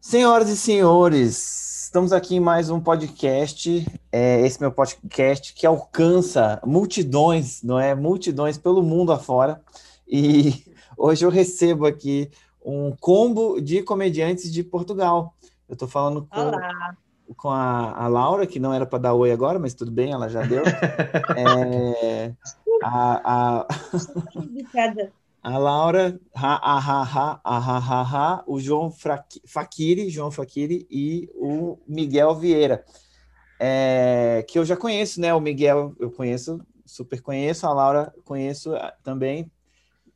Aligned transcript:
Senhoras 0.00 0.48
e 0.48 0.56
senhores, 0.56 1.84
estamos 1.84 2.10
aqui 2.10 2.36
em 2.36 2.40
mais 2.40 2.70
um 2.70 2.80
podcast. 2.80 3.86
É, 4.10 4.40
esse 4.40 4.58
meu 4.58 4.72
podcast 4.72 5.52
que 5.52 5.66
alcança 5.66 6.58
multidões, 6.64 7.62
não 7.62 7.78
é? 7.78 7.94
Multidões 7.94 8.56
pelo 8.56 8.82
mundo 8.82 9.12
afora. 9.12 9.60
E 10.08 10.64
hoje 10.96 11.22
eu 11.26 11.28
recebo 11.28 11.84
aqui 11.84 12.30
um 12.64 12.96
combo 12.98 13.60
de 13.60 13.82
comediantes 13.82 14.50
de 14.50 14.64
Portugal. 14.64 15.34
Eu 15.68 15.74
estou 15.74 15.86
falando 15.86 16.26
com, 16.30 16.40
Olá. 16.40 16.96
com 17.36 17.50
a, 17.50 17.92
a 17.92 18.08
Laura, 18.08 18.46
que 18.46 18.58
não 18.58 18.72
era 18.72 18.86
para 18.86 19.00
dar 19.00 19.12
oi 19.12 19.30
agora, 19.30 19.58
mas 19.58 19.74
tudo 19.74 19.92
bem, 19.92 20.12
ela 20.12 20.30
já 20.30 20.40
deu. 20.40 20.62
É, 21.36 22.32
a, 22.82 23.60
a 23.60 23.66
a 25.42 25.56
Laura, 25.56 26.20
ha, 26.34 26.54
ha, 26.54 26.78
ha, 26.78 27.02
ha, 27.02 27.40
ha, 27.44 27.78
ha, 27.78 28.02
ha, 28.02 28.44
o 28.46 28.60
João 28.60 28.92
Faquiri, 29.46 30.10
João 30.10 30.30
Faquiri 30.30 30.86
e 30.90 31.30
o 31.34 31.78
Miguel 31.86 32.34
Vieira, 32.34 32.84
é, 33.58 34.44
que 34.46 34.58
eu 34.58 34.64
já 34.64 34.76
conheço, 34.76 35.20
né? 35.20 35.32
O 35.32 35.40
Miguel 35.40 35.94
eu 35.98 36.10
conheço, 36.10 36.60
super 36.84 37.22
conheço, 37.22 37.66
a 37.66 37.72
Laura 37.72 38.12
conheço 38.24 38.74
ah, 38.74 38.92
também, 39.02 39.50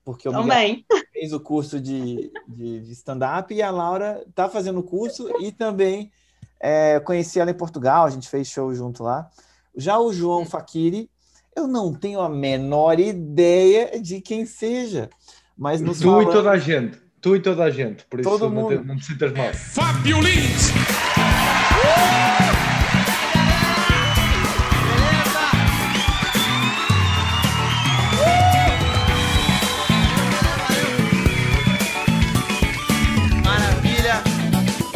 porque 0.05 0.29
o 0.29 0.33
também. 0.33 0.85
Miguel 0.91 1.05
fez 1.13 1.33
o 1.33 1.41
curso 1.41 1.81
de, 1.81 2.31
de, 2.47 2.81
de 2.81 2.93
stand-up 2.93 3.55
e 3.55 3.63
a 3.63 3.71
Laura 3.71 4.23
está 4.29 4.49
fazendo 4.49 4.81
o 4.81 4.85
curso 4.85 5.29
e 5.41 5.51
também 5.51 6.11
é, 6.61 7.01
conheci 7.01 7.41
ela 7.41 7.51
em 7.51 7.57
Portugal, 7.57 8.05
a 8.05 8.11
gente 8.11 8.29
fez 8.29 8.49
show 8.49 8.75
junto 8.75 9.03
lá. 9.03 9.31
Já 9.77 9.99
o 9.99 10.13
João 10.13 10.45
Faquiri, 10.45 11.11
eu 11.57 11.67
não 11.67 11.93
tenho 11.93 12.21
a 12.21 12.29
menor 12.29 12.99
ideia 12.99 14.01
de 14.01 14.21
quem 14.21 14.45
seja, 14.47 15.09
mas 15.57 15.81
nos 15.81 15.99
Tu 15.99 16.05
e 16.05 16.07
fala- 16.25 16.33
toda 16.33 16.51
a 16.51 16.59
gente. 16.59 16.99
Tu 17.21 17.37
e 17.37 17.41
toda 17.41 17.65
a 17.65 17.71
gente. 17.71 18.05
Por 18.07 18.21
isso 18.21 18.29
Todo 18.29 18.51
não, 18.51 18.69
te, 18.69 18.75
mundo. 18.77 18.85
não 18.87 18.97
te 18.97 19.07
sintas 19.07 19.33
mal. 19.33 19.53
Fábio 19.55 20.21
Lins. 20.21 20.73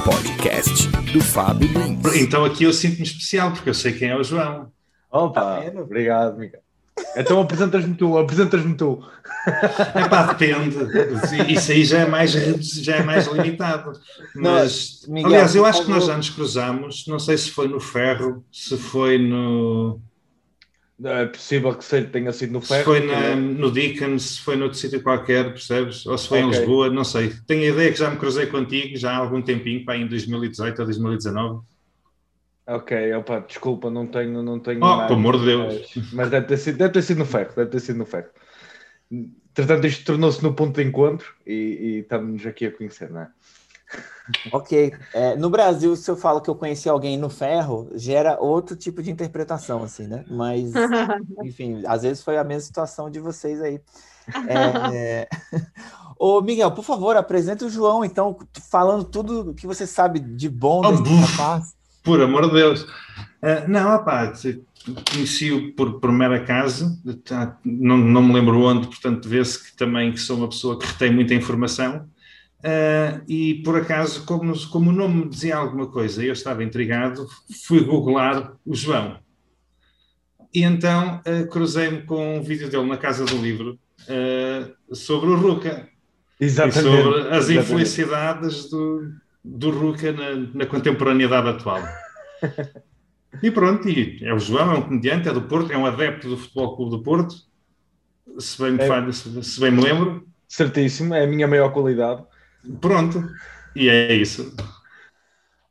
Podcast 0.04 0.88
do 1.12 1.20
Fábio 1.20 1.68
Lins. 1.68 2.14
Então 2.16 2.44
aqui 2.44 2.64
eu 2.64 2.72
sinto-me 2.72 3.02
especial, 3.04 3.52
porque 3.52 3.68
eu 3.68 3.74
sei 3.74 3.92
quem 3.92 4.08
é 4.08 4.16
o 4.16 4.22
João. 4.22 4.70
Opa, 5.10 5.40
Tá 5.62 5.80
obrigado, 5.80 6.38
Miguel. 6.38 6.60
Então 7.16 7.40
apresentas-me 7.40 7.94
tu, 7.94 8.18
apresentas-me 8.18 8.74
tu. 8.74 9.00
Epá, 9.94 10.32
depende. 10.32 10.76
Isso 11.52 11.70
aí 11.72 11.84
já 11.84 12.00
é 12.00 12.06
mais, 12.06 12.32
já 12.32 12.96
é 12.96 13.02
mais 13.04 13.26
limitado. 13.28 13.92
Mas, 14.34 15.04
Miguel, 15.08 15.26
aliás, 15.30 15.54
eu 15.54 15.64
acho 15.64 15.84
que 15.84 15.90
nós 15.90 16.06
já 16.06 16.16
nos 16.16 16.28
cruzamos. 16.30 17.06
Não 17.06 17.18
sei 17.20 17.38
se 17.38 17.50
foi 17.52 17.68
no 17.68 17.78
Ferro, 17.78 18.44
se 18.52 18.76
foi 18.76 19.16
no, 19.16 20.00
É 21.04 21.26
possível 21.26 21.72
que 21.74 21.84
seja, 21.84 22.08
tenha 22.08 22.32
sido 22.32 22.52
no 22.54 22.60
se 22.60 22.68
ferro. 22.68 22.84
foi 22.84 23.06
na- 23.06 23.36
no 23.36 23.70
Deacon, 23.70 24.18
se 24.18 24.40
foi 24.40 24.56
noutro 24.56 24.76
sítio 24.76 25.00
qualquer, 25.00 25.44
percebes? 25.52 26.04
Ou 26.04 26.18
se 26.18 26.26
foi 26.28 26.40
em 26.40 26.46
Ok. 26.46 26.58
Lisboa, 26.58 26.90
não 26.90 27.04
sei. 27.04 27.32
Tenho 27.46 27.62
a 27.62 27.66
ideia 27.74 27.92
que 27.92 27.98
já 27.98 28.10
me 28.10 28.16
cruzei 28.16 28.46
contigo 28.46 28.96
já 28.96 29.12
há 29.12 29.16
algum 29.18 29.40
tempinho, 29.40 29.84
pá, 29.84 29.96
em 29.96 30.08
2018 30.08 30.80
ou 30.80 30.84
2019. 30.84 31.60
Ok, 32.68 33.14
opa, 33.14 33.40
desculpa, 33.40 33.90
não 33.90 34.06
tenho. 34.06 34.42
Não 34.42 34.60
tenho 34.60 34.84
Oh, 34.84 35.06
pelo 35.06 35.18
amor 35.18 35.38
de 35.38 35.46
Deus. 35.46 35.90
Mas, 35.96 36.12
mas 36.12 36.30
deve, 36.30 36.46
ter 36.46 36.58
sido, 36.58 36.76
deve 36.76 36.92
ter 36.92 37.02
sido 37.02 37.18
no 37.18 37.24
ferro, 37.24 37.52
deve 37.56 37.70
ter 37.70 37.80
sido 37.80 37.96
no 37.96 38.04
ferro. 38.04 38.28
Entretanto, 39.10 39.86
isto 39.86 40.04
tornou-se 40.04 40.42
no 40.42 40.52
ponto 40.52 40.76
de 40.76 40.86
encontro 40.86 41.34
e, 41.46 41.52
e 41.52 41.98
estamos 42.00 42.44
aqui 42.44 42.66
a 42.66 42.76
conhecer, 42.76 43.10
não 43.10 43.22
é? 43.22 43.28
Ok. 44.52 44.92
É, 45.14 45.34
no 45.34 45.48
Brasil, 45.48 45.96
se 45.96 46.10
eu 46.10 46.16
falo 46.16 46.42
que 46.42 46.50
eu 46.50 46.54
conheci 46.54 46.90
alguém 46.90 47.16
no 47.16 47.30
ferro, 47.30 47.90
gera 47.94 48.38
outro 48.38 48.76
tipo 48.76 49.02
de 49.02 49.10
interpretação, 49.10 49.82
assim, 49.82 50.06
né? 50.06 50.26
Mas, 50.28 50.72
enfim, 51.42 51.82
às 51.86 52.02
vezes 52.02 52.22
foi 52.22 52.36
a 52.36 52.44
mesma 52.44 52.60
situação 52.60 53.10
de 53.10 53.18
vocês 53.18 53.62
aí. 53.62 53.80
É... 54.46 55.26
Ô, 56.18 56.42
Miguel, 56.42 56.72
por 56.72 56.84
favor, 56.84 57.16
apresenta 57.16 57.64
o 57.64 57.70
João, 57.70 58.04
então, 58.04 58.36
falando 58.70 59.04
tudo 59.04 59.54
que 59.54 59.66
você 59.66 59.86
sabe 59.86 60.18
de 60.20 60.50
bom 60.50 60.82
Oh, 60.84 60.90
desse 60.90 61.02
buf. 61.02 61.77
Por 62.08 62.22
amor 62.22 62.46
de 62.46 62.54
Deus. 62.54 62.86
Ah, 63.42 63.68
não, 63.68 63.94
opá, 63.94 64.32
conheci-o 65.12 65.74
por, 65.74 66.00
por 66.00 66.10
mero 66.10 66.34
acaso, 66.34 66.98
tá, 67.22 67.58
não, 67.62 67.98
não 67.98 68.22
me 68.22 68.32
lembro 68.32 68.62
onde, 68.62 68.86
portanto 68.86 69.28
vê-se 69.28 69.62
que 69.62 69.76
também 69.76 70.10
que 70.10 70.18
sou 70.18 70.38
uma 70.38 70.48
pessoa 70.48 70.78
que 70.78 70.86
retém 70.86 71.12
muita 71.12 71.34
informação. 71.34 72.08
Ah, 72.64 73.20
e 73.28 73.56
por 73.56 73.76
acaso, 73.76 74.24
como, 74.24 74.58
como 74.70 74.88
o 74.88 74.92
nome 74.92 75.16
me 75.16 75.28
dizia 75.28 75.58
alguma 75.58 75.86
coisa, 75.86 76.24
eu 76.24 76.32
estava 76.32 76.64
intrigado, 76.64 77.26
fui 77.66 77.84
googlar 77.84 78.54
o 78.64 78.74
João. 78.74 79.18
E 80.54 80.62
então 80.62 81.20
ah, 81.26 81.46
cruzei-me 81.50 82.04
com 82.04 82.38
um 82.38 82.42
vídeo 82.42 82.70
dele 82.70 82.86
na 82.86 82.96
Casa 82.96 83.26
do 83.26 83.36
Livro 83.36 83.78
ah, 84.08 84.70
sobre 84.94 85.28
o 85.28 85.36
Ruca 85.36 85.86
e 86.40 86.48
sobre 86.48 86.70
as 86.70 87.50
exatamente. 87.50 87.58
infelicidades 87.58 88.70
do, 88.70 89.12
do 89.50 89.70
Ruca 89.70 90.12
na, 90.12 90.34
na 90.54 90.66
contemporaneidade 90.66 91.48
atual. 91.48 91.82
E 93.42 93.50
pronto, 93.50 93.86
e 93.88 94.18
é 94.24 94.32
o 94.32 94.38
João, 94.38 94.72
é 94.72 94.78
um 94.78 94.82
comediante, 94.82 95.28
é 95.28 95.32
do 95.32 95.42
Porto, 95.42 95.70
é 95.70 95.76
um 95.76 95.84
adepto 95.84 96.28
do 96.30 96.36
Futebol 96.38 96.74
Clube 96.74 96.90
do 96.92 97.02
Porto, 97.02 97.34
se 98.38 98.60
bem 98.60 98.72
me, 98.72 98.82
É. 98.82 98.86
falha- 98.88 99.12
se, 99.12 99.44
se 99.44 99.60
bem 99.60 99.70
me 99.70 99.82
lembro. 99.82 100.26
Certíssimo, 100.48 101.14
é 101.14 101.24
a 101.24 101.26
minha 101.26 101.46
maior 101.46 101.70
qualidade. 101.70 102.24
Pronto, 102.80 103.22
e 103.76 103.86
é 103.90 104.14
isso. 104.14 104.56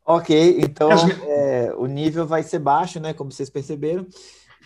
Ok, 0.05 0.59
então 0.61 0.89
é, 1.23 1.73
o 1.75 1.87
nível 1.87 2.27
vai 2.27 2.43
ser 2.43 2.59
baixo, 2.59 2.99
né? 2.99 3.11
Como 3.11 3.31
vocês 3.31 3.49
perceberam. 3.49 4.05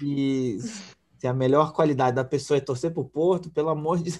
E 0.04 0.58
se 1.18 1.26
a 1.26 1.34
melhor 1.34 1.72
qualidade 1.72 2.18
da 2.18 2.26
pessoa 2.26 2.58
é 2.58 2.62
torcer 2.62 2.92
pro 2.92 3.06
Porto, 3.06 3.50
pelo 3.50 3.70
amor 3.70 4.00
de 4.00 4.12
Deus. 4.12 4.20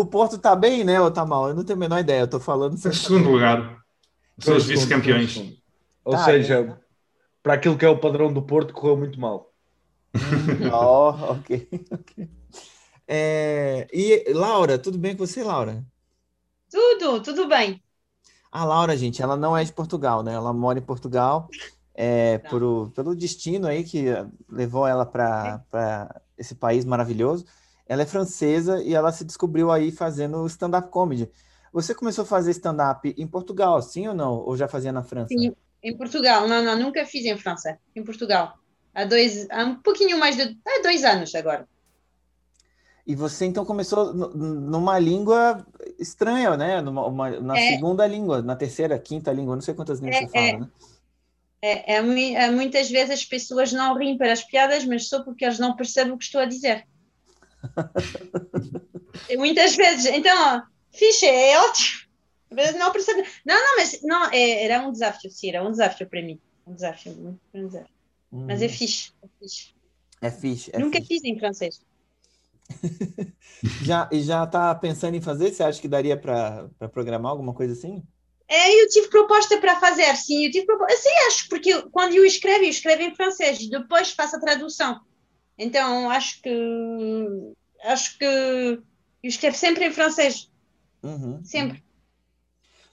O 0.00 0.06
Porto 0.06 0.38
tá 0.38 0.54
bem, 0.54 0.84
né, 0.84 1.00
ou 1.00 1.10
tá 1.10 1.26
mal? 1.26 1.48
Eu 1.48 1.54
não 1.56 1.64
tenho 1.64 1.76
a 1.76 1.80
menor 1.80 1.98
ideia, 1.98 2.20
eu 2.20 2.28
tô 2.30 2.38
falando. 2.38 2.74
Em 2.74 2.92
segundo 2.92 3.30
lugar, 3.30 3.82
são 4.38 4.56
os 4.56 4.64
vice-campeões. 4.66 5.32
segundo. 5.32 5.56
Ou 6.04 6.12
Tá, 6.12 6.24
seja, 6.24 6.78
para 7.42 7.54
aquilo 7.54 7.76
que 7.76 7.84
é 7.84 7.88
o 7.88 7.98
padrão 7.98 8.32
do 8.32 8.42
Porto, 8.42 8.72
correu 8.72 8.96
muito 8.96 9.18
mal. 9.20 9.52
Ó, 10.72 11.10
ok, 11.32 11.68
ok. 11.92 12.28
É, 13.06 13.88
e 13.92 14.32
Laura, 14.32 14.78
tudo 14.78 14.98
bem 14.98 15.16
com 15.16 15.26
você, 15.26 15.42
Laura? 15.42 15.84
Tudo, 16.70 17.22
tudo 17.22 17.48
bem. 17.48 17.82
A 18.50 18.64
Laura, 18.64 18.96
gente, 18.96 19.22
ela 19.22 19.36
não 19.36 19.56
é 19.56 19.64
de 19.64 19.72
Portugal, 19.72 20.22
né? 20.22 20.32
Ela 20.34 20.52
mora 20.52 20.78
em 20.78 20.82
Portugal 20.82 21.48
é, 21.94 22.38
Tá. 22.38 22.48
por, 22.50 22.62
o- 22.62 22.90
pelo 22.90 23.14
destino 23.14 23.66
aí 23.66 23.84
que 23.84 24.04
levou 24.48 24.86
ela 24.86 25.04
para 25.04 26.20
esse 26.36 26.54
país 26.54 26.84
maravilhoso. 26.84 27.44
Ela 27.88 28.02
é 28.02 28.06
francesa 28.06 28.82
e 28.82 28.94
ela 28.94 29.10
se 29.10 29.24
descobriu 29.24 29.72
aí 29.72 29.90
fazendo 29.90 30.46
stand-up 30.46 30.90
comedy. 30.90 31.30
Você 31.72 31.94
começou 31.94 32.22
a 32.22 32.26
fazer 32.26 32.50
stand-up 32.50 33.14
em 33.16 33.26
Portugal, 33.26 33.80
sim 33.80 34.06
ou 34.06 34.14
não? 34.14 34.34
Ou 34.34 34.56
já 34.56 34.68
fazia 34.68 34.92
na 34.92 35.02
França? 35.02 35.28
Sim, 35.28 35.54
em 35.82 35.96
Portugal. 35.96 36.46
Não, 36.46 36.62
não, 36.62 36.78
nunca 36.78 37.04
fiz 37.06 37.24
em 37.24 37.36
França. 37.38 37.78
Em 37.96 38.04
Portugal. 38.04 38.58
Há 38.94 39.04
dois, 39.04 39.48
há 39.50 39.64
um 39.64 39.76
pouquinho 39.76 40.18
mais 40.18 40.36
de, 40.36 40.42
há 40.66 40.82
dois 40.82 41.02
anos 41.04 41.34
agora. 41.34 41.66
E 43.06 43.14
você 43.14 43.46
então 43.46 43.64
começou 43.64 44.12
nu- 44.12 44.34
numa 44.34 44.98
língua 44.98 45.66
estranha, 45.98 46.56
né? 46.58 46.82
Numa, 46.82 47.06
uma- 47.06 47.40
na 47.40 47.58
É. 47.58 47.68
segunda 47.68 48.06
língua, 48.06 48.42
na 48.42 48.54
terceira, 48.54 48.98
quinta 48.98 49.32
língua, 49.32 49.54
não 49.54 49.62
sei 49.62 49.72
quantas 49.72 49.98
línguas 49.98 50.16
É, 50.16 50.26
você 50.26 50.28
fala, 50.28 50.46
é. 50.46 50.58
né? 50.58 50.68
É, 51.62 51.94
é 51.94 52.02
mui- 52.02 52.36
muitas 52.50 52.90
vezes 52.90 53.10
as 53.10 53.24
pessoas 53.24 53.72
não 53.72 53.96
riem 53.96 54.18
para 54.18 54.32
as 54.32 54.44
piadas, 54.44 54.84
mas 54.84 55.08
só 55.08 55.22
porque 55.22 55.44
eles 55.44 55.58
não 55.58 55.74
percebem 55.74 56.12
o 56.12 56.18
que 56.18 56.24
estou 56.24 56.40
a 56.40 56.44
dizer. 56.44 56.86
E 59.28 59.36
muitas 59.36 59.74
vezes, 59.76 60.06
então, 60.06 60.62
fixe, 60.92 61.26
é 61.26 61.58
ótimo. 61.60 61.98
Não 62.78 62.90
percebe. 62.92 63.28
Não, 63.44 63.54
não, 63.56 63.76
mas 63.76 64.00
não, 64.02 64.24
é- 64.32 64.64
era 64.64 64.86
um 64.86 64.90
desafio, 64.92 65.30
sim, 65.30 65.50
era 65.50 65.62
um 65.62 65.70
desafio 65.70 66.08
para 66.08 66.22
mim. 66.22 66.40
Um 66.66 66.74
desafio, 66.74 67.14
muito 67.14 67.40
um 67.54 67.66
desafio. 67.66 67.94
Mas 68.30 68.62
é 68.62 68.68
fixe. 68.68 69.12
É 69.22 69.28
fixe. 69.38 69.74
É 70.20 70.30
fixe, 70.30 70.70
é 70.74 70.78
Nunca 70.78 70.98
fixe. 70.98 71.08
fiz 71.14 71.24
em 71.24 71.38
francês. 71.38 71.80
Já, 73.82 74.08
e 74.12 74.22
já 74.22 74.46
tá 74.46 74.74
pensando 74.74 75.16
em 75.16 75.20
fazer? 75.20 75.50
Você 75.52 75.62
acha 75.62 75.80
que 75.80 75.88
daria 75.88 76.16
para 76.16 76.68
programar 76.92 77.32
alguma 77.32 77.52
coisa 77.52 77.72
assim? 77.72 78.04
É, 78.46 78.82
eu 78.82 78.88
tive 78.88 79.08
proposta 79.08 79.58
para 79.60 79.80
fazer, 79.80 80.14
sim, 80.16 80.46
eu 80.46 80.50
tive 80.50 80.64
proposta. 80.64 80.96
Sim, 80.96 81.10
acho, 81.26 81.48
porque 81.48 81.70
eu- 81.70 81.90
quando 81.90 82.14
eu 82.14 82.24
escrevo, 82.24 82.64
eu 82.64 82.70
escrevo 82.70 83.02
em 83.02 83.14
francês, 83.14 83.68
depois 83.68 84.12
faço 84.12 84.36
a 84.36 84.40
tradução. 84.40 85.00
Então, 85.58 86.10
acho 86.10 86.40
que. 86.40 87.54
Acho 87.82 88.18
que. 88.18 88.24
Eu 88.24 88.82
escrevo 89.28 89.56
sempre 89.56 89.84
em 89.86 89.90
francês, 89.92 90.48
Uhum. 91.02 91.42
sempre. 91.44 91.82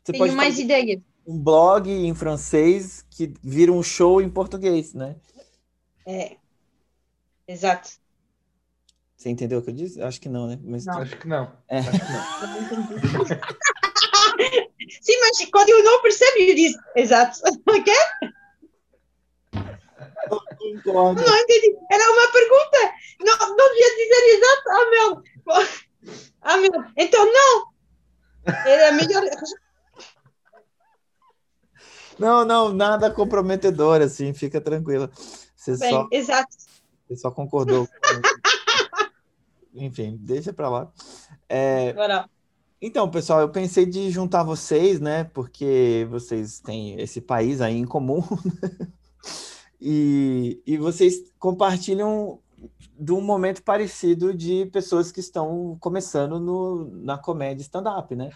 Você 0.03 0.11
Tenho 0.11 0.23
pode 0.23 0.35
mais 0.35 0.57
ideias. 0.59 1.01
um 1.25 1.37
blog 1.39 1.89
em 1.89 2.13
francês 2.15 3.05
que 3.09 3.33
vira 3.43 3.71
um 3.71 3.83
show 3.83 4.21
em 4.21 4.29
português, 4.29 4.93
né? 4.93 5.15
É. 6.05 6.37
Exato. 7.47 7.89
Você 9.15 9.29
entendeu 9.29 9.59
o 9.59 9.61
que 9.61 9.69
eu 9.69 9.73
disse? 9.73 10.01
Acho 10.01 10.19
que 10.19 10.29
não, 10.29 10.47
né? 10.47 10.59
Mas 10.63 10.85
Não. 10.85 10.99
Acho 10.99 11.17
que 11.17 11.27
não. 11.27 11.51
É. 11.67 11.79
Acho 11.79 11.91
que 11.91 11.97
não. 11.97 12.87
depois, 14.37 15.45
quando 15.51 15.69
eu 15.69 15.83
não 15.83 16.01
percebo, 16.01 16.37
eu 16.39 16.55
disse, 16.55 16.77
exato, 16.95 17.39
ok? 17.67 17.93
Concordo. 20.29 21.21
Não 21.21 21.37
entendi. 21.37 21.75
Era 21.91 22.11
uma 22.11 22.31
pergunta. 22.31 22.93
Não, 23.21 23.55
não 23.55 23.69
devia 23.73 23.89
dizer 23.95 24.23
exato. 24.37 24.69
Ah, 24.69 24.89
meu. 24.89 25.23
Ah, 26.41 26.57
meu. 26.57 26.71
Então, 26.97 27.25
não. 27.25 27.67
Era 28.65 28.91
melhor. 28.91 29.23
Não, 32.17 32.45
não, 32.45 32.73
nada 32.73 33.11
comprometedor, 33.11 34.01
assim, 34.01 34.33
fica 34.33 34.61
tranquila. 34.61 35.09
Você 35.55 35.77
Bem, 35.77 35.89
só, 35.89 36.07
exato. 36.11 36.55
você 37.07 37.17
só 37.17 37.31
concordou. 37.31 37.87
Enfim, 39.73 40.17
deixa 40.21 40.53
pra 40.53 40.69
lá. 40.69 40.91
É, 41.49 41.89
Agora, 41.89 42.29
Então, 42.81 43.09
pessoal, 43.09 43.41
eu 43.41 43.49
pensei 43.49 43.85
de 43.85 44.09
juntar 44.09 44.43
vocês, 44.43 45.01
né? 45.01 45.25
Porque 45.25 46.07
vocês 46.09 46.59
têm 46.59 46.99
esse 47.01 47.19
país 47.19 47.59
aí 47.59 47.75
em 47.77 47.85
comum. 47.85 48.23
E, 49.87 50.63
e 50.65 50.77
vocês 50.79 51.31
compartilham 51.37 52.39
de 52.99 53.11
um 53.11 53.21
momento 53.21 53.61
parecido 53.61 54.33
de 54.33 54.65
pessoas 54.67 55.11
que 55.11 55.19
estão 55.19 55.77
começando 55.79 56.39
no, 56.39 56.89
na 57.03 57.19
comédia 57.19 57.61
stand-up, 57.61 58.15
né? 58.15 58.31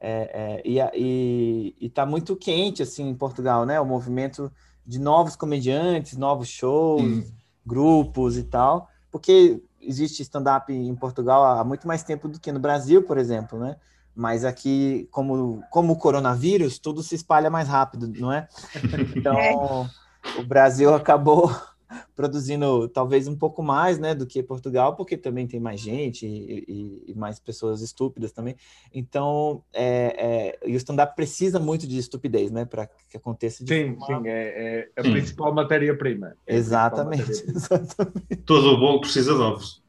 É, 0.00 0.62
é, 0.62 0.62
e, 0.64 0.80
a- 0.80 0.90
e, 0.94 1.76
e 1.78 1.90
tá 1.90 2.06
muito 2.06 2.34
quente, 2.34 2.82
assim, 2.82 3.06
em 3.06 3.14
Portugal, 3.14 3.66
né? 3.66 3.78
O 3.78 3.84
movimento 3.84 4.50
de 4.86 4.98
novos 4.98 5.36
comediantes, 5.36 6.16
novos 6.16 6.48
shows, 6.48 7.16
Sim. 7.16 7.34
grupos 7.66 8.38
e 8.38 8.44
tal. 8.44 8.88
Porque 9.10 9.62
existe 9.82 10.22
stand-up 10.22 10.72
em 10.72 10.94
Portugal 10.94 11.44
há 11.44 11.62
muito 11.64 11.86
mais 11.86 12.02
tempo 12.02 12.28
do 12.28 12.40
que 12.40 12.50
no 12.50 12.58
Brasil, 12.58 13.02
por 13.02 13.18
exemplo, 13.18 13.58
né? 13.58 13.76
Mas 14.16 14.42
aqui, 14.42 15.06
como, 15.10 15.62
como 15.70 15.92
o 15.92 15.98
coronavírus, 15.98 16.78
tudo 16.78 17.02
se 17.02 17.14
espalha 17.14 17.50
mais 17.50 17.68
rápido, 17.68 18.08
não 18.08 18.32
é? 18.32 18.48
Então, 19.14 19.90
o 20.38 20.42
Brasil 20.42 20.92
acabou 20.94 21.50
produzindo 22.16 22.88
talvez 22.88 23.28
um 23.28 23.36
pouco 23.36 23.62
mais, 23.62 23.98
né, 23.98 24.14
do 24.14 24.26
que 24.26 24.42
Portugal, 24.42 24.96
porque 24.96 25.16
também 25.16 25.46
tem 25.46 25.60
mais 25.60 25.80
gente 25.80 26.26
e, 26.26 26.64
e- 26.66 27.04
e 27.08 27.14
mais 27.14 27.38
pessoas 27.38 27.80
estúpidas 27.82 28.32
também. 28.32 28.56
Então, 28.92 29.62
é, 29.72 30.56
é, 30.64 30.68
e 30.68 30.74
o 30.74 30.76
stand-up 30.76 31.14
precisa 31.14 31.58
muito 31.60 31.86
de 31.86 31.98
estupidez, 31.98 32.50
né, 32.50 32.64
para 32.64 32.88
que 33.08 33.16
aconteça 33.16 33.64
de 33.64 33.72
Sim, 33.74 33.96
forma- 33.96 34.22
sim, 34.22 34.28
é, 34.28 34.88
é 34.96 35.00
a 35.00 35.04
Sim. 35.04 35.12
principal 35.12 35.52
matéria-prima. 35.54 36.36
É 36.46 36.54
Exatamente, 36.56 37.22
matéria-prima. 37.22 37.54
exatamente. 37.58 38.36
Todo 38.44 38.66
o 38.72 38.78
bolo 38.78 39.00
precisa 39.00 39.34
de 39.34 39.40
ovos. 39.40 39.82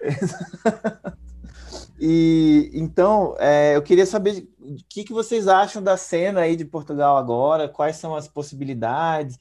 E 2.04 2.70
então, 2.74 3.36
é, 3.38 3.76
eu 3.76 3.82
queria 3.82 4.04
saber 4.04 4.48
o 4.58 4.74
que, 4.88 5.04
que 5.04 5.12
vocês 5.12 5.46
acham 5.46 5.80
da 5.80 5.96
cena 5.96 6.40
aí 6.40 6.56
de 6.56 6.64
Portugal 6.64 7.16
agora, 7.16 7.68
quais 7.68 7.96
são 7.96 8.16
as 8.16 8.26
possibilidades. 8.26 9.38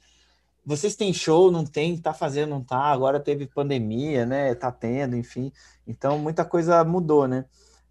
Vocês 0.63 0.95
têm 0.95 1.11
show, 1.11 1.51
não 1.51 1.65
tem? 1.65 1.97
Tá 1.97 2.13
fazendo, 2.13 2.51
não 2.51 2.63
tá? 2.63 2.77
Agora 2.77 3.19
teve 3.19 3.47
pandemia, 3.47 4.25
né? 4.25 4.53
Tá 4.53 4.71
tendo, 4.71 5.15
enfim. 5.15 5.51
Então, 5.87 6.19
muita 6.19 6.45
coisa 6.45 6.83
mudou, 6.83 7.27
né? 7.27 7.45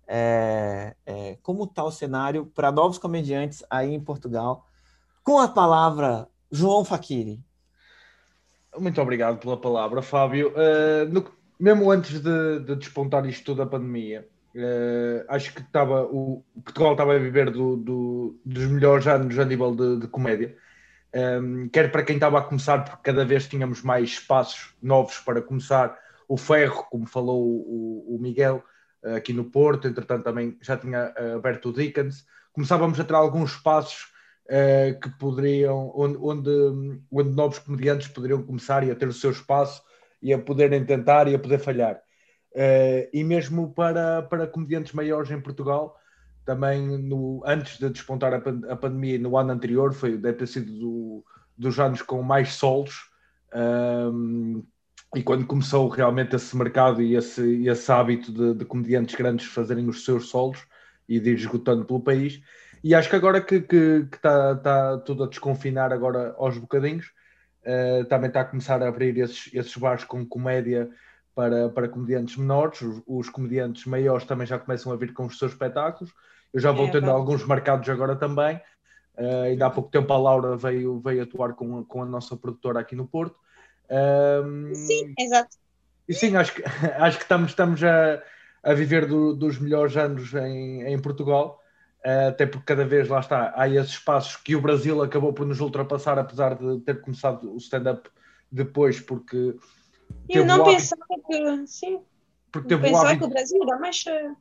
É, 0.07 0.95
é, 1.07 1.39
como 1.43 1.67
tá 1.67 1.85
o 1.85 1.91
cenário 1.91 2.47
para 2.47 2.73
novos 2.73 2.99
comediantes 2.99 3.65
aí 3.69 3.93
em 3.93 4.01
Portugal? 4.01 4.67
Com 5.23 5.39
a 5.39 5.49
palavra 5.49 6.29
João 6.51 6.85
Fakiri. 6.85 7.41
Muito 8.79 9.01
obrigado 9.01 9.39
pela 9.39 9.57
palavra, 9.57 10.01
Fábio. 10.03 10.51
Uh, 10.51 11.09
no- 11.13 11.31
mesmo 11.59 11.91
antes 11.91 12.21
de, 12.21 12.61
de 12.61 12.77
despontar 12.77 13.27
isto 13.27 13.45
tudo 13.45 13.59
da 13.59 13.67
pandemia, 13.67 14.29
uh, 14.55 15.25
acho 15.29 15.53
que 15.55 15.61
estava 15.61 16.05
o 16.05 16.43
Portugal 16.65 16.93
estava 16.93 17.15
a 17.15 17.19
viver 17.19 17.51
do- 17.51 17.77
do- 17.77 18.41
dos 18.45 18.67
melhores 18.67 19.07
anos 19.07 19.39
a 19.39 19.45
nível 19.45 19.75
de, 19.75 20.01
de 20.01 20.09
comédia. 20.09 20.57
Um, 21.15 21.69
quer 21.69 21.91
para 21.91 22.05
quem 22.05 22.17
estava 22.17 22.39
a 22.39 22.43
começar, 22.43 22.85
porque 22.85 23.03
cada 23.03 23.25
vez 23.25 23.49
tínhamos 23.49 23.83
mais 23.83 24.11
espaços 24.11 24.75
novos 24.83 25.19
para 25.19 25.43
começar. 25.43 25.99
O 26.29 26.37
Ferro, 26.37 26.87
como 26.91 27.07
falou 27.07 27.45
o, 27.45 28.17
o 28.17 28.19
Miguel, 28.21 28.63
uh, 29.03 29.17
aqui 29.17 29.33
no 29.33 29.45
Porto, 29.45 29.89
entretanto 29.89 30.25
também 30.25 30.57
já 30.61 30.77
tinha 30.77 31.13
uh, 31.19 31.37
aberto 31.37 31.71
o 31.71 31.73
Dickens. 31.73 32.25
Começávamos 32.53 32.99
a 33.01 33.05
ter 33.05 33.15
alguns 33.15 33.53
espaços 33.53 34.11
eh, 34.53 34.99
que 35.01 35.09
poderiam, 35.11 35.93
onde, 35.95 36.19
onde, 36.21 36.51
onde 37.13 37.31
novos 37.31 37.61
comediantes 37.61 38.09
poderiam 38.09 38.43
começar 38.43 38.83
e 38.83 38.91
a 38.91 38.97
ter 38.97 39.07
o 39.07 39.13
seu 39.13 39.31
espaço 39.31 39.81
e 40.21 40.33
a 40.33 40.39
poderem 40.41 40.85
tentar 40.85 41.29
e 41.29 41.37
a 41.37 41.39
poder 41.39 41.61
falhar. 41.61 42.03
Eh, 42.53 43.09
e 43.15 43.23
mesmo 43.23 43.73
para, 43.73 44.23
para 44.23 44.49
comediantes 44.49 44.93
maiores 44.93 45.31
em 45.31 45.41
Portugal, 45.41 45.97
também 46.45 46.99
no, 46.99 47.43
antes 47.47 47.79
de 47.79 47.89
despontar 47.91 48.35
a, 48.35 48.41
pan- 48.41 48.63
a 48.69 48.77
pandemia 48.77 49.19
no 49.19 49.37
ano 49.37 49.53
anterior, 49.53 49.93
foi, 49.93 50.17
deve 50.17 50.39
ter 50.39 50.47
sido 50.47 50.73
do- 50.79 51.25
dos 51.57 51.79
anos 51.79 52.03
com 52.03 52.23
mais 52.23 52.55
solos. 52.55 52.95
ahm, 53.53 54.63
e 55.15 55.23
quando 55.23 55.47
começou 55.47 55.89
realmente 55.89 56.37
esse 56.37 56.57
mercado 56.57 57.03
e 57.03 57.17
esse, 57.17 57.67
esse 57.67 57.91
hábito 57.91 58.33
de, 58.33 58.55
de 58.55 58.65
comediantes 58.65 59.15
grandes 59.17 59.47
fazerem 59.47 59.89
os 59.89 60.05
seus 60.05 60.29
solos 60.29 60.59
e 61.09 61.19
de 61.19 61.31
ir 61.31 61.37
esgotando 61.37 61.85
pelo 61.85 62.01
país, 62.01 62.41
e 62.83 62.95
acho 62.95 63.11
que 63.11 63.17
agora 63.17 63.41
que 63.43 63.57
está 64.13 64.55
tá 64.57 64.99
tudo 64.99 65.25
a 65.25 65.29
desconfinar 65.29 65.93
agora 65.93 66.35
aos 66.39 66.57
bocadinhos, 66.59 67.07
eh, 67.65 68.05
também 68.05 68.29
está 68.29 68.41
a 68.43 68.45
começar 68.45 68.83
a 68.83 68.89
abrir 68.89 69.19
esses, 69.19 69.51
esses 69.53 69.77
bares 69.77 70.05
com 70.05 70.25
comédia 70.27 70.89
para, 71.35 71.69
para 71.69 71.89
comediantes 71.89 72.37
menores, 72.37 72.81
os, 72.83 73.03
os 73.07 73.29
comediantes 73.29 73.87
maiores 73.87 74.25
também 74.25 74.47
já 74.47 74.59
começam 74.59 74.93
a 74.93 74.97
vir 74.97 75.13
com 75.13 75.27
os 75.27 75.39
seus 75.39 75.53
espetáculos. 75.53 76.13
Eu 76.53 76.61
já 76.61 76.73
vou 76.73 76.87
É, 76.87 76.91
tendo 76.91 77.07
vai. 77.07 77.15
alguns 77.15 77.45
marcados 77.45 77.89
agora 77.89 78.17
também. 78.17 78.61
Eh, 79.17 79.43
ainda 79.51 79.67
há 79.67 79.71
pouco 79.71 79.91
tempo 79.91 80.13
a 80.13 80.19
Laura 80.19 80.57
veio, 80.57 80.99
veio 81.01 81.23
atuar 81.23 81.55
com, 81.55 81.85
com 81.85 82.03
a 82.03 82.07
nossa 82.07 82.37
produtora 82.37 82.81
aqui 82.81 82.97
no 82.97 83.07
Porto. 83.07 83.37
Ahm, 83.91 84.73
sim, 84.75 85.15
exato. 85.19 85.51
e 86.09 86.15
sim, 86.15 86.37
acho 86.37 86.55
que, 86.55 86.63
acho 86.99 87.17
que 87.19 87.25
estamos, 87.25 87.51
estamos 87.51 87.83
a, 87.85 88.23
a 88.63 88.75
viver 88.75 89.07
do- 89.07 89.35
dos 89.35 89.59
melhores 89.59 89.97
anos 89.97 90.33
em, 90.35 90.83
em 90.83 90.99
Portugal, 91.01 91.61
eh, 92.05 92.29
até 92.29 92.47
porque 92.47 92.67
cada 92.67 92.85
vez 92.85 93.09
lá 93.09 93.21
está, 93.21 93.53
há 93.57 93.69
esses 93.69 93.91
espaços 93.93 94.37
que 94.37 94.57
o 94.57 94.61
Brasil 94.61 95.03
acabou 95.03 95.33
por 95.33 95.47
nos 95.47 95.61
ultrapassar, 95.61 96.19
apesar 96.19 96.55
de 96.57 96.81
ter 96.81 97.01
começado 97.01 97.53
o 97.53 97.57
stand-up 97.59 98.09
depois, 98.51 99.01
porque 99.01 99.55
Eu 100.29 100.45
não 100.45 100.65
pensava 100.65 101.03
que. 101.27 101.67
Sim, 101.67 102.01
porque 102.53 102.77
pensava 102.77 103.17
que 103.17 103.25
hábito. 103.25 103.27
o 103.27 103.29
Brasil 103.29 103.63
era 103.63 103.79
mais. 103.79 104.05
eh, 104.07 104.33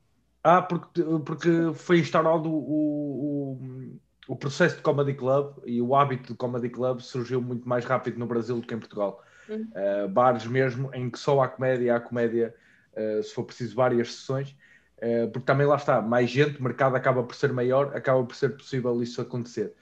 Ah, 0.43 0.61
porque, 0.61 1.03
porque 1.25 1.49
foi 1.75 1.99
instaurado 1.99 2.49
o, 2.49 3.57
o, 3.57 3.99
o 4.27 4.35
processo 4.35 4.77
de 4.77 4.81
Comedy 4.81 5.13
Club 5.13 5.57
e 5.65 5.81
o 5.81 5.95
hábito 5.95 6.33
de 6.33 6.37
Comedy 6.37 6.69
Club 6.69 7.01
surgiu 7.01 7.41
muito 7.41 7.67
mais 7.67 7.85
rápido 7.85 8.17
no 8.17 8.25
Brasil 8.25 8.59
do 8.59 8.65
que 8.65 8.73
em 8.73 8.79
Portugal. 8.79 9.23
Uhum. 9.49 9.67
Uh, 9.73 10.07
bares 10.07 10.45
mesmo 10.45 10.93
em 10.93 11.09
que 11.09 11.17
só 11.17 11.41
há 11.41 11.47
comédia, 11.47 11.95
há 11.95 11.99
comédia, 11.99 12.53
uh, 12.93 13.23
se 13.23 13.33
for 13.33 13.43
preciso, 13.43 13.75
várias 13.75 14.13
sessões, 14.13 14.55
uh, 14.97 15.29
porque 15.31 15.45
também 15.45 15.65
lá 15.65 15.75
está, 15.75 16.01
mais 16.01 16.29
gente, 16.29 16.59
o 16.59 16.63
mercado 16.63 16.95
acaba 16.95 17.23
por 17.23 17.35
ser 17.35 17.51
maior, 17.51 17.95
acaba 17.97 18.23
por 18.23 18.35
ser 18.35 18.55
possível 18.55 19.01
isso 19.01 19.21
acontecer. 19.21 19.73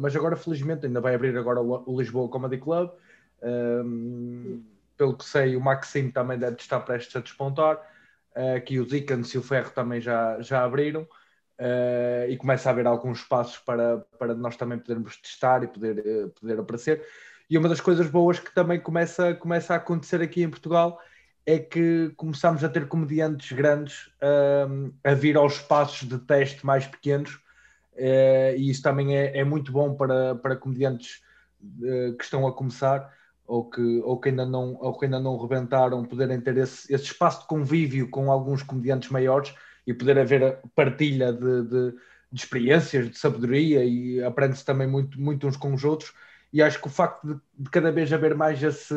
Mas 0.00 0.14
agora, 0.14 0.36
felizmente, 0.36 0.84
ainda 0.84 1.00
vai 1.00 1.14
abrir 1.14 1.34
agora 1.38 1.62
o, 1.62 1.82
o 1.86 1.98
Lisboa 1.98 2.28
Comedy 2.28 2.58
Club. 2.58 2.90
Um, 3.42 4.62
pelo 4.96 5.16
que 5.16 5.24
sei, 5.24 5.56
o 5.56 5.60
Maxime 5.60 6.10
também 6.10 6.38
deve 6.38 6.56
estar 6.56 6.80
prestes 6.80 7.16
a 7.16 7.20
despontar. 7.20 7.76
Uh, 8.36 8.80
o 8.82 8.86
Dickens 8.86 9.32
e 9.34 9.38
o 9.38 9.42
Ferro 9.42 9.70
também 9.70 10.00
já, 10.00 10.40
já 10.40 10.62
abriram 10.62 11.02
uh, 11.02 12.28
e 12.28 12.36
começa 12.36 12.68
a 12.68 12.72
haver 12.72 12.86
alguns 12.86 13.20
espaços 13.20 13.58
para, 13.58 13.98
para 14.18 14.34
nós 14.34 14.56
também 14.56 14.78
podermos 14.78 15.16
testar 15.16 15.62
e 15.62 15.66
poder, 15.66 15.98
uh, 15.98 16.30
poder 16.40 16.60
aparecer. 16.60 17.06
E 17.48 17.56
uma 17.56 17.68
das 17.68 17.80
coisas 17.80 18.08
boas 18.08 18.38
que 18.38 18.54
também 18.54 18.80
começa, 18.80 19.34
começa 19.34 19.74
a 19.74 19.76
acontecer 19.76 20.20
aqui 20.20 20.42
em 20.42 20.50
Portugal 20.50 21.00
é 21.46 21.60
que 21.60 22.12
começamos 22.16 22.64
a 22.64 22.68
ter 22.68 22.88
comediantes 22.88 23.52
grandes 23.52 24.10
um, 24.68 24.92
a 25.04 25.14
vir 25.14 25.36
aos 25.36 25.54
espaços 25.54 26.08
de 26.08 26.18
teste 26.18 26.66
mais 26.66 26.86
pequenos 26.86 27.36
uh, 27.94 28.56
e 28.56 28.68
isso 28.68 28.82
também 28.82 29.16
é, 29.16 29.38
é 29.38 29.44
muito 29.44 29.70
bom 29.70 29.94
para, 29.94 30.34
para 30.34 30.56
comediantes 30.56 31.22
uh, 31.62 32.16
que 32.16 32.24
estão 32.24 32.48
a 32.48 32.52
começar 32.52 33.15
ou 33.46 33.68
que, 33.68 34.00
ou 34.00 34.20
que, 34.20 34.28
ainda, 34.30 34.44
não, 34.44 34.76
ou 34.80 34.98
que 34.98 35.04
ainda 35.04 35.20
não 35.20 35.36
rebentaram, 35.36 36.04
poderem 36.04 36.40
ter 36.40 36.56
esse, 36.56 36.92
esse 36.92 37.04
espaço 37.04 37.42
de 37.42 37.46
convívio 37.46 38.08
com 38.10 38.30
alguns 38.30 38.62
comediantes 38.62 39.10
maiores 39.10 39.54
e 39.86 39.94
poder 39.94 40.18
haver 40.18 40.60
partilha 40.74 41.32
de, 41.32 41.62
de, 41.62 41.92
de 42.32 42.40
experiências, 42.40 43.10
de 43.10 43.18
sabedoria 43.18 43.84
e 43.84 44.22
aprende-se 44.22 44.64
também 44.64 44.86
muito, 44.86 45.20
muito 45.20 45.46
uns 45.46 45.56
com 45.56 45.72
os 45.72 45.84
outros. 45.84 46.12
E 46.52 46.62
acho 46.62 46.80
que 46.80 46.86
o 46.86 46.90
facto 46.90 47.26
de, 47.26 47.40
de 47.58 47.70
cada 47.70 47.92
vez 47.92 48.12
haver 48.12 48.34
mais 48.34 48.62
esse, 48.62 48.94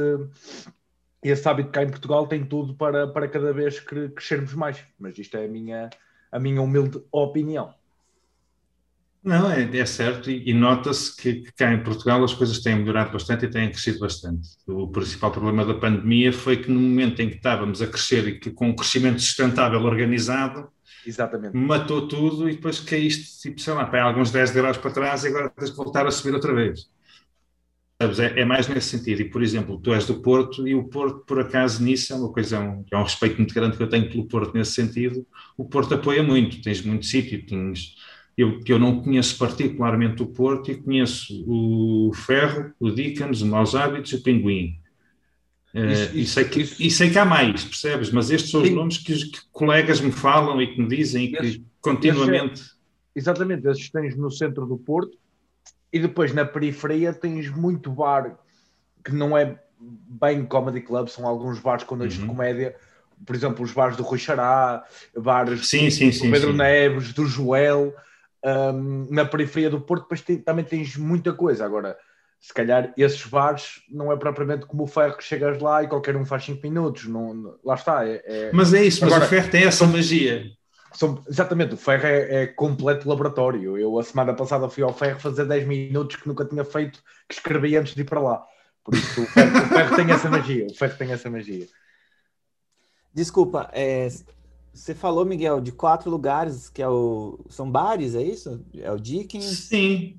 esse 1.21 1.47
hábito 1.47 1.71
cá 1.71 1.83
em 1.83 1.89
Portugal 1.89 2.27
tem 2.27 2.45
tudo 2.45 2.73
para, 2.73 3.07
para 3.07 3.27
cada 3.27 3.53
vez 3.53 3.79
crescermos 3.79 4.53
mais. 4.53 4.83
Mas 4.97 5.17
isto 5.17 5.37
é 5.37 5.45
a 5.45 5.47
minha, 5.47 5.89
a 6.31 6.39
minha 6.39 6.61
humilde 6.61 7.03
opinião. 7.11 7.73
Não, 9.21 9.51
é, 9.51 9.77
é 9.77 9.85
certo, 9.85 10.31
e, 10.31 10.49
e 10.49 10.53
nota-se 10.53 11.15
que, 11.15 11.41
que, 11.41 11.51
cá 11.51 11.73
em 11.73 11.83
Portugal 11.83 12.23
as 12.23 12.33
coisas 12.33 12.59
têm 12.59 12.77
melhorado 12.77 13.11
bastante 13.11 13.45
e 13.45 13.49
têm 13.49 13.69
crescido 13.69 13.99
bastante. 13.99 14.47
O 14.65 14.87
principal 14.87 15.29
problema 15.29 15.65
da 15.65 15.73
pandemia 15.73 16.31
foi 16.31 16.57
que 16.57 16.71
no 16.71 16.79
momento 16.79 17.21
em 17.21 17.29
que 17.29 17.35
estávamos 17.35 17.81
a 17.81 17.87
crescer 17.87 18.27
e 18.27 18.39
que 18.39 18.49
com 18.49 18.69
um 18.69 18.75
crescimento 18.75 19.19
sustentável 19.19 19.81
organizado, 19.81 20.69
Exatamente. 21.05 21.55
matou 21.55 22.07
tudo 22.07 22.49
e 22.49 22.55
depois 22.55 22.79
caíste, 22.79 23.41
tipo, 23.41 23.59
sei 23.59 23.73
lá, 23.73 23.85
para 23.85 24.03
alguns 24.03 24.31
10 24.31 24.51
graus 24.51 24.77
para 24.77 24.91
trás 24.91 25.23
e 25.25 25.27
agora 25.27 25.49
tens 25.49 25.69
que 25.69 25.77
voltar 25.77 26.07
a 26.07 26.11
subir 26.11 26.33
outra 26.33 26.53
vez. 26.53 26.89
É, 28.01 28.41
é 28.41 28.45
mais 28.45 28.65
nesse 28.69 28.97
sentido. 28.97 29.21
E, 29.21 29.29
por 29.29 29.43
exemplo, 29.43 29.77
tu 29.77 29.93
és 29.93 30.05
do 30.05 30.21
Porto 30.21 30.65
e 30.65 30.73
o 30.73 30.85
Porto, 30.85 31.25
por 31.25 31.41
acaso, 31.41 31.83
nisso 31.83 32.13
é 32.13 32.15
uma 32.15 32.31
coisa, 32.31 32.55
é 32.55 32.59
um, 32.59 32.85
é 32.89 32.97
um 32.97 33.03
respeito 33.03 33.35
muito 33.35 33.53
grande 33.53 33.75
que 33.75 33.83
eu 33.83 33.89
tenho 33.89 34.09
pelo 34.09 34.25
Porto 34.25 34.53
nesse 34.53 34.71
sentido. 34.71 35.27
O 35.57 35.65
Porto 35.65 35.93
apoia 35.95 36.23
muito, 36.23 36.61
tens 36.61 36.81
muito 36.81 37.05
sítio, 37.05 37.45
tens, 37.45 37.95
eu, 38.41 38.59
que 38.61 38.71
eu 38.71 38.79
não 38.79 39.01
conheço 39.01 39.37
particularmente 39.37 40.21
o 40.23 40.27
Porto 40.27 40.71
e 40.71 40.75
conheço 40.77 41.43
o 41.47 42.11
Ferro, 42.13 42.71
o 42.79 42.89
Dickens, 42.89 43.41
o 43.41 43.45
Maus 43.47 43.75
Hábitos 43.75 44.11
e 44.13 44.15
o 44.15 44.23
Pinguim. 44.23 44.79
Eh, 45.73 45.91
Isso- 45.91 46.15
e, 46.15 46.21
isso- 46.21 46.33
sei 46.33 46.43
que, 46.45 46.61
isso- 46.61 46.81
e 46.83 46.89
sei 46.91 47.09
que 47.09 47.19
há 47.19 47.25
mais, 47.25 47.63
percebes? 47.63 48.11
Mas 48.11 48.31
estes 48.31 48.49
são 48.51 48.61
os 48.61 48.67
Sim. 48.67 48.75
nomes 48.75 48.97
que, 48.97 49.13
que 49.13 49.39
colegas 49.51 49.99
me 50.01 50.11
falam 50.11 50.61
e 50.61 50.67
que 50.73 50.81
me 50.81 50.87
dizem 50.87 51.25
e 51.25 51.31
que 51.31 51.63
continuamente. 51.81 52.63
Exatamente, 53.15 53.67
esses 53.67 53.89
tens 53.89 54.15
no 54.15 54.31
centro 54.31 54.65
do 54.65 54.77
Porto 54.77 55.17
e 55.91 55.99
depois 55.99 56.33
na 56.33 56.45
periferia 56.45 57.11
tens 57.13 57.49
muito 57.49 57.91
bar 57.91 58.39
que 59.03 59.11
não 59.13 59.37
é 59.37 59.59
bem 59.79 60.45
comedy 60.45 60.81
club, 60.81 61.07
são 61.07 61.25
alguns 61.27 61.59
bares 61.59 61.83
com 61.83 61.95
noites 61.95 62.17
Uhum. 62.17 62.23
de 62.23 62.29
comédia, 62.29 62.75
por 63.25 63.35
exemplo, 63.35 63.63
os 63.65 63.71
bares 63.73 63.97
do 63.97 64.03
Rui 64.03 64.17
Xará, 64.19 64.83
bares 65.17 65.67
Sim, 65.67 65.89
sim, 65.89 66.07
do 66.09 66.13
sim. 66.15 66.31
Pedro. 66.31 66.53
Neves, 66.53 67.13
do 67.13 67.25
Joel, 67.25 67.93
hum, 68.45 69.07
na 69.09 69.25
periferia 69.25 69.69
do 69.69 69.81
Porto, 69.81 70.03
depois 70.03 70.21
tem- 70.21 70.37
também 70.39 70.63
tens 70.65 70.95
muita 70.97 71.33
coisa. 71.33 71.65
Agora, 71.65 71.97
se 72.39 72.53
calhar 72.53 72.93
esses 72.97 73.25
bares 73.25 73.81
não 73.89 74.11
é 74.11 74.15
propriamente 74.17 74.65
como 74.65 74.83
o 74.83 74.87
ferro 74.87 75.17
que 75.17 75.23
chegas 75.23 75.61
lá 75.61 75.83
e 75.83 75.87
qualquer 75.87 76.15
um 76.15 76.25
faz 76.25 76.45
5 76.45 76.61
minutos, 76.63 77.05
não, 77.05 77.33
não- 77.33 77.55
lá 77.63 77.75
está. 77.75 78.07
É, 78.07 78.21
é- 78.25 78.51
Mas 78.53 78.73
é 78.73 78.83
isso, 78.83 79.01
mas 79.03 79.11
Agora- 79.13 79.25
o 79.25 79.29
Ferro 79.29 79.51
tem 79.51 79.63
essa 79.65 79.85
magia. 79.85 80.45
são- 80.93 81.23
exatamente, 81.27 81.73
o 81.73 81.77
ferro 81.77 82.05
é, 82.07 82.43
é 82.43 82.47
completo 82.47 83.07
laboratório. 83.09 83.77
Eu 83.77 83.99
a 83.99 84.03
semana 84.03 84.33
passada 84.33 84.69
fui 84.69 84.83
ao 84.83 84.93
ferro 84.93 85.19
fazer 85.19 85.45
10 85.45 85.67
minutos 85.67 86.15
que 86.15 86.27
nunca 86.27 86.45
tinha 86.45 86.63
feito, 86.63 87.03
que 87.27 87.35
escrevi 87.35 87.75
antes 87.77 87.93
de 87.93 88.01
ir 88.01 88.05
para 88.05 88.19
lá. 88.21 88.43
Por 88.83 88.95
isso 88.95 89.21
o 89.21 89.25
ferro, 89.27 89.57
o 89.57 89.67
ferro 89.67 89.95
tem 89.97 90.09
essa 90.11 90.29
magia, 90.29 90.65
o 90.67 90.73
ferro 90.73 90.97
tem 90.97 91.11
essa 91.11 91.29
magia. 91.29 91.67
Desculpa, 93.13 93.69
é, 93.73 94.07
você 94.73 94.95
falou, 94.95 95.25
Miguel, 95.25 95.61
de 95.61 95.71
quatro 95.71 96.09
lugares 96.09 96.69
que 96.69 96.81
é 96.81 96.87
o, 96.87 97.39
são 97.49 97.69
bares, 97.69 98.15
é 98.15 98.21
isso? 98.21 98.65
É 98.75 98.91
o 98.91 98.99
Dickens? 98.99 99.45
Sim. 99.45 100.17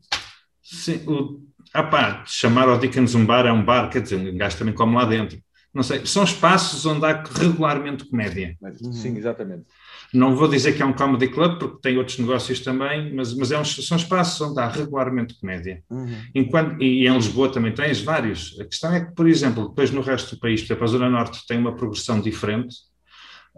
Sim. 0.63 1.05
O, 1.07 1.41
ah 1.73 1.83
pá, 1.83 2.25
chamar 2.27 2.69
ao 2.69 2.79
Dickens 2.79 3.15
um 3.15 3.25
bar 3.25 3.47
é 3.47 3.53
um 3.53 3.65
bar, 3.65 3.89
quer 3.91 4.03
dizer, 4.03 4.17
um 4.17 4.37
gajo 4.37 4.59
também 4.59 4.75
come 4.75 4.95
lá 4.95 5.05
dentro. 5.05 5.41
Não 5.73 5.85
sei, 5.85 6.05
são 6.05 6.25
espaços 6.25 6.85
onde 6.85 7.07
há 7.07 7.23
regularmente 7.23 8.05
comédia. 8.05 8.57
Uhum. 8.61 8.93
Sim, 8.93 9.17
exatamente. 9.17 9.67
Não 10.13 10.35
vou 10.35 10.49
dizer 10.49 10.73
que 10.73 10.83
é 10.83 10.87
um 10.87 10.93
comedy 10.93 11.29
club, 11.29 11.61
porque 11.61 11.79
tem 11.81 11.97
outros 11.97 12.19
negócios 12.19 12.59
também, 12.59 13.15
mas, 13.15 13.33
mas 13.33 13.53
é 13.53 13.59
um, 13.59 13.65
são 13.65 13.97
espaços 13.97 14.41
onde 14.41 14.59
há 14.59 14.67
regularmente 14.67 15.39
comédia. 15.39 15.85
Uhum. 15.89 16.17
Enquanto, 16.35 16.83
e 16.83 17.07
em 17.07 17.15
Lisboa 17.15 17.53
também 17.53 17.73
tens 17.73 18.01
vários. 18.01 18.59
A 18.61 18.65
questão 18.65 18.93
é 18.93 19.05
que, 19.05 19.15
por 19.15 19.29
exemplo, 19.29 19.69
depois 19.69 19.93
no 19.93 20.01
resto 20.01 20.35
do 20.35 20.41
país, 20.41 20.61
por 20.61 20.67
exemplo, 20.67 20.85
a 20.85 20.89
Zona 20.89 21.09
Norte 21.09 21.47
tem 21.47 21.57
uma 21.57 21.77
progressão 21.77 22.21
diferente, 22.21 22.75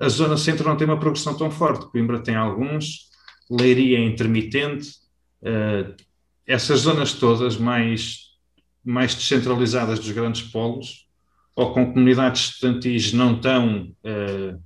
a 0.00 0.08
Zona 0.08 0.36
Centro 0.36 0.68
não 0.68 0.76
tem 0.76 0.86
uma 0.86 0.98
progressão 0.98 1.36
tão 1.36 1.50
forte. 1.50 1.86
Coimbra 1.86 2.20
tem 2.20 2.34
alguns, 2.34 3.10
Leiria 3.50 3.98
é 3.98 4.02
intermitente, 4.02 4.88
eh, 5.42 5.94
essas 6.46 6.80
zonas 6.80 7.12
todas 7.12 7.56
mais, 7.56 8.30
mais 8.84 9.14
descentralizadas 9.14 9.98
dos 9.98 10.10
grandes 10.10 10.42
polos, 10.42 11.06
ou 11.54 11.72
com 11.72 11.92
comunidades 11.92 12.42
estudantis 12.42 13.12
não 13.12 13.40
tão, 13.40 13.94
eh, 14.02 14.56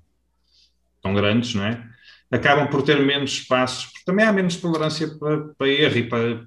tão 1.02 1.14
grandes, 1.14 1.54
não 1.54 1.64
é? 1.64 1.84
Acabam 2.30 2.68
por 2.68 2.82
ter 2.82 3.04
menos 3.04 3.32
espaços, 3.32 3.86
porque 3.86 4.04
também 4.04 4.24
há 4.24 4.32
menos 4.32 4.56
tolerância 4.56 5.08
para, 5.18 5.48
para 5.54 5.68
erro 5.68 5.96
e 5.96 6.08
para, 6.08 6.46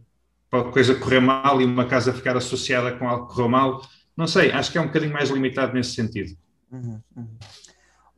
para 0.50 0.71
coisa 0.71 0.95
correr 0.95 1.19
mal 1.19 1.62
e 1.62 1.65
uma 1.65 1.86
casa 1.86 2.13
ficar 2.13 2.36
associada 2.38 2.91
com 2.93 3.07
algo 3.07 3.27
que 3.27 3.33
correu 3.33 3.50
mal. 3.50 3.81
Não 4.15 4.27
sei, 4.27 4.51
acho 4.51 4.71
que 4.71 4.77
é 4.77 4.81
um 4.81 4.88
bocadinho 4.88 5.13
mais 5.13 5.29
limitado 5.29 5.74
nesse 5.74 5.93
sentido. 5.93 6.38
Uhum, 6.71 7.01
uhum. 7.15 7.38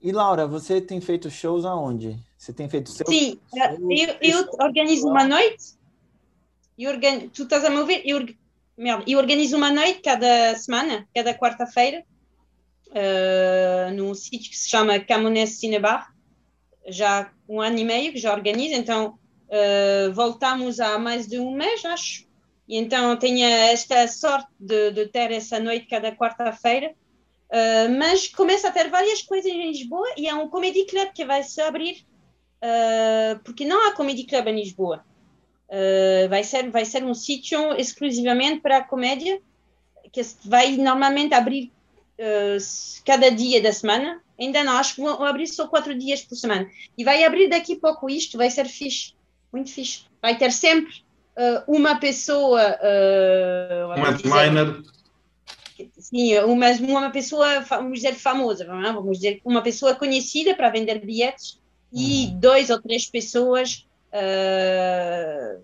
E 0.02 0.12
Laura, 0.12 0.48
você 0.48 0.82
tem 0.82 1.00
feito 1.00 1.30
shows 1.30 1.64
aonde? 1.64 2.18
Você 2.38 2.52
tem 2.52 2.68
feito 2.68 2.90
seu? 2.90 3.06
Sim, 3.06 3.40
eh, 3.56 3.78
eu, 4.22 4.40
eu 4.40 4.50
organizo 4.60 5.08
uma 5.08 5.24
noite. 5.24 5.76
Eu 6.78 6.92
organ... 6.92 7.30
Tu 7.30 7.44
estás 7.44 7.64
a 7.64 7.70
me 7.70 7.78
ouvir? 7.78 8.02
Eu, 8.04 8.26
Merda, 8.76 9.04
eu 9.06 9.20
organizo 9.20 9.56
uma 9.56 9.70
noite 9.70 10.02
cada 10.02 10.56
semana, 10.56 11.08
cada 11.14 11.36
quarta-feira, 11.36 12.04
eh, 12.96 13.92
num 13.94 14.16
sítio 14.16 14.50
que 14.50 14.58
se 14.58 14.70
chama 14.70 15.00
Camonés 15.00 15.60
Cinebar. 15.60 16.12
Já 16.88 17.22
há 17.22 17.32
um 17.48 17.62
ano 17.62 17.78
e 17.78 17.84
meio 17.84 18.12
que 18.12 18.18
já 18.18 18.34
organizo, 18.34 18.74
então 18.74 19.20
eh, 19.50 20.10
voltamos 20.14 20.80
há 20.80 20.98
mais 20.98 21.28
de 21.28 21.38
um 21.38 21.52
mês, 21.52 21.86
acho. 21.86 22.26
E 22.68 22.76
então 22.76 23.16
tenho 23.18 23.46
esta 23.46 24.08
sorte 24.08 24.50
de, 24.60 24.92
de 24.92 25.06
ter 25.08 25.30
essa 25.32 25.60
noite 25.60 25.86
cada 25.86 26.12
quarta-feira. 26.12 26.96
Uh, 27.52 27.92
mas 28.00 28.30
começa 28.30 28.70
a 28.70 28.72
ter 28.72 28.90
várias 28.90 29.24
coisas 29.24 29.52
em 29.52 29.72
Lisboa 29.72 30.08
e 30.16 30.30
há 30.30 30.38
um 30.38 30.48
comedy 30.48 30.86
club 30.86 31.10
que 31.14 31.26
vai 31.26 31.44
se 31.44 31.60
abrir 31.60 32.06
uh, 32.64 33.38
porque 33.44 33.66
não 33.66 33.86
há 33.86 33.92
comedy 33.92 34.24
club 34.24 34.48
em 34.48 34.56
Lisboa. 34.56 35.04
Uh, 35.68 36.30
vai 36.30 36.46
ser 36.46 36.72
vai 36.72 36.86
ser 36.86 37.04
um 37.04 37.14
sítio 37.14 37.74
exclusivamente 37.74 38.62
para 38.62 38.78
a 38.78 38.84
comédia 38.84 39.42
que 40.14 40.22
vai 40.46 40.78
normalmente 40.78 41.34
abrir 41.34 41.72
cada 43.04 43.32
dia 43.32 43.62
da 43.62 43.74
semana. 43.74 44.22
Ainda 44.40 44.64
não, 44.64 44.78
acho 44.78 44.96
que 44.96 45.02
vão 45.02 45.24
abrir 45.24 45.48
só 45.48 45.68
quatro 45.68 45.98
dias 45.98 46.22
por 46.22 46.36
semana. 46.36 46.70
E 46.98 47.04
vai 47.04 47.24
abrir 47.24 47.50
daqui 47.50 47.74
a 47.74 47.80
pouco 47.80 48.10
isto, 48.10 48.38
vai 48.38 48.52
ser 48.52 48.66
fixe, 48.66 49.14
muito 49.52 49.72
fixe. 49.72 50.04
Vai 50.22 50.38
ter 50.38 50.52
sempre 50.52 50.94
uma 51.68 51.96
pessoa. 51.96 52.78
Um 53.98 54.04
headliner, 54.04 54.84
Sim, 55.98 56.38
uma, 56.40 56.72
uma 56.72 57.10
pessoa, 57.12 57.62
vamos 57.62 58.00
dizer, 58.00 58.14
famosa, 58.16 58.64
é? 58.64 58.94
vamos 58.94 59.18
dizer, 59.18 59.42
uma 59.46 59.62
pessoa 59.62 59.96
conhecida 59.96 60.56
para 60.56 60.70
vender 60.70 61.00
bilhetes 61.06 61.60
e 61.94 62.28
dois 62.36 62.70
ou 62.70 62.82
três 62.82 63.06
pessoas 63.06 63.86
ah, 64.14 65.58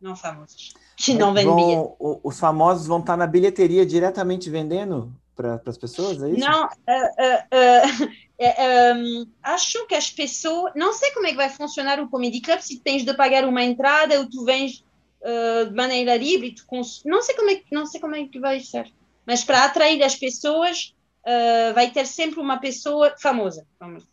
não 0.00 0.16
famosas, 0.16 0.72
que 0.96 1.14
não 1.14 1.32
vendem 1.32 1.54
bilhetes. 1.54 1.96
os 1.98 2.38
famosos 2.38 2.86
vão 2.86 3.00
estar 3.00 3.16
na 3.16 3.26
bilheteria 3.26 3.86
diretamente 3.86 4.50
vendendo 4.50 5.12
para 5.34 5.60
as 5.66 5.78
pessoas, 5.78 6.22
é 6.22 6.30
isso? 6.30 6.40
Não, 6.40 6.68
ah, 6.86 7.50
é, 8.38 8.94
um, 8.94 9.26
acho 9.42 9.86
que 9.86 9.94
as 9.94 10.10
pessoas, 10.10 10.72
não 10.74 10.92
sei 10.92 11.10
como 11.12 11.26
é 11.26 11.30
que 11.30 11.36
vai 11.36 11.48
funcionar 11.50 12.00
o 12.00 12.08
Comedy 12.08 12.40
Club, 12.40 12.60
se 12.60 12.80
tens 12.80 13.04
de 13.04 13.14
pagar 13.14 13.44
uma 13.46 13.62
entrada 13.62 14.18
ou 14.18 14.28
tu 14.28 14.44
vens 14.44 14.84
ah, 15.24 15.64
de 15.64 15.74
maneira 15.74 16.16
livre, 16.16 16.54
tu 16.54 16.64
cons- 16.66 17.02
não 17.04 17.22
sei 17.22 17.34
como 17.34 17.50
é 17.50 17.62
não 17.70 17.86
sei 17.86 18.00
como 18.00 18.16
é 18.16 18.26
que 18.26 18.40
vai 18.40 18.60
ser, 18.60 18.92
mas 19.26 19.44
para 19.44 19.64
atrair 19.64 20.02
as 20.02 20.14
pessoas 20.16 20.94
ah, 21.26 21.72
vai 21.74 21.90
ter 21.90 22.06
sempre 22.06 22.40
uma 22.40 22.58
pessoa 22.58 23.14
famosa, 23.20 23.66
vamos. 23.78 24.04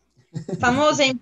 famosa 0.60 1.04
em, 1.04 1.20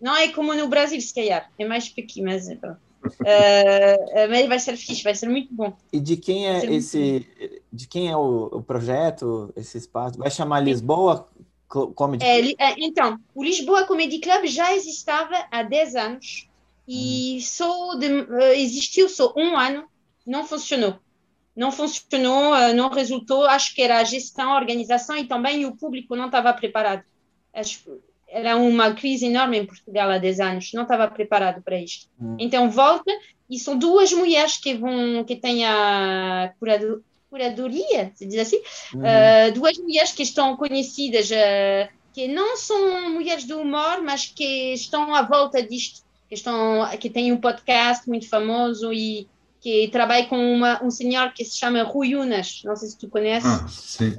não 0.00 0.16
é 0.16 0.28
como 0.28 0.54
no 0.54 0.68
Brasil 0.68 1.00
se 1.00 1.14
calhar, 1.14 1.50
é 1.58 1.64
mais 1.66 1.88
pequeno, 1.88 2.26
mas 2.26 2.48
é 2.48 2.56
pronto. 2.56 2.80
Ah, 3.04 4.26
mas 4.28 4.48
vai 4.48 4.58
ser 4.58 4.76
fixe, 4.76 5.02
vai 5.02 5.14
ser 5.14 5.28
muito 5.28 5.52
bom. 5.54 5.76
E 5.92 6.00
de 6.00 6.16
quem 6.16 6.48
é 6.48 6.64
esse, 6.72 7.26
de 7.72 7.86
quem 7.88 8.08
é 8.10 8.16
o, 8.16 8.46
o 8.46 8.62
projeto, 8.62 9.52
esse 9.56 9.78
espaço? 9.78 10.18
Vai 10.18 10.30
chamar 10.30 10.60
Lisboa 10.60 11.28
Cl- 11.72 11.92
Comedy 11.94 12.24
É, 12.24 12.40
li- 12.40 12.56
é, 12.58 12.74
então, 12.78 13.18
o 13.34 13.42
Lisboa 13.42 13.86
Comedy 13.86 14.18
Club 14.20 14.46
já 14.46 14.74
existava 14.74 15.46
há 15.50 15.62
10 15.62 15.94
anos 15.96 16.48
e 16.86 17.40
só 17.42 17.94
de- 17.94 18.26
existiu 18.56 19.08
só 19.08 19.32
um 19.36 19.56
ano, 19.56 19.84
não 20.26 20.44
funcionou. 20.44 20.98
Não 21.54 21.70
funcionou, 21.70 22.54
eh, 22.54 22.72
não 22.72 22.88
resultou. 22.88 23.44
Acho 23.44 23.74
que 23.74 23.82
era 23.82 23.98
a 23.98 24.04
gestão, 24.04 24.52
a 24.52 24.56
organização 24.56 25.16
e 25.16 25.24
também 25.24 25.66
o 25.66 25.76
público 25.76 26.16
não 26.16 26.26
estava 26.26 26.52
preparado. 26.52 27.02
Acho 27.52 27.84
que 27.84 27.90
era 28.28 28.56
uma 28.56 28.94
crise 28.94 29.26
enorme 29.26 29.58
em 29.58 29.66
Portugal 29.66 30.10
há 30.10 30.16
10 30.16 30.40
anos, 30.40 30.72
não 30.72 30.82
estava 30.82 31.06
preparado 31.08 31.62
para 31.62 31.78
isto. 31.78 32.08
Hum. 32.18 32.36
Então 32.38 32.70
volta 32.70 33.12
e 33.48 33.58
são 33.58 33.76
duas 33.76 34.10
mulheres 34.12 34.56
que 34.56 34.74
vão 34.74 35.22
que 35.24 35.36
têm 35.36 35.66
a 35.66 36.54
curado- 36.58 37.04
curadoria, 37.28 38.12
se 38.14 38.26
diz 38.26 38.38
assim, 38.38 38.60
Uhum. 38.94 39.00
Uh, 39.00 39.52
duas 39.54 39.78
mulheres 39.78 40.12
que 40.12 40.22
estão 40.22 40.54
conhecidas, 40.56 41.30
uh, 41.30 41.88
que 42.12 42.28
não 42.28 42.56
são 42.58 43.10
mulheres 43.10 43.44
do 43.44 43.58
humor, 43.58 44.02
mas 44.02 44.26
que 44.26 44.74
estão 44.74 45.14
à 45.14 45.22
volta 45.22 45.62
disto, 45.62 46.02
que, 46.28 46.34
estão, 46.34 46.86
que 47.00 47.08
têm 47.08 47.32
um 47.32 47.40
podcast 47.40 48.06
muito 48.06 48.28
famoso 48.28 48.92
e 48.92 49.26
que 49.62 49.88
trabalha 49.88 50.26
com 50.26 50.36
uma, 50.36 50.82
um 50.84 50.90
senhor 50.90 51.32
que 51.32 51.44
se 51.44 51.56
chama 51.56 51.84
Rui 51.84 52.16
Unas, 52.16 52.62
não 52.64 52.74
sei 52.74 52.88
se 52.88 52.98
tu 52.98 53.08
conheces. 53.08 53.48
Ah, 53.48 53.68
sim. 53.68 54.10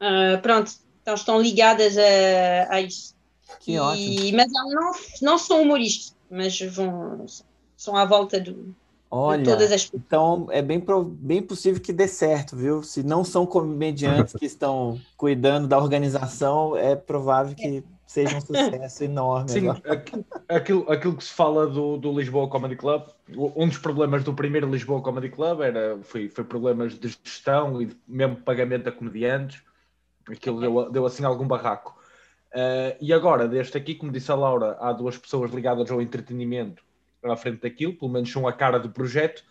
Uh, 0.00 0.40
pronto, 0.40 0.72
então 1.02 1.14
estão 1.14 1.40
ligadas 1.40 1.96
a, 1.98 2.74
a 2.74 2.80
isso. 2.80 3.14
Que 3.60 3.72
E- 3.72 3.78
ótimo. 3.78 4.36
Mas 4.36 4.50
não, 4.50 4.92
não 5.20 5.38
são 5.38 5.60
humoristas, 5.60 6.16
mas 6.30 6.58
vão, 6.60 7.26
são 7.76 7.94
à 7.94 8.06
volta 8.06 8.40
do, 8.40 8.74
Olha, 9.10 9.42
de 9.42 9.44
todas 9.44 9.70
as 9.70 9.90
então 9.92 10.46
é 10.50 10.62
bem, 10.62 10.82
bem 11.06 11.42
possível 11.42 11.78
que 11.78 11.92
dê 11.92 12.08
certo, 12.08 12.56
viu? 12.56 12.82
Se 12.82 13.02
não 13.02 13.22
são 13.22 13.44
comediantes 13.44 14.32
que 14.40 14.46
estão 14.46 14.98
cuidando 15.18 15.68
da 15.68 15.76
organização, 15.76 16.74
é 16.74 16.96
provável 16.96 17.54
que 17.54 17.84
seja 18.12 18.36
um 18.36 18.40
sucesso 18.40 19.04
enorme. 19.04 19.48
Sim, 19.50 19.68
aquilo, 20.48 20.90
aquilo 20.90 21.16
que 21.16 21.24
se 21.24 21.32
fala 21.32 21.66
do, 21.66 21.96
do 21.96 22.12
Lisboa 22.12 22.48
Comedy 22.48 22.76
Club, 22.76 23.04
um 23.56 23.66
dos 23.66 23.78
problemas 23.78 24.22
do 24.22 24.34
primeiro 24.34 24.70
Lisboa 24.70 25.00
Comedy 25.00 25.30
Club 25.30 25.62
era, 25.62 25.98
foi, 26.02 26.28
foi 26.28 26.44
problemas 26.44 26.98
de 26.98 27.08
gestão 27.24 27.80
e 27.80 27.90
mesmo 28.06 28.36
pagamento 28.36 28.88
a 28.88 28.92
comediantes. 28.92 29.62
Aquilo 30.28 30.60
deu, 30.60 30.90
deu 30.90 31.06
assim 31.06 31.24
algum 31.24 31.46
barraco. 31.46 31.98
Uh, 32.52 32.94
e 33.00 33.12
agora, 33.14 33.48
deste 33.48 33.78
aqui, 33.78 33.94
como 33.94 34.12
disse 34.12 34.30
a 34.30 34.34
Laura, 34.34 34.76
há 34.78 34.92
duas 34.92 35.16
pessoas 35.16 35.50
ligadas 35.52 35.90
ao 35.90 36.02
entretenimento 36.02 36.84
à 37.24 37.36
frente 37.36 37.62
daquilo, 37.62 37.94
pelo 37.94 38.10
menos 38.10 38.30
são 38.30 38.46
a 38.46 38.52
cara 38.52 38.78
do 38.78 38.90
projeto, 38.90 39.42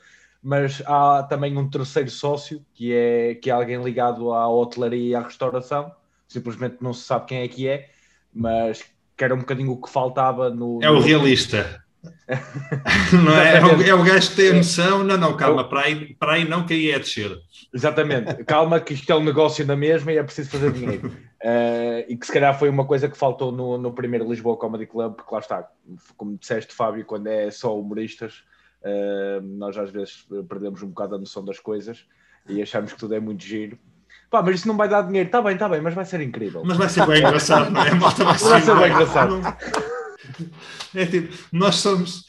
mas 0.44 0.84
há 0.86 1.24
também 1.24 1.58
um 1.58 1.68
terceiro 1.70 2.12
sócio, 2.12 2.64
que 2.74 2.94
é, 2.94 3.36
que 3.36 3.50
é 3.50 3.54
alguém 3.54 3.82
ligado 3.82 4.32
à 4.34 4.48
hotelaria 4.48 5.10
e 5.10 5.16
à 5.16 5.22
restauração, 5.22 5.92
simplesmente 6.28 6.78
não 6.82 6.94
se 6.94 7.04
sabe 7.04 7.26
quem 7.28 7.40
é 7.40 7.48
que 7.48 7.68
é, 7.68 7.90
mas 8.34 8.84
que 9.16 9.24
era 9.24 9.36
um 9.36 9.40
bocadinho 9.40 9.72
o 9.72 9.82
que 9.82 9.90
faltava 9.90 10.50
no. 10.50 10.80
É 10.82 10.90
o 10.90 11.00
realista. 11.00 11.82
não 13.24 13.38
é? 13.38 13.58
É 13.58 13.64
o, 13.64 13.82
é 13.82 13.94
o 13.94 14.04
gajo 14.04 14.32
que 14.32 14.36
tem 14.36 14.50
a 14.50 14.54
noção. 14.54 15.04
Não, 15.04 15.18
não, 15.18 15.38
calma, 15.38 15.68
para 15.68 15.82
aí, 15.82 16.16
para 16.16 16.34
aí 16.34 16.48
não, 16.48 16.66
que 16.66 16.74
aí 16.74 16.92
é 16.92 16.98
descer. 16.98 17.38
Exatamente, 17.74 18.44
calma, 18.44 18.80
que 18.80 18.94
isto 18.94 19.12
é 19.12 19.16
um 19.16 19.24
negócio 19.24 19.66
na 19.66 19.76
mesma 19.76 20.12
e 20.12 20.18
é 20.18 20.24
preciso 20.24 20.50
fazer 20.50 20.72
dinheiro. 20.72 21.08
Uh, 21.08 22.04
e 22.10 22.18
que 22.18 22.26
se 22.26 22.32
calhar 22.32 22.58
foi 22.58 22.70
uma 22.70 22.86
coisa 22.86 23.08
que 23.08 23.18
faltou 23.18 23.52
no, 23.52 23.78
no 23.78 23.94
primeiro 23.94 24.28
Lisboa 24.28 24.58
Comedy 24.58 24.88
Club, 24.88 25.16
porque 25.16 25.34
lá 25.34 25.40
está, 25.40 25.70
como 26.18 26.38
disseste, 26.38 26.74
Fábio, 26.74 27.06
quando 27.06 27.28
é 27.28 27.52
só 27.52 27.78
humoristas, 27.80 28.44
uh, 28.82 29.42
nós 29.42 29.78
às 29.78 29.92
vezes 29.92 30.26
perdemos 30.50 30.82
um 30.82 30.88
bocado 30.88 31.16
a 31.16 31.20
noção 31.20 31.46
das 31.46 31.60
coisas 31.60 32.06
e 32.50 32.62
achamos 32.62 32.92
que 32.92 33.00
tudo 33.00 33.14
é 33.14 33.20
muito 33.20 33.44
giro 33.44 33.78
Pá, 34.32 34.42
mas 34.42 34.56
isso 34.56 34.68
não 34.70 34.78
vai 34.78 34.88
dar 34.88 35.02
dinheiro. 35.02 35.28
Está 35.28 35.42
bem, 35.42 35.54
está 35.54 35.68
bem, 35.68 35.82
mas 35.82 35.94
vai 35.94 36.06
ser 36.06 36.22
incrível. 36.22 36.64
Mas 36.66 36.78
vai 36.78 36.88
ser 36.88 37.06
bem 37.06 37.20
engraçado, 37.20 37.70
não 37.70 37.84
é? 37.84 37.90
A 37.90 37.96
malta 37.96 38.24
vai 38.24 38.38
ser, 38.38 38.48
vai 38.48 38.62
ser 38.62 38.76
bem 38.78 38.92
engraçado. 38.92 39.42
É 40.96 41.06
tipo, 41.06 41.34
nós 41.52 41.76
somos. 41.76 42.26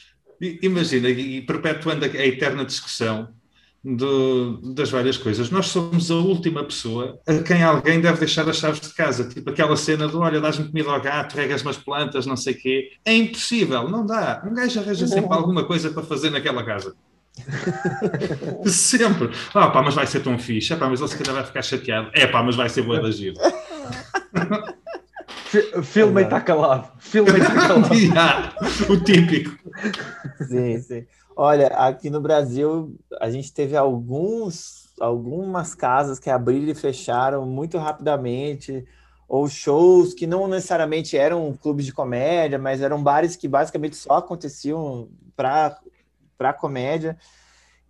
Imagina, 0.61 1.09
e 1.09 1.41
perpetuando 1.41 2.03
a 2.03 2.07
eterna 2.07 2.65
discussão 2.65 3.29
do, 3.81 4.73
das 4.73 4.89
várias 4.89 5.17
coisas, 5.17 5.49
nós 5.49 5.67
somos 5.67 6.11
a 6.11 6.15
última 6.15 6.63
pessoa 6.65 7.19
a 7.25 7.37
quem 7.39 7.63
alguém 7.63 8.01
deve 8.01 8.19
deixar 8.19 8.47
as 8.49 8.57
chaves 8.57 8.81
de 8.81 8.93
casa. 8.93 9.29
Tipo 9.29 9.49
aquela 9.49 9.77
cena 9.77 10.05
do: 10.05 10.19
olha, 10.19 10.41
dás-me 10.41 10.67
comida 10.67 10.91
ao 10.91 11.01
gato, 11.01 11.35
regas 11.35 11.61
umas 11.61 11.77
plantas, 11.77 12.25
não 12.25 12.35
sei 12.35 12.53
o 12.53 12.57
quê. 12.57 12.91
É 13.05 13.15
impossível, 13.15 13.89
não 13.89 14.05
dá. 14.05 14.43
Um 14.45 14.53
gajo 14.53 14.81
arranja 14.81 15.07
sempre 15.07 15.33
alguma 15.33 15.63
coisa 15.63 15.89
para 15.89 16.03
fazer 16.03 16.29
naquela 16.29 16.65
casa. 16.65 16.93
Sempre. 18.65 19.31
Ah, 19.53 19.69
pá, 19.69 19.81
mas 19.81 19.95
vai 19.95 20.05
ser 20.05 20.21
tão 20.21 20.37
fixe. 20.37 20.73
É, 20.73 20.75
pá, 20.75 20.87
mas 20.87 20.99
ele 20.99 21.09
se 21.09 21.17
calhar 21.17 21.35
vai 21.35 21.45
ficar 21.45 21.61
chateado. 21.61 22.09
É, 22.13 22.27
pá, 22.27 22.43
mas 22.43 22.55
vai 22.55 22.69
ser 22.69 22.83
boa 22.83 23.01
da 23.01 23.11
giro. 23.11 23.35
Filma 25.83 26.21
e 26.21 26.23
está 26.23 26.41
calado. 26.41 26.91
Filma 26.99 27.31
e 27.31 27.41
está 27.41 27.53
calado. 27.67 27.93
yeah, 27.93 28.55
o 28.89 28.97
típico. 28.97 29.57
Sim, 30.47 30.79
sim. 30.79 31.05
Olha, 31.35 31.67
aqui 31.67 32.09
no 32.09 32.21
Brasil, 32.21 32.95
a 33.19 33.29
gente 33.29 33.51
teve 33.51 33.75
alguns, 33.75 34.93
algumas 34.99 35.73
casas 35.73 36.19
que 36.19 36.29
abriram 36.29 36.71
e 36.71 36.75
fecharam 36.75 37.45
muito 37.45 37.77
rapidamente, 37.77 38.85
ou 39.27 39.47
shows 39.47 40.13
que 40.13 40.27
não 40.27 40.47
necessariamente 40.47 41.17
eram 41.17 41.57
clubes 41.59 41.85
de 41.85 41.93
comédia, 41.93 42.59
mas 42.59 42.81
eram 42.81 43.01
bares 43.01 43.35
que 43.35 43.47
basicamente 43.47 43.95
só 43.95 44.17
aconteciam 44.17 45.09
para 45.35 45.75
para 46.37 46.53
comédia 46.53 47.17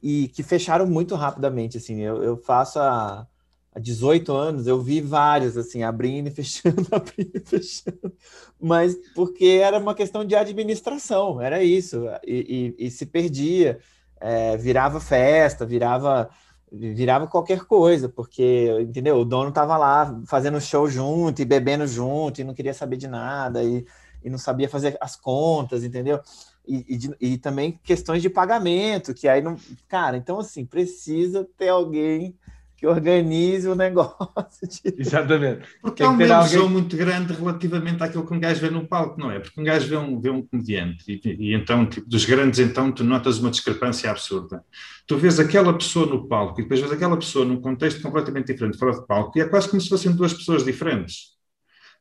e 0.02 0.28
que 0.30 0.44
fecharam 0.44 0.86
muito 0.86 1.16
rapidamente, 1.16 1.78
assim, 1.78 2.02
eu, 2.02 2.22
eu 2.22 2.38
faço 2.38 2.80
há, 2.80 3.26
há 3.74 3.80
18 3.80 4.34
anos, 4.34 4.68
eu 4.68 4.82
vi 4.82 5.00
vários, 5.00 5.58
assim, 5.58 5.84
abrindo 5.84 6.28
e 6.28 6.32
fechando, 6.36 6.88
abrindo 6.92 7.32
e 7.36 7.40
fechando, 7.40 8.14
mas 8.60 8.96
porque 9.16 9.62
era 9.64 9.80
uma 9.80 9.96
questão 9.96 10.26
de 10.26 10.36
administração, 10.36 11.42
era 11.42 11.64
isso, 11.64 12.04
e, 12.26 12.76
e, 12.78 12.88
e 12.88 12.92
se 12.92 13.06
perdia, 13.06 13.80
é, 14.20 14.58
virava 14.58 15.00
festa, 15.00 15.66
virava 15.66 16.30
virava 16.74 17.28
qualquer 17.28 17.66
coisa, 17.66 18.10
porque, 18.10 18.68
entendeu? 18.82 19.18
O 19.18 19.26
dono 19.26 19.50
estava 19.50 19.78
lá 19.78 20.20
fazendo 20.26 20.60
show 20.60 20.90
junto 20.90 21.40
e 21.40 21.46
bebendo 21.46 21.86
junto 21.86 22.42
e 22.42 22.44
não 22.44 22.54
queria 22.54 22.74
saber 22.74 22.98
de 22.98 23.08
nada 23.08 23.64
e, 23.64 23.86
e 24.24 24.30
não 24.30 24.40
sabia 24.40 24.68
fazer 24.68 24.98
as 25.00 25.16
contas, 25.16 25.84
entendeu? 25.84 26.20
E, 26.68 26.98
e, 27.20 27.34
e, 27.34 27.38
também 27.38 27.80
questões 27.84 28.22
de 28.22 28.30
pagamento, 28.30 29.14
que 29.14 29.28
aí 29.28 29.42
não. 29.42 29.58
Cara, 29.88 30.18
então 30.18 30.40
assim, 30.40 30.66
precisa 30.66 31.48
ter 31.58 31.70
alguém 31.70 32.36
que 32.84 32.88
organize 32.88 33.66
o 33.68 33.76
negócio. 33.76 34.68
De... 34.68 34.94
Exatamente. 34.98 35.66
Porque 35.82 36.04
é 36.04 36.08
uma 36.08 36.22
ilusão 36.22 36.64
alguém... 36.64 36.70
muito 36.70 36.98
grande 36.98 37.34
relativamente 37.34 38.04
àquilo 38.04 38.26
que 38.26 38.34
um 38.34 38.40
gajo 38.40 38.60
vê 38.60 38.70
no 38.70 38.86
palco, 38.86 39.20
não 39.20 39.32
é? 39.32 39.40
Porque 39.40 39.60
um 39.60 39.64
gajo 39.64 39.88
vê 39.88 39.96
um, 39.96 40.20
vê 40.20 40.30
um 40.30 40.42
comediante 40.42 41.04
e, 41.08 41.30
e 41.30 41.54
então, 41.54 41.86
tipo, 41.86 42.10
dos 42.10 42.26
grandes, 42.26 42.60
então, 42.60 42.92
tu 42.92 43.04
notas 43.04 43.40
uma 43.40 43.52
discrepância 43.52 44.12
absurda. 44.12 44.64
Tu 45.08 45.18
vês 45.18 45.40
aquela 45.40 45.74
pessoa 45.74 46.06
no 46.06 46.28
palco 46.28 46.60
e 46.60 46.64
depois 46.64 46.82
vês 46.82 46.92
aquela 46.92 47.16
pessoa 47.16 47.46
num 47.46 47.62
contexto 47.62 48.02
completamente 48.02 48.48
diferente 48.48 48.78
fora 48.78 48.92
de 48.92 49.08
palco 49.08 49.38
e 49.38 49.42
é 49.42 49.46
quase 49.46 49.70
como 49.70 49.82
se 49.82 49.90
fossem 49.90 50.14
duas 50.14 50.34
pessoas 50.34 50.66
diferentes. 50.66 51.33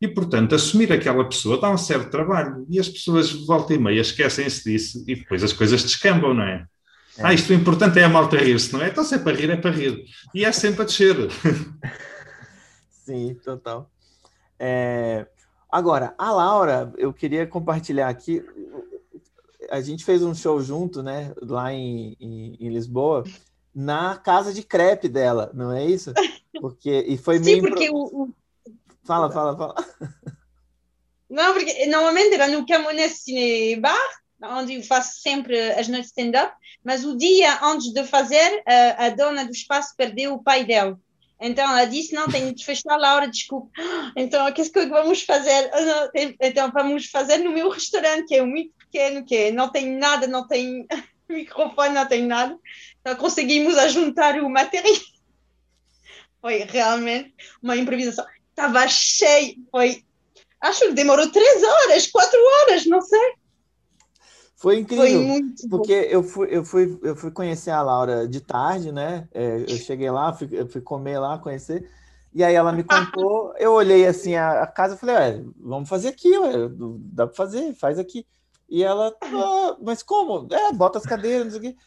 E, 0.02 0.08
portanto, 0.08 0.56
assumir 0.56 0.92
aquela 0.92 1.24
pessoa 1.24 1.60
dá 1.60 1.70
um 1.70 1.78
certo 1.78 2.10
trabalho. 2.10 2.66
E 2.68 2.80
as 2.80 2.88
pessoas, 2.88 3.30
volta 3.30 3.72
e 3.72 3.78
meia, 3.78 4.00
esquecem-se 4.00 4.64
disso 4.64 5.04
e 5.06 5.14
depois 5.14 5.44
as 5.44 5.52
coisas 5.52 5.80
descambam, 5.80 6.34
não 6.34 6.42
é? 6.42 6.66
é. 7.16 7.22
Ah, 7.22 7.32
isto 7.32 7.50
o 7.50 7.54
importante 7.54 8.00
é 8.00 8.02
a 8.02 8.08
malta 8.08 8.36
rir-se, 8.36 8.72
não 8.72 8.82
é? 8.82 8.88
Então, 8.88 9.04
se 9.04 9.14
é 9.14 9.18
para 9.18 9.36
rir, 9.36 9.48
é 9.48 9.56
para 9.56 9.70
rir. 9.70 10.04
E 10.34 10.44
é 10.44 10.50
sempre 10.50 10.82
a 10.82 10.84
descer. 10.84 11.16
Sim, 12.90 13.36
total. 13.44 13.88
É... 14.58 15.24
Agora, 15.70 16.16
a 16.18 16.32
Laura, 16.32 16.92
eu 16.98 17.12
queria 17.12 17.46
compartilhar 17.46 18.08
aqui. 18.08 18.44
A 19.70 19.80
gente 19.80 20.04
fez 20.04 20.20
um 20.24 20.34
show 20.34 20.60
junto, 20.60 21.00
né, 21.00 21.32
lá 21.40 21.72
em, 21.72 22.16
em, 22.18 22.56
em 22.58 22.68
Lisboa, 22.70 23.22
na 23.72 24.16
casa 24.16 24.52
de 24.52 24.64
crepe 24.64 25.08
dela, 25.08 25.52
não 25.54 25.72
é 25.72 25.86
isso? 25.86 26.12
Porque, 26.60 27.04
e 27.08 27.16
foi 27.16 27.38
Sim, 27.38 27.44
meio 27.44 27.62
porque 27.62 27.88
o, 27.90 28.31
Fala, 29.04 29.30
fala, 29.30 29.56
fala. 29.56 29.74
Não, 31.28 31.54
porque 31.54 31.86
normalmente 31.86 32.34
era 32.34 32.46
no 32.46 32.66
Camões 32.66 33.22
Cine 33.22 33.76
Bar, 33.76 33.98
onde 34.42 34.74
eu 34.74 34.82
faço 34.82 35.20
sempre 35.20 35.58
as 35.72 35.88
noites 35.88 36.08
stand-up, 36.10 36.54
mas 36.84 37.04
o 37.04 37.16
dia 37.16 37.58
antes 37.62 37.92
de 37.92 38.04
fazer, 38.04 38.62
a, 38.66 39.06
a, 39.06 39.08
dona 39.10 39.44
do 39.44 39.50
espaço 39.50 39.94
perdeu 39.96 40.34
o 40.34 40.42
pai 40.42 40.64
dela. 40.64 40.98
Então 41.40 41.64
ela 41.64 41.84
disse: 41.84 42.14
Não, 42.14 42.28
tenho 42.28 42.54
de 42.54 42.64
fechar 42.64 43.02
a 43.02 43.14
hora, 43.14 43.28
desculpe. 43.28 43.72
Então, 44.14 44.46
o 44.46 44.52
que 44.52 44.60
é 44.60 44.68
que 44.68 44.86
vamos 44.86 45.22
fazer? 45.22 45.70
Então, 46.38 46.70
vamos 46.70 47.06
fazer 47.06 47.38
no 47.38 47.50
meu 47.50 47.70
restaurante, 47.70 48.28
que 48.28 48.34
é 48.34 48.42
muito 48.42 48.72
pequeno, 48.76 49.24
que 49.24 49.50
não 49.50 49.70
tem 49.70 49.96
nada, 49.96 50.26
não 50.26 50.46
tem 50.46 50.86
microfone, 51.28 51.94
não 51.94 52.06
tem 52.06 52.26
nada. 52.26 52.58
Então, 53.00 53.16
conseguimos 53.16 53.78
ajuntar 53.78 54.38
o 54.38 54.50
material. 54.50 54.94
Foi 56.42 56.58
realmente 56.58 57.34
uma 57.62 57.76
improvisação 57.76 58.26
estava 58.52 58.86
cheio. 58.88 59.56
Foi, 59.70 60.04
acho 60.60 60.80
que 60.80 60.92
demorou 60.92 61.30
três 61.30 61.62
horas, 61.62 62.06
quatro 62.06 62.38
horas, 62.38 62.86
não 62.86 63.00
sei. 63.00 63.34
Foi 64.62 64.78
incrível, 64.78 65.04
Foi 65.04 65.18
muito 65.18 65.68
porque 65.68 65.92
eu 65.92 66.22
fui, 66.22 66.48
eu, 66.48 66.64
fui, 66.64 66.98
eu 67.02 67.16
fui 67.16 67.32
conhecer 67.32 67.70
a 67.70 67.82
Laura 67.82 68.28
de 68.28 68.40
tarde, 68.40 68.92
né? 68.92 69.26
É, 69.32 69.64
eu 69.68 69.76
cheguei 69.76 70.08
lá, 70.08 70.32
fui, 70.32 70.48
eu 70.52 70.68
fui 70.68 70.80
comer 70.80 71.18
lá, 71.18 71.36
conhecer, 71.36 71.90
e 72.32 72.44
aí 72.44 72.54
ela 72.54 72.72
me 72.72 72.84
contou, 72.84 73.52
eu 73.58 73.72
olhei 73.72 74.06
assim 74.06 74.36
a, 74.36 74.62
a 74.62 74.66
casa 74.68 74.94
e 74.94 74.98
falei, 74.98 75.44
vamos 75.58 75.88
fazer 75.88 76.10
aqui, 76.10 76.38
ué, 76.38 76.52
dá 77.12 77.26
para 77.26 77.34
fazer, 77.34 77.74
faz 77.74 77.98
aqui. 77.98 78.24
E 78.68 78.84
ela, 78.84 79.12
ah, 79.20 79.76
mas 79.82 80.00
como? 80.00 80.46
É, 80.54 80.72
bota 80.72 80.98
as 80.98 81.04
cadeiras, 81.04 81.44
não 81.44 81.50
sei 81.50 81.58
o 81.58 81.62
quê. 81.62 81.78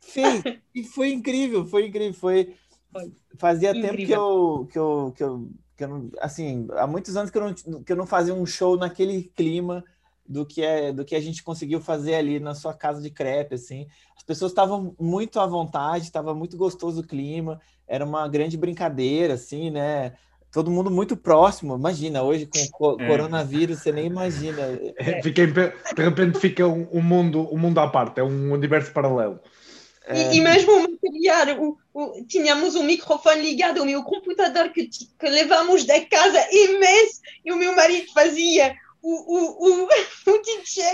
Fez, 0.00 0.42
e 0.72 0.84
foi 0.84 1.12
incrível, 1.12 1.66
foi 1.66 1.88
incrível, 1.88 2.14
foi... 2.14 2.54
Fazia 3.38 3.70
incrível. 3.70 3.96
tempo 3.96 4.06
que 4.06 4.14
eu, 4.14 4.68
que 4.70 4.78
eu, 4.78 5.12
que 5.16 5.22
eu 5.24 5.50
que 5.80 5.84
eu 5.84 5.88
não, 5.88 6.10
assim, 6.20 6.68
há 6.72 6.86
muitos 6.86 7.16
anos 7.16 7.30
que 7.30 7.38
eu, 7.38 7.42
não, 7.42 7.82
que 7.82 7.90
eu 7.92 7.96
não 7.96 8.06
fazia 8.06 8.34
um 8.34 8.44
show 8.44 8.76
naquele 8.76 9.22
clima 9.34 9.82
do 10.28 10.44
que 10.44 10.62
é 10.62 10.92
do 10.92 11.06
que 11.06 11.14
a 11.14 11.20
gente 11.20 11.42
conseguiu 11.42 11.80
fazer 11.80 12.16
ali 12.16 12.38
na 12.38 12.54
sua 12.54 12.74
casa 12.74 13.00
de 13.00 13.08
crepe, 13.08 13.54
assim. 13.54 13.86
As 14.14 14.22
pessoas 14.22 14.52
estavam 14.52 14.94
muito 15.00 15.40
à 15.40 15.46
vontade, 15.46 16.04
estava 16.04 16.34
muito 16.34 16.54
gostoso 16.58 17.00
o 17.00 17.06
clima, 17.06 17.58
era 17.88 18.04
uma 18.04 18.28
grande 18.28 18.58
brincadeira, 18.58 19.34
assim, 19.34 19.70
né? 19.70 20.12
Todo 20.52 20.70
mundo 20.70 20.90
muito 20.90 21.16
próximo. 21.16 21.74
Imagina, 21.76 22.22
hoje 22.22 22.46
com 22.46 22.86
o 22.86 23.00
é. 23.00 23.06
coronavírus, 23.06 23.78
você 23.78 23.90
nem 23.90 24.06
imagina. 24.06 24.60
É, 24.98 25.22
fiquei, 25.22 25.46
de 25.46 25.72
repente 25.96 26.38
fica 26.38 26.66
um, 26.66 26.86
um, 26.92 27.00
mundo, 27.00 27.48
um 27.50 27.56
mundo 27.58 27.78
à 27.80 27.88
parte, 27.88 28.20
é 28.20 28.22
um 28.22 28.52
universo 28.52 28.92
paralelo. 28.92 29.40
E, 30.14 30.36
e, 30.36 30.40
mesmo 30.40 30.72
o 30.72 30.82
material, 30.82 31.62
o, 31.62 31.78
o, 31.94 32.24
tínhamos 32.26 32.74
um 32.74 32.82
microfone 32.82 33.42
ligado 33.42 33.78
ao 33.78 33.86
meu 33.86 34.02
computador 34.02 34.70
que, 34.70 34.88
que 34.88 35.28
levamos 35.28 35.84
da 35.84 36.00
casa 36.06 36.44
imenso 36.50 37.20
e 37.44 37.52
o 37.52 37.56
meu 37.56 37.74
marido 37.76 38.12
fazia 38.12 38.74
o, 39.02 39.10
o, 39.10 39.84
o, 39.84 39.84
o 39.86 40.42
DJ. 40.42 40.84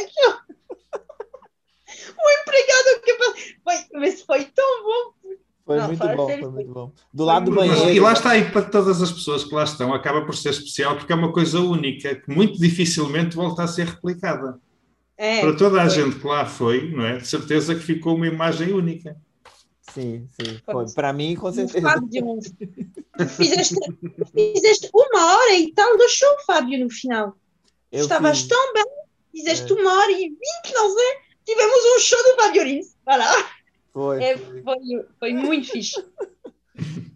o 2.19 2.31
empregado 2.41 3.01
que 3.03 3.15
foi, 3.63 3.77
mas 3.95 4.23
foi 4.23 4.45
tão 4.45 4.83
bom. 4.83 5.17
Foi 5.65 5.79
Não, 5.79 5.89
muito 5.89 6.09
bom, 6.09 6.29
foi 6.29 6.51
muito 6.51 6.73
bom. 6.73 6.93
Do 7.13 7.25
lado 7.25 7.51
do 7.51 7.57
banheiro. 7.57 7.91
e 7.91 7.99
lá 7.99 8.13
está 8.13 8.31
aí 8.31 8.49
para 8.51 8.63
todas 8.63 9.03
as 9.03 9.11
pessoas 9.11 9.43
que 9.43 9.53
lá 9.53 9.65
estão, 9.65 9.93
acaba 9.93 10.25
por 10.25 10.37
ser 10.37 10.51
especial 10.51 10.97
porque 10.97 11.13
é 11.13 11.17
uma 11.17 11.33
coisa 11.33 11.59
única 11.59 12.15
que 12.15 12.31
muito 12.31 12.61
dificilmente 12.61 13.35
volta 13.35 13.65
a 13.65 13.69
ser 13.69 13.87
replicada. 13.87 14.61
É, 15.19 15.41
Para 15.41 15.57
toda 15.57 15.83
a 15.83 15.89
foi. 15.91 16.03
gente 16.03 16.19
que 16.21 16.27
lá 16.27 16.45
foi, 16.47 16.91
não 16.91 17.05
é? 17.05 17.17
De 17.19 17.27
certeza 17.27 17.75
que 17.75 17.81
ficou 17.81 18.15
uma 18.17 18.27
imagem 18.27 18.73
única. 18.73 19.17
Sim, 19.93 20.29
sim. 20.39 20.61
Foi. 20.65 20.85
Para 20.95 21.13
mim, 21.13 21.35
com 21.35 21.51
certeza. 21.53 21.81
Fábio, 21.81 22.39
fizeste, 23.37 23.75
fizeste 24.35 24.91
uma 24.95 25.37
hora 25.37 25.55
e 25.55 25.73
tal 25.73 25.97
do 25.97 26.09
show, 26.09 26.29
Fábio, 26.47 26.79
no 26.85 26.91
final. 26.91 27.35
Eu 27.91 28.03
Estavas 28.03 28.41
fiz- 28.41 28.49
tão 28.49 28.73
bem, 28.75 28.85
fizeste 29.33 29.73
É. 29.73 29.75
uma 29.75 29.93
hora 30.01 30.13
e 30.13 30.29
vinte, 30.29 30.75
não 30.75 30.95
sei. 30.95 31.15
Tivemos 31.47 31.79
um 31.97 32.01
show 32.01 32.23
do 32.25 32.43
Fábio 32.43 32.65
Rins. 32.65 32.95
Voilà. 33.05 33.49
Foi, 33.95 34.23
É, 34.23 34.37
foi, 34.37 34.63
foi, 34.63 34.81
foi 35.19 35.33
muito 35.33 35.71
fixe. 35.71 36.05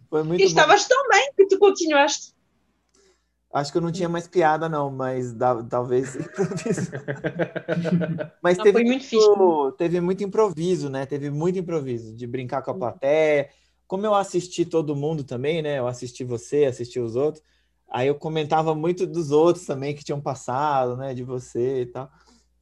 foi 0.09 0.23
muito 0.23 0.39
E 0.41 0.43
bom. 0.45 0.49
estavas 0.49 0.87
tão 0.87 1.07
bem 1.09 1.31
que 1.37 1.45
tu 1.47 1.59
continuaste. 1.59 2.33
Acho 3.53 3.71
que 3.71 3.77
eu 3.77 3.81
não 3.81 3.91
tinha 3.91 4.07
mais 4.07 4.27
piada, 4.27 4.69
não, 4.69 4.89
mas 4.89 5.33
dá- 5.33 5.61
talvez 5.63 6.15
improviso. 6.15 6.91
mas 8.41 8.57
Não, 8.57 8.63
teve 8.63 8.83
muito 8.83 9.03
fixe. 9.05 9.27
teve 9.77 9.99
muito 10.01 10.23
improviso, 10.23 10.89
né? 10.89 11.05
Teve 11.05 11.29
muito 11.29 11.59
improviso, 11.59 12.15
de 12.15 12.25
brincar 12.25 12.61
com 12.61 12.71
a 12.71 12.75
plateia. 12.75 13.49
Como 13.87 14.05
eu 14.05 14.15
assisti 14.15 14.65
todo 14.65 14.95
mundo 14.95 15.23
também, 15.23 15.61
né? 15.61 15.79
Eu 15.79 15.87
assisti 15.87 16.23
você, 16.23 16.65
assisti 16.65 16.99
os 16.99 17.15
outros. 17.15 17.43
Aí 17.89 18.07
eu 18.07 18.15
comentava 18.15 18.73
muito 18.73 19.05
dos 19.05 19.31
outros 19.31 19.65
também 19.65 19.93
que 19.93 20.03
tinham 20.03 20.21
passado, 20.21 20.95
né? 20.95 21.13
De 21.13 21.23
você 21.23 21.81
e 21.81 21.85
tal. 21.87 22.09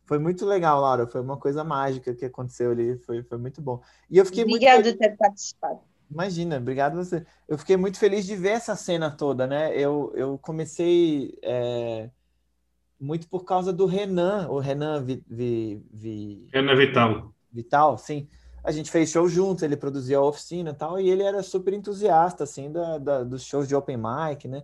Foi 0.07 0.17
muito 0.17 0.43
legal, 0.43 0.81
Laura. 0.81 1.05
Foi 1.05 1.21
uma 1.21 1.37
coisa 1.37 1.63
mágica 1.63 2.15
que 2.15 2.25
aconteceu 2.25 2.71
ali. 2.71 2.97
Foi, 2.97 3.21
foi 3.21 3.37
muito 3.37 3.61
bom. 3.61 3.79
E 4.09 4.17
eu 4.17 4.25
fiquei 4.25 4.43
muito 4.43 4.55
Obrigada 4.55 4.91
por 4.91 4.97
ter 4.97 5.15
participado. 5.17 5.81
Imagina, 6.09 6.57
obrigado 6.57 6.95
você. 6.95 7.25
Eu 7.47 7.57
fiquei 7.57 7.77
muito 7.77 7.99
feliz 7.99 8.25
de 8.25 8.35
ver 8.35 8.49
essa 8.49 8.75
cena 8.75 9.11
toda, 9.11 9.45
né? 9.45 9.71
Eu, 9.77 10.11
eu 10.15 10.37
comecei 10.39 11.37
é, 11.43 12.09
muito 12.99 13.29
por 13.29 13.45
causa 13.45 13.71
do 13.71 13.85
Renan, 13.85 14.47
o 14.49 14.59
Renan 14.59 15.03
Vi- 15.03 15.23
Vi- 15.27 15.81
Vi- 15.91 16.49
na 16.53 16.73
Vital. 16.75 17.33
Vital, 17.51 17.97
sim. 17.97 18.27
A 18.63 18.71
gente 18.71 18.91
fez 18.91 19.09
show 19.09 19.27
juntos, 19.29 19.63
ele 19.63 19.77
produzia 19.77 20.17
a 20.17 20.23
oficina 20.23 20.71
e 20.71 20.73
tal, 20.73 20.99
e 20.99 21.09
ele 21.09 21.23
era 21.23 21.41
super 21.41 21.73
entusiasta, 21.73 22.43
assim, 22.43 22.71
da, 22.71 22.97
da- 22.97 23.23
dos 23.23 23.43
shows 23.43 23.67
de 23.67 23.75
open 23.75 23.97
mic, 23.97 24.47
né? 24.47 24.63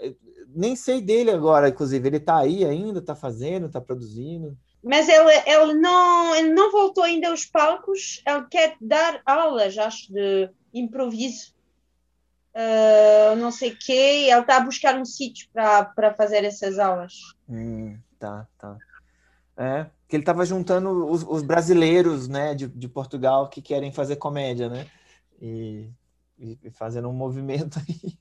Eu 0.00 0.16
Nem 0.54 0.74
sei 0.74 1.00
dele 1.02 1.30
agora, 1.30 1.68
inclusive, 1.68 2.08
ele 2.08 2.20
tá 2.20 2.38
aí 2.38 2.64
ainda, 2.64 3.02
tá 3.02 3.14
fazendo, 3.14 3.68
tá 3.68 3.80
produzindo. 3.80 4.56
Mas 4.82 5.08
ele, 5.08 5.30
ele, 5.46 5.74
não, 5.74 6.34
ele 6.34 6.54
não 6.54 6.72
voltou 6.72 7.04
ainda 7.04 7.28
aos 7.28 7.44
palcos. 7.44 8.22
Ele 8.26 8.46
quer 8.50 8.76
dar 8.80 9.20
aulas, 9.26 9.76
acho, 9.76 10.10
de 10.12 10.48
improviso. 10.72 11.52
Ah, 12.54 13.36
não 13.36 13.52
sei 13.52 13.70
o 13.70 13.78
quê. 13.78 13.92
Ele 13.92 14.40
está 14.40 14.56
a 14.56 14.64
buscar 14.64 14.98
um 14.98 15.04
sítio 15.04 15.48
para 15.52 15.84
para 15.84 16.14
fazer 16.14 16.44
essas 16.44 16.78
aulas. 16.78 17.14
Hum, 17.48 17.96
tá, 18.18 18.46
tá. 18.58 18.76
É, 19.56 19.86
que 20.08 20.14
ele 20.14 20.22
estava 20.22 20.44
juntando 20.44 21.06
os, 21.06 21.24
os 21.24 21.42
brasileiros, 21.42 22.28
né, 22.28 22.54
de, 22.54 22.68
de 22.68 22.88
Portugal 22.88 23.48
que 23.48 23.60
querem 23.60 23.92
fazer 23.92 24.14
comédia, 24.14 24.68
né? 24.68 24.86
E, 25.40 25.88
e 26.40 26.70
fazendo 26.70 27.08
um 27.08 27.12
movimento 27.12 27.80
aí. 27.80 28.16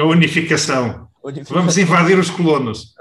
A 0.00 0.04
unificação. 0.04 1.08
Vamos 1.50 1.76
invadir 1.76 2.18
os 2.18 2.30
colonos. 2.30 2.94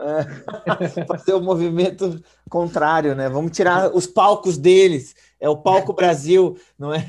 fazer 1.08 1.34
o 1.34 1.42
movimento 1.42 2.24
contrário, 2.50 3.16
né? 3.16 3.30
Vamos 3.30 3.52
tirar 3.52 3.96
os 3.96 4.08
palcos 4.08 4.58
deles. 4.58 5.16
É 5.40 5.48
o 5.48 5.58
palco 5.58 5.94
Brasil, 5.94 6.60
não 6.78 6.94
é? 6.94 7.08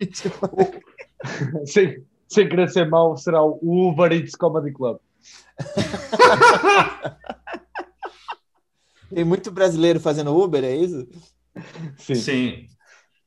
sem, 1.66 2.04
sem 2.28 2.48
querer 2.48 2.68
ser 2.70 2.88
mau, 2.88 3.16
será 3.16 3.42
o 3.42 3.58
Uber 3.88 4.12
Eats 4.12 4.34
Comedy 4.34 4.72
Club. 4.72 4.98
Tem 9.12 9.24
muito 9.24 9.50
brasileiro 9.50 10.00
fazendo 10.00 10.36
Uber, 10.36 10.64
é 10.64 10.74
isso? 10.76 11.06
Sim. 11.98 12.14
Sim. 12.14 12.66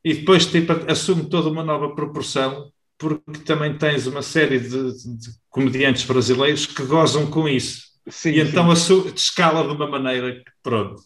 E 0.03 0.13
depois 0.15 0.45
tipo, 0.47 0.73
assume 0.91 1.29
toda 1.29 1.49
uma 1.49 1.63
nova 1.63 1.95
proporção, 1.95 2.71
porque 2.97 3.41
também 3.41 3.77
tens 3.77 4.07
uma 4.07 4.21
série 4.21 4.59
de, 4.59 4.93
de 5.17 5.29
comediantes 5.49 6.05
brasileiros 6.05 6.65
que 6.65 6.83
gozam 6.85 7.29
com 7.29 7.47
isso. 7.47 7.89
Sim, 8.09 8.31
E 8.31 8.39
então 8.41 8.65
sim. 8.65 8.71
assu- 8.71 9.13
escala 9.15 9.63
de 9.67 9.73
uma 9.73 9.87
maneira 9.87 10.35
que, 10.35 10.51
pronto. 10.63 11.01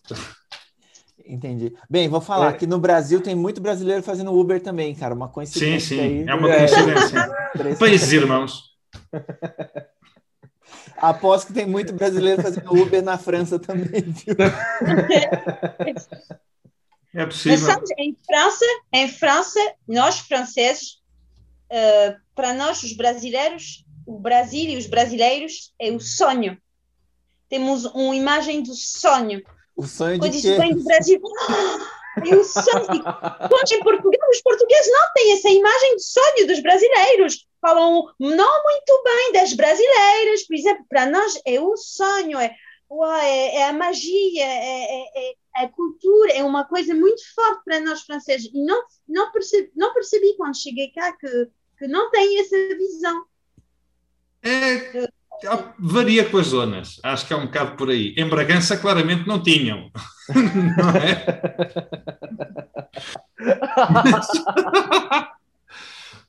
Entendi. 1.26 1.74
Bem, 1.90 2.08
vou 2.10 2.20
falar 2.22 2.54
É. 2.54 2.58
que 2.58 2.68
no 2.68 2.78
Brasil 2.80 3.22
tem 3.22 3.34
muito 3.36 3.62
brasileiro 3.62 4.04
fazendo 4.04 4.34
Uber 4.38 4.62
também, 4.62 4.94
cara. 4.94 5.14
Uma 5.16 5.28
Sim, 5.28 5.34
coincidência 5.34 5.98
sim, 5.98 6.02
aí. 6.02 6.26
é 6.28 6.36
uma 6.36 6.52
É. 6.52 6.58
coincidência. 6.68 7.36
Três- 7.54 7.80
Países 7.80 8.12
irmãos. 8.12 8.74
Aposto 10.98 11.48
que 11.48 11.54
tem 11.54 11.66
muito 11.66 11.92
brasileiro 11.94 12.42
fazendo 12.42 12.74
Uber 12.74 13.02
na 13.04 13.18
França 13.18 13.60
também, 13.60 14.02
viu? 14.02 14.36
É 17.16 17.26
Mas 17.28 17.36
possível. 17.36 17.58
sabes, 17.60 17.92
em 18.00 18.18
França, 18.26 18.66
em 18.92 19.08
França, 19.08 19.60
nós 19.88 20.18
franceses, 20.18 20.98
ah, 21.72 22.16
para 22.34 22.56
nós 22.56 22.82
os 22.82 22.94
brasileiros, 22.94 23.86
o 24.08 24.18
Brasil 24.20 24.68
e 24.72 24.78
os 24.78 24.88
brasileiros 24.88 25.72
é 25.80 25.92
o 25.92 26.00
sonho. 26.00 26.58
Temos 27.48 27.86
uma 27.86 28.16
imagem 28.16 28.64
do 28.64 28.74
sonho. 28.74 29.44
O 29.76 29.84
sonho 29.88 30.20
Quando 30.20 30.32
de 30.32 30.42
quê? 30.42 30.56
vem 30.58 30.76
do 30.76 30.84
Brasil, 30.84 31.20
é 32.26 32.36
o 32.36 32.44
sonho. 32.44 33.04
Quando 33.50 33.72
em 33.72 33.80
Portugal, 33.80 34.30
os 34.30 34.42
portugueses 34.42 34.92
não 34.92 35.14
têm 35.16 35.34
essa 35.34 35.50
imagem 35.50 35.96
de 35.96 36.04
sonho 36.04 36.48
dos 36.48 36.60
brasileiros. 36.62 37.48
Falam 37.60 38.14
não 38.20 38.64
muito 38.64 39.04
bem 39.04 39.32
das 39.34 39.54
brasileiras, 39.54 40.44
por 40.46 40.56
exemplo, 40.56 40.86
para 40.90 41.06
nós 41.08 41.40
é 41.46 41.60
o 41.60 41.76
sonho, 41.78 42.38
é, 42.40 42.54
uau, 42.92 43.12
é, 43.14 43.56
é 43.56 43.64
a 43.70 43.74
magia, 43.74 44.44
é, 44.46 45.08
é- 45.08 45.32
é 45.56 45.64
a 45.66 45.70
cultura, 45.70 46.34
é 46.34 46.44
uma 46.44 46.66
coisa 46.66 46.94
muito 46.94 47.22
forte 47.34 47.64
para 47.64 47.80
nós 47.80 48.02
franceses. 48.02 48.50
E 48.54 48.64
não, 48.66 48.84
não, 49.08 49.32
percebi, 49.32 49.72
não 49.76 49.94
percebi 49.94 50.36
quando 50.36 50.56
cheguei 50.62 50.92
cá 50.92 51.14
que, 51.14 51.48
que 51.80 51.88
não 51.88 52.12
tem 52.12 52.40
essa 52.40 52.58
visão. 52.76 53.26
É, 54.42 55.08
varia 55.80 56.26
com 56.26 56.38
as 56.38 56.48
zonas. 56.48 57.00
Acho 57.04 57.28
que 57.28 57.34
é 57.34 57.36
um 57.36 57.46
bocado 57.46 57.76
por 57.76 57.90
aí. 57.90 58.14
Em 58.18 58.28
Bragança, 58.28 58.78
claramente, 58.78 59.28
não 59.28 59.42
tinham. 59.42 59.92
não 60.34 60.90
é? 60.90 61.26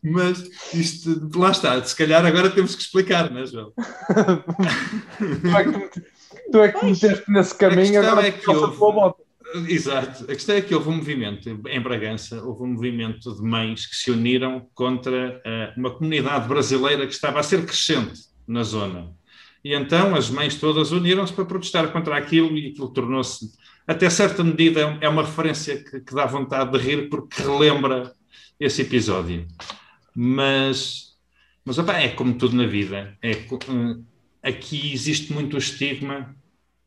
Mas 0.07 0.51
isto, 0.75 1.31
lá 1.35 1.51
está. 1.51 1.83
Se 1.83 1.97
calhar 1.97 2.25
agora 2.27 2.51
temos 2.51 2.75
que 2.75 2.83
explicar, 2.83 3.31
não 3.31 3.41
é, 3.41 3.47
João? 3.47 3.73
Tu 5.41 5.49
é 5.57 5.65
que, 5.65 6.03
tu 6.53 6.59
é 6.59 6.75
me 6.83 6.91
meteste 6.91 7.25
nesse 7.31 7.55
caminho, 7.55 7.81
A 8.01 8.03
questão 8.03 8.13
agora 8.13 8.27
é 8.29 8.31
que 8.33 8.51
houve- 8.51 8.77
tua 8.77 8.93
bota. 8.93 9.25
Exato. 9.69 10.25
A 10.25 10.35
questão 10.35 10.57
é 10.57 10.61
que 10.61 10.75
houve 10.75 10.89
um 10.91 10.97
movimento 10.97 11.49
em 11.49 11.81
Bragança, 11.81 12.43
houve 12.43 12.65
um 12.65 12.73
movimento 12.75 13.35
de 13.35 13.41
mães 13.43 13.87
que 13.87 13.95
se 13.97 14.11
uniram 14.11 14.67
contra 14.75 15.41
eh, 15.45 15.73
uma 15.77 15.91
comunidade 15.93 16.49
brasileira 16.49 17.07
que 17.07 17.13
estava 17.15 17.39
a 17.41 17.43
ser 17.43 17.65
crescente 17.65 18.34
na 18.47 18.63
zona. 18.63 19.13
E 19.65 19.75
então 19.75 20.15
as 20.15 20.31
mães 20.31 20.57
todas 20.57 20.93
uniram-se 20.93 21.33
para 21.33 21.45
protestar 21.45 21.91
contra 21.93 22.17
aquilo 22.17 22.57
e 22.57 22.69
aquilo 22.69 22.89
tornou-se, 22.89 23.53
até 23.87 24.09
certa 24.11 24.45
medida, 24.45 24.99
é 25.01 25.09
uma 25.09 25.23
referência 25.23 25.83
que, 25.83 26.01
que 26.01 26.15
dá 26.15 26.27
vontade 26.27 26.71
de 26.73 26.79
rir 26.79 27.09
porque 27.09 27.43
relembra 27.43 28.13
esse 28.61 28.83
episódio. 28.83 29.47
Mas, 30.15 31.15
mas 31.65 31.79
opá, 31.79 31.99
é 31.99 32.09
como 32.09 32.35
tudo 32.35 32.57
na 32.57 32.67
vida. 32.67 33.17
É, 33.23 33.33
eh, 33.33 33.97
aqui 34.43 34.93
existe 34.93 35.33
muito 35.33 35.57
estigma 35.57 36.35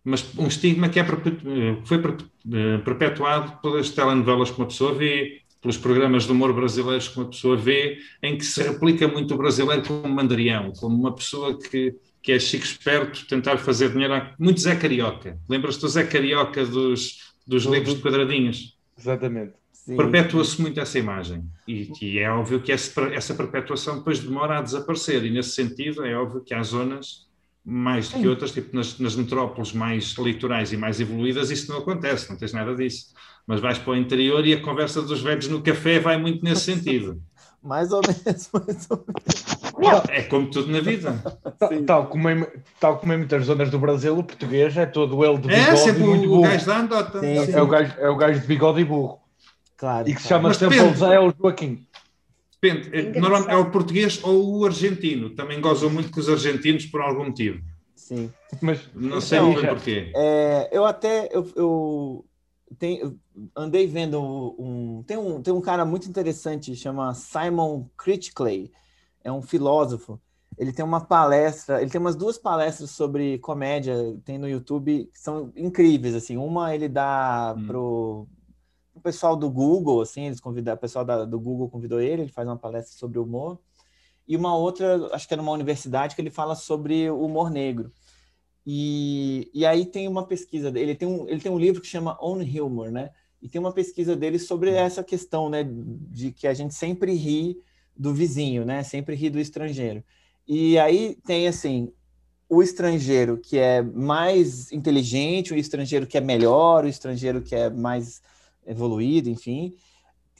mas 0.07 0.25
um 0.37 0.47
estigma 0.47 0.87
que 0.87 1.01
é 1.01 1.03
eh, 1.03 1.81
foi 1.83 1.97
eh, 1.97 2.77
perpetuado 2.77 3.61
pelas 3.61 3.89
telenovelas 3.89 4.49
que 4.49 4.57
uma 4.57 4.67
pessoa 4.67 4.95
vê, 4.95 5.41
pelos 5.67 5.77
programas 5.77 6.23
de 6.23 6.31
humor 6.31 6.53
brasileiros 6.53 7.09
que 7.09 7.17
uma 7.19 7.25
pessoa 7.29 7.57
vê, 7.57 7.97
em 8.23 8.37
que 8.37 8.45
se 8.45 8.63
replica 8.63 9.05
muito 9.05 9.33
o 9.33 9.37
brasileiro 9.37 9.83
como 9.85 10.07
mandarião, 10.07 10.71
como 10.71 10.95
uma 10.95 11.13
pessoa 11.13 11.59
que, 11.59 11.93
que 12.23 12.31
é 12.31 12.39
chico 12.39 12.63
esperto, 12.63 13.27
tentar 13.27 13.57
fazer 13.57 13.91
dinheiro. 13.91 14.13
Muito 14.39 14.61
Zé 14.61 14.77
Carioca. 14.77 15.37
Lembras-te 15.49 15.81
do 15.81 15.89
Zé 15.89 16.05
Carioca 16.05 16.65
dos, 16.65 17.33
dos 17.45 17.65
Do- 17.65 17.73
livros 17.73 17.95
de 17.95 18.01
quadradinhos? 18.01 18.77
Exatamente. 18.97 19.53
Perpetua-se 19.85 20.61
muito 20.61 20.79
essa 20.79 20.97
imagem. 20.99 21.43
E, 21.67 21.91
e 22.01 22.19
é 22.19 22.29
óbvio 22.31 22.61
que 22.61 22.71
essa 22.71 23.33
perpetuação 23.35 23.97
depois 23.97 24.19
demora 24.19 24.59
a 24.59 24.61
desaparecer. 24.61 25.25
E 25.25 25.29
nesse 25.29 25.49
sentido, 25.49 26.05
é 26.05 26.15
óbvio 26.15 26.41
que 26.45 26.53
há 26.53 26.63
zonas 26.63 27.27
mais 27.63 28.07
do 28.09 28.19
que 28.21 28.27
outras, 28.27 28.53
tipo 28.53 28.73
nas, 28.73 28.97
nas 28.99 29.17
metrópoles 29.17 29.73
mais 29.73 30.15
litorais 30.17 30.71
e 30.71 30.77
mais 30.77 31.01
evoluídas, 31.01 31.51
isso 31.51 31.69
não 31.69 31.79
acontece, 31.79 32.29
não 32.29 32.37
tens 32.37 32.53
nada 32.53 32.73
disso. 32.73 33.07
Mas 33.47 33.61
vais 33.61 33.77
para 33.77 33.93
o 33.93 33.95
interior 33.95 34.45
e 34.45 34.53
a 34.53 34.61
conversa 34.61 35.01
dos 35.01 35.21
velhos 35.21 35.47
no 35.47 35.61
café 35.61 35.99
vai 35.99 36.17
muito 36.17 36.43
nesse 36.43 36.61
sentido. 36.75 37.21
Mais 37.63 37.91
ou 37.91 38.01
menos, 38.01 38.49
mais 38.53 38.87
ou 38.91 39.05
menos. 39.07 40.09
É 40.09 40.21
como 40.23 40.49
tudo 40.49 40.71
na 40.71 40.79
vida. 40.79 41.13
Tal, 41.57 41.83
tal 41.83 42.07
como 42.07 42.29
em, 42.29 42.45
tal 42.79 42.97
como 42.97 43.13
em 43.13 43.17
muitas 43.17 43.45
zonas 43.45 43.69
do 43.71 43.79
Brasil, 43.79 44.17
o 44.17 44.23
português 44.23 44.75
é 44.77 44.85
todo 44.85 45.23
ele 45.25 45.37
de 45.39 45.51
É 45.51 45.59
bigode 45.59 45.79
sempre 45.79 46.03
e 46.03 46.05
muito 46.05 46.23
o, 46.23 46.25
o 46.25 46.35
burro. 46.37 46.41
gajo 46.43 46.65
da 46.65 46.77
andota. 46.79 47.19
Sim, 47.19 47.51
É, 47.53 47.61
o 47.61 47.67
gajo, 47.67 47.93
é 47.97 48.09
o 48.09 48.15
gajo 48.15 48.39
de 48.41 48.47
bigode 48.47 48.81
e 48.81 48.85
burro. 48.85 49.19
Claro. 49.77 50.09
E 50.09 50.15
que 50.15 50.21
se 50.21 50.27
chama 50.27 50.49
Mas 50.49 50.57
sempre 50.57 50.79
o 50.79 50.87
ou 50.87 51.33
Joaquim. 51.39 51.87
Depende. 52.61 52.89
É, 52.91 53.19
normalmente 53.19 53.51
é 53.51 53.55
o 53.55 53.69
português 53.69 54.19
ou 54.23 54.59
o 54.59 54.65
argentino. 54.65 55.29
Também 55.31 55.61
gozam 55.61 55.89
muito 55.89 56.09
com 56.09 56.19
os 56.19 56.27
argentinos 56.29 56.85
por 56.85 57.01
algum 57.01 57.25
motivo. 57.25 57.61
Sim. 57.95 58.31
Mas 58.61 58.79
não 58.95 59.21
sei 59.21 59.39
então, 59.39 59.53
bem 59.53 59.65
porquê. 59.67 60.11
É, 60.15 60.69
eu 60.71 60.85
até 60.85 61.29
eu, 61.31 61.47
eu 61.55 62.25
tenho, 62.77 63.19
andei 63.55 63.87
vendo 63.87 64.21
um 64.59 65.03
tem, 65.05 65.17
um. 65.17 65.41
tem 65.41 65.53
um 65.53 65.61
cara 65.61 65.85
muito 65.85 66.07
interessante, 66.09 66.75
chama 66.75 67.13
Simon 67.13 67.87
Critickley. 67.97 68.71
É 69.23 69.31
um 69.31 69.41
filósofo. 69.41 70.19
Ele 70.57 70.73
tem 70.73 70.83
uma 70.83 71.01
palestra, 71.01 71.81
ele 71.81 71.91
tem 71.91 72.01
umas 72.01 72.15
duas 72.15 72.37
palestras 72.37 72.89
sobre 72.89 73.37
comédia, 73.39 73.95
tem 74.25 74.39
no 74.39 74.49
YouTube, 74.49 75.09
que 75.13 75.19
são 75.19 75.51
incríveis, 75.55 76.15
assim. 76.15 76.35
Uma 76.35 76.73
ele 76.73 76.89
dá 76.89 77.53
hum. 77.55 77.67
pro, 77.67 78.27
o 78.95 78.99
pessoal 78.99 79.35
do 79.35 79.49
Google, 79.49 80.01
assim, 80.01 80.25
eles 80.25 80.39
convidaram, 80.39 80.77
o 80.77 80.81
pessoal 80.81 81.05
da, 81.05 81.23
do 81.25 81.39
Google 81.39 81.69
convidou 81.69 82.01
ele, 82.01 82.23
ele 82.23 82.31
faz 82.31 82.47
uma 82.47 82.57
palestra 82.57 82.97
sobre 82.97 83.19
humor. 83.19 83.59
E 84.27 84.35
uma 84.35 84.55
outra, 84.57 85.07
acho 85.13 85.27
que 85.27 85.33
é 85.33 85.37
numa 85.37 85.51
universidade, 85.51 86.15
que 86.15 86.21
ele 86.21 86.31
fala 86.31 86.55
sobre 86.55 87.09
humor 87.09 87.49
negro. 87.49 87.91
E, 88.69 89.49
e 89.53 89.65
aí 89.65 89.85
tem 89.85 90.09
uma 90.09 90.27
pesquisa 90.27 90.69
dele, 90.69 90.91
ele 90.91 90.95
tem 90.95 91.07
um, 91.07 91.25
ele 91.29 91.39
tem 91.39 91.49
um 91.49 91.57
livro 91.57 91.79
que 91.79 91.87
chama 91.87 92.17
On 92.21 92.41
Humor, 92.41 92.91
né? 92.91 93.11
E 93.41 93.47
tem 93.47 93.61
uma 93.61 93.71
pesquisa 93.71 94.13
dele 94.13 94.37
sobre 94.37 94.71
hum. 94.71 94.75
essa 94.75 95.01
questão, 95.01 95.49
né, 95.49 95.65
de 95.65 96.33
que 96.33 96.45
a 96.45 96.53
gente 96.53 96.75
sempre 96.75 97.13
ri 97.13 97.57
do 97.95 98.13
vizinho, 98.13 98.65
né? 98.65 98.83
Sempre 98.83 99.15
ri 99.15 99.29
do 99.29 99.39
estrangeiro. 99.39 100.03
E 100.45 100.77
aí 100.77 101.17
tem 101.25 101.47
assim, 101.47 101.93
o 102.49 102.61
estrangeiro 102.61 103.37
que 103.37 103.57
é 103.57 103.81
mais 103.81 104.69
inteligente, 104.73 105.53
o 105.53 105.57
estrangeiro 105.57 106.05
que 106.05 106.17
é 106.17 106.21
melhor, 106.21 106.83
o 106.83 106.89
estrangeiro 106.89 107.41
que 107.41 107.55
é 107.55 107.69
mais 107.69 108.21
evoluído, 108.65 109.29
enfim. 109.29 109.73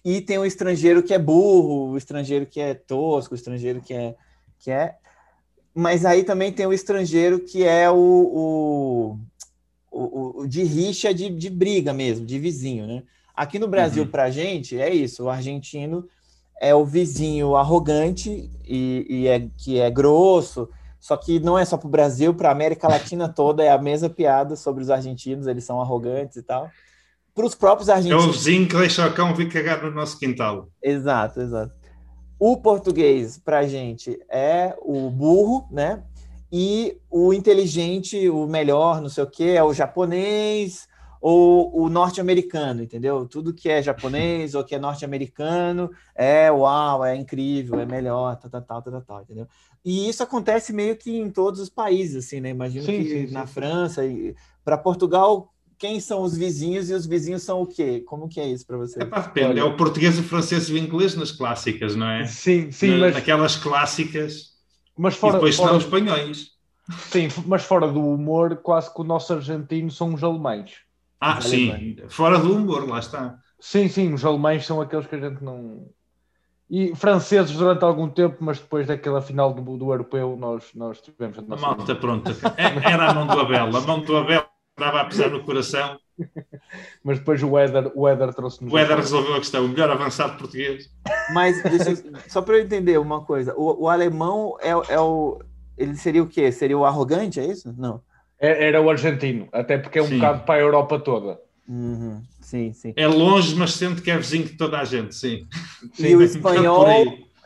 E 0.03 0.19
tem 0.19 0.37
o 0.37 0.45
estrangeiro 0.45 1.01
que 1.01 1.13
é 1.13 1.19
burro, 1.19 1.91
o 1.91 1.97
estrangeiro 1.97 2.45
que 2.45 2.59
é 2.59 2.73
tosco, 2.73 3.33
o 3.33 3.37
estrangeiro 3.37 3.81
que 3.81 3.93
é. 3.93 4.15
Que 4.59 4.69
é... 4.69 4.97
Mas 5.77 6.05
aí 6.05 6.23
também 6.23 6.51
tem 6.51 6.65
o 6.65 6.73
estrangeiro 6.73 7.39
que 7.39 7.63
é 7.63 7.87
o, 7.87 7.95
o, 7.95 9.19
o, 9.91 10.41
o 10.41 10.47
de 10.47 10.63
rixa, 10.63 11.13
de, 11.13 11.29
de 11.29 11.51
briga 11.51 11.93
mesmo, 11.93 12.25
de 12.25 12.39
vizinho, 12.39 12.87
né? 12.87 13.03
Aqui 13.35 13.59
no 13.59 13.67
Brasil, 13.67 14.01
uhum. 14.01 14.09
para 14.09 14.23
a 14.23 14.31
gente, 14.31 14.79
é 14.79 14.91
isso. 14.91 15.25
O 15.25 15.29
argentino 15.29 16.03
é 16.59 16.73
o 16.73 16.83
vizinho 16.83 17.55
arrogante 17.55 18.49
e, 18.65 19.05
e 19.07 19.27
é, 19.27 19.47
que 19.55 19.79
é 19.79 19.91
grosso, 19.91 20.67
só 20.99 21.15
que 21.15 21.39
não 21.39 21.55
é 21.55 21.63
só 21.63 21.77
para 21.77 21.87
o 21.87 21.91
Brasil, 21.91 22.33
para 22.33 22.49
a 22.49 22.53
América 22.53 22.87
Latina 22.87 23.29
toda 23.29 23.63
é 23.63 23.69
a 23.69 23.77
mesma 23.77 24.09
piada 24.09 24.55
sobre 24.55 24.81
os 24.81 24.89
argentinos, 24.89 25.45
eles 25.45 25.63
são 25.63 25.79
arrogantes 25.79 26.37
e 26.37 26.41
tal 26.41 26.71
para 27.35 27.45
os 27.45 27.53
próprios 27.53 27.87
argentinos. 27.87 28.25
É 28.25 28.27
o 28.27 28.31
vizinho 28.31 28.67
que 28.67 28.75
deixa 28.75 29.07
o 29.07 29.13
cão 29.13 29.35
vir 29.35 29.47
cagar 29.47 29.83
no 29.83 29.91
nosso 29.91 30.17
quintal. 30.17 30.69
Exato, 30.81 31.39
exato. 31.39 31.71
O 32.39 32.57
português, 32.57 33.37
para 33.37 33.59
a 33.59 33.67
gente, 33.67 34.19
é 34.29 34.75
o 34.81 35.09
burro, 35.09 35.67
né? 35.71 36.03
E 36.51 36.97
o 37.09 37.33
inteligente, 37.33 38.29
o 38.29 38.47
melhor, 38.47 39.01
não 39.01 39.09
sei 39.09 39.23
o 39.23 39.29
quê, 39.29 39.55
é 39.57 39.63
o 39.63 39.73
japonês 39.73 40.87
ou 41.19 41.75
o 41.75 41.89
norte-americano, 41.89 42.83
entendeu? 42.83 43.27
Tudo 43.27 43.53
que 43.53 43.69
é 43.69 43.81
japonês 43.81 44.53
ou 44.53 44.63
que 44.63 44.75
é 44.75 44.79
norte-americano 44.79 45.89
é 46.15 46.51
uau, 46.51 47.03
é 47.03 47.15
incrível, 47.15 47.79
é 47.79 47.85
melhor, 47.85 48.35
tal, 48.37 48.49
tal, 48.51 48.61
tal, 48.61 48.81
tal, 48.81 49.01
tal, 49.01 49.21
entendeu? 49.23 49.47
E 49.83 50.07
isso 50.07 50.21
acontece 50.21 50.71
meio 50.71 50.95
que 50.95 51.17
em 51.17 51.29
todos 51.29 51.59
os 51.59 51.69
países, 51.69 52.25
assim, 52.25 52.39
né? 52.39 52.49
Imagino 52.49 52.85
sim, 52.85 53.03
que 53.03 53.27
sim, 53.27 53.33
na 53.33 53.47
sim. 53.47 53.53
França 53.53 54.05
e 54.05 54.35
para 54.63 54.77
Portugal 54.77 55.51
quem 55.77 55.99
são 55.99 56.23
os 56.23 56.35
vizinhos 56.35 56.89
e 56.89 56.93
os 56.93 57.05
vizinhos 57.05 57.43
são 57.43 57.61
o 57.61 57.67
quê? 57.67 58.01
Como 58.05 58.27
que 58.27 58.39
é 58.39 58.47
isso 58.47 58.65
para 58.65 58.77
você? 58.77 59.01
É, 59.01 59.05
pá, 59.05 59.21
depende, 59.21 59.59
é 59.59 59.63
o 59.63 59.75
português, 59.75 60.17
o 60.17 60.23
francês 60.23 60.69
e 60.69 60.73
o 60.73 60.77
inglês 60.77 61.15
nas 61.15 61.31
clássicas, 61.31 61.95
não 61.95 62.09
é? 62.09 62.25
Sim, 62.25 62.71
sim, 62.71 62.91
Na, 62.91 62.97
mas... 62.97 63.15
Naquelas 63.15 63.55
clássicas, 63.55 64.53
mas 64.97 65.15
fora, 65.15 65.33
e 65.33 65.35
depois 65.35 65.55
fora... 65.55 65.69
são 65.69 65.77
os 65.77 65.83
espanhóis. 65.83 66.51
Sim, 67.09 67.27
mas 67.45 67.63
fora 67.63 67.87
do 67.87 68.01
humor, 68.01 68.57
quase 68.57 68.91
que 68.93 69.01
o 69.01 69.03
nosso 69.03 69.33
argentino 69.33 69.91
são 69.91 70.13
os 70.13 70.23
alemães. 70.23 70.77
Ah, 71.19 71.37
os 71.37 71.45
sim, 71.45 71.69
alemães. 71.69 71.97
fora 72.09 72.39
do 72.39 72.55
humor, 72.55 72.87
lá 72.87 72.99
está. 72.99 73.37
Sim, 73.59 73.87
sim, 73.87 74.13
os 74.13 74.25
alemães 74.25 74.65
são 74.65 74.81
aqueles 74.81 75.05
que 75.05 75.15
a 75.15 75.19
gente 75.19 75.43
não... 75.43 75.87
E 76.69 76.93
franceses 76.95 77.55
durante 77.55 77.83
algum 77.83 78.09
tempo, 78.09 78.37
mas 78.39 78.59
depois 78.59 78.87
daquela 78.87 79.21
final 79.21 79.53
do, 79.53 79.77
do 79.77 79.91
europeu 79.91 80.35
nós, 80.37 80.65
nós 80.75 80.99
tivemos... 80.99 81.37
A, 81.37 81.41
a 81.41 81.57
malta 81.57 81.95
pronta. 81.95 82.31
É, 82.57 82.91
era 82.91 83.09
a 83.09 83.13
mão 83.13 83.27
do 83.27 83.39
Abel, 83.39 83.75
a 83.75 83.81
mão 83.81 84.01
do 84.01 84.17
Abel 84.17 84.45
estava 84.77 85.01
a 85.01 85.05
pesar 85.05 85.29
no 85.29 85.43
coração 85.43 85.97
Mas 87.03 87.19
depois 87.19 87.41
o 87.43 87.57
Éder, 87.57 87.91
o 87.95 88.07
Éder 88.07 88.33
trouxe-nos. 88.33 88.73
O 88.73 88.77
Éder 88.77 88.97
resolveu 88.97 89.35
a 89.35 89.39
questão, 89.39 89.65
o 89.65 89.69
melhor 89.69 89.89
avançado 89.89 90.37
português. 90.37 90.89
Mas 91.31 91.57
só 92.27 92.41
para 92.41 92.57
eu 92.57 92.63
entender 92.63 92.97
uma 92.97 93.21
coisa: 93.21 93.53
o, 93.55 93.83
o 93.83 93.89
alemão 93.89 94.57
é, 94.59 94.69
é, 94.69 94.99
o. 94.99 95.39
Ele 95.77 95.95
seria 95.95 96.23
o 96.23 96.27
quê? 96.27 96.51
Seria 96.51 96.77
o 96.77 96.85
arrogante, 96.85 97.39
é 97.39 97.45
isso? 97.45 97.73
Não. 97.77 98.01
É, 98.39 98.67
era 98.67 98.81
o 98.81 98.89
argentino, 98.89 99.47
até 99.51 99.77
porque 99.77 99.99
é 99.99 100.01
um 100.01 100.07
sim. 100.07 100.15
bocado 100.15 100.43
para 100.43 100.55
a 100.55 100.59
Europa 100.59 100.99
toda. 100.99 101.39
Uhum. 101.67 102.21
Sim, 102.41 102.71
sim. 102.73 102.93
É 102.95 103.07
longe, 103.07 103.55
mas 103.55 103.73
sente 103.73 104.01
que 104.01 104.09
é 104.09 104.17
vizinho 104.17 104.45
de 104.45 104.53
toda 104.57 104.79
a 104.79 104.85
gente, 104.85 105.13
sim. 105.13 105.47
E 105.99 106.15
o 106.15 106.21
espanhol 106.23 106.87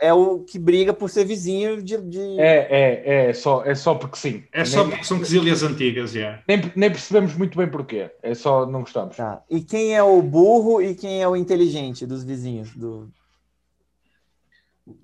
é 0.02 0.12
o 0.12 0.40
que 0.40 0.58
briga 0.58 0.94
por 0.94 1.10
ser 1.10 1.26
vizinho 1.26 1.82
de. 1.82 1.96
de... 1.98 2.40
É, 2.40 2.68
é, 2.70 3.30
é 3.30 3.34
só, 3.34 3.64
é 3.64 3.76
só 3.76 3.94
porque 3.94 4.18
sim. 4.18 4.44
É 4.52 4.66
só 4.66 4.84
porque 4.84 5.04
são 5.04 5.20
quesilhas 5.20 5.62
antigas, 5.62 6.16
yeah. 6.16 6.42
nem, 6.48 6.60
nem 6.76 6.90
percebemos 6.90 7.36
muito 7.36 7.56
bem 7.56 7.70
porquê. 7.70 8.10
É 8.24 8.34
só 8.34 8.66
não 8.66 8.82
gostamos. 8.82 9.16
Tá. 9.16 9.44
E 9.48 9.62
quem 9.62 9.96
é 9.96 10.02
o 10.02 10.20
burro 10.24 10.82
e 10.82 10.96
quem 10.96 11.22
é 11.22 11.28
o 11.28 11.36
inteligente 11.36 12.08
dos 12.08 12.24
vizinhos? 12.24 12.76
Do... 12.76 13.12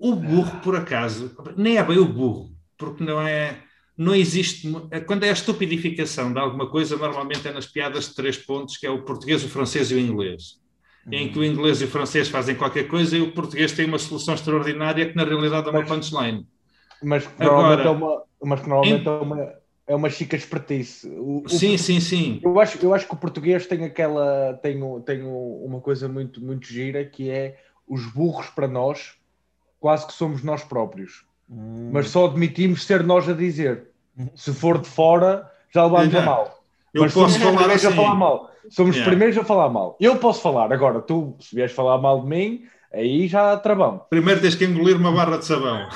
O 0.00 0.16
burro, 0.16 0.60
por 0.62 0.74
acaso, 0.74 1.30
nem 1.56 1.78
é 1.78 1.84
bem 1.84 1.98
o 1.98 2.12
burro, 2.12 2.50
porque 2.76 3.04
não 3.04 3.22
é. 3.22 3.62
Não 3.96 4.14
existe. 4.14 4.68
Quando 5.06 5.24
é 5.24 5.30
a 5.30 5.32
estupidificação 5.32 6.32
de 6.32 6.38
alguma 6.38 6.68
coisa, 6.68 6.96
normalmente 6.96 7.46
é 7.46 7.52
nas 7.52 7.66
piadas 7.66 8.08
de 8.08 8.14
três 8.14 8.36
pontos, 8.36 8.76
que 8.76 8.86
é 8.86 8.90
o 8.90 9.02
português, 9.04 9.44
o 9.44 9.48
francês 9.48 9.90
e 9.90 9.94
o 9.94 9.98
inglês 9.98 10.58
em 11.10 11.30
que 11.30 11.38
o 11.38 11.44
inglês 11.44 11.80
e 11.80 11.84
o 11.84 11.88
francês 11.88 12.28
fazem 12.28 12.54
qualquer 12.54 12.88
coisa 12.88 13.16
e 13.16 13.22
o 13.22 13.32
português 13.32 13.72
tem 13.72 13.86
uma 13.86 13.98
solução 13.98 14.34
extraordinária 14.34 15.08
que 15.08 15.16
na 15.16 15.24
realidade 15.24 15.66
é 15.68 15.70
uma 15.70 15.84
punchline. 15.84 16.46
Mas 17.02 17.26
que 17.26 17.42
normalmente, 17.42 17.80
Agora, 17.80 17.88
é, 17.88 17.90
uma, 17.90 18.22
mas 18.42 18.60
que 18.60 18.68
normalmente 18.68 19.04
em... 19.04 19.08
é 19.08 19.10
uma 19.10 19.58
é 19.88 19.94
uma 19.94 20.10
chica 20.10 20.36
espertice. 20.36 21.08
O, 21.08 21.48
sim, 21.48 21.74
o, 21.74 21.78
sim, 21.78 21.98
sim. 21.98 22.40
Eu 22.44 22.60
acho, 22.60 22.78
eu 22.84 22.92
acho 22.92 23.08
que 23.08 23.14
o 23.14 23.16
português 23.16 23.66
tem 23.66 23.84
aquela 23.84 24.52
tem, 24.62 24.78
tem 25.00 25.22
uma 25.22 25.80
coisa 25.80 26.06
muito, 26.06 26.44
muito 26.44 26.66
gira 26.66 27.04
que 27.06 27.30
é 27.30 27.58
os 27.88 28.04
burros 28.04 28.48
para 28.50 28.68
nós 28.68 29.14
quase 29.80 30.06
que 30.06 30.12
somos 30.12 30.42
nós 30.42 30.62
próprios. 30.62 31.24
Hum. 31.50 31.88
Mas 31.90 32.10
só 32.10 32.26
admitimos 32.26 32.84
ser 32.84 33.02
nós 33.02 33.26
a 33.28 33.32
dizer. 33.32 33.88
Se 34.34 34.52
for 34.52 34.78
de 34.78 34.88
fora, 34.88 35.50
já 35.72 35.84
levamos 35.84 36.14
a 36.14 36.20
mal. 36.20 36.62
Eu 36.92 37.02
mas 37.02 37.14
posso 37.14 37.38
falar 37.38 37.70
assim. 37.70 37.86
a 37.86 37.92
falar 37.92 38.14
mal. 38.14 38.50
Somos 38.70 38.96
yeah. 38.96 39.00
os 39.00 39.08
primeiros 39.08 39.38
a 39.38 39.44
falar 39.44 39.68
mal. 39.68 39.96
Eu 40.00 40.16
posso 40.16 40.40
falar, 40.40 40.72
agora 40.72 41.00
tu, 41.00 41.36
se 41.40 41.54
vieres 41.54 41.72
falar 41.72 41.98
mal 41.98 42.22
de 42.22 42.28
mim, 42.28 42.62
aí 42.92 43.28
já 43.28 43.56
travamos. 43.56 44.02
Primeiro 44.10 44.40
tens 44.40 44.54
que 44.54 44.64
engolir 44.64 44.96
uma 44.96 45.12
barra 45.12 45.38
de 45.38 45.44
sabão. 45.44 45.88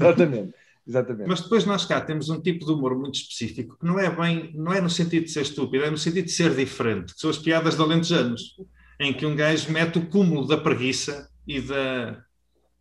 Exatamente. 0.00 0.54
Exatamente. 0.86 1.28
Mas 1.28 1.40
depois 1.40 1.64
nós 1.64 1.84
cá 1.86 2.00
temos 2.00 2.28
um 2.28 2.40
tipo 2.40 2.66
de 2.66 2.72
humor 2.72 2.94
muito 2.94 3.14
específico 3.14 3.78
que 3.78 3.86
não 3.86 3.98
é 3.98 4.10
bem, 4.10 4.50
não 4.54 4.72
é 4.72 4.80
no 4.80 4.90
sentido 4.90 5.24
de 5.24 5.30
ser 5.30 5.42
estúpido, 5.42 5.84
é 5.84 5.90
no 5.90 5.96
sentido 5.96 6.26
de 6.26 6.32
ser 6.32 6.54
diferente, 6.54 7.14
que 7.14 7.20
são 7.20 7.30
as 7.30 7.38
piadas 7.38 7.76
de 7.76 7.82
alentejanos, 7.82 8.56
em 9.00 9.12
que 9.12 9.24
um 9.24 9.34
gajo 9.34 9.72
mete 9.72 9.98
o 9.98 10.06
cúmulo 10.06 10.46
da 10.46 10.58
preguiça 10.58 11.30
e 11.46 11.60
da, 11.60 12.22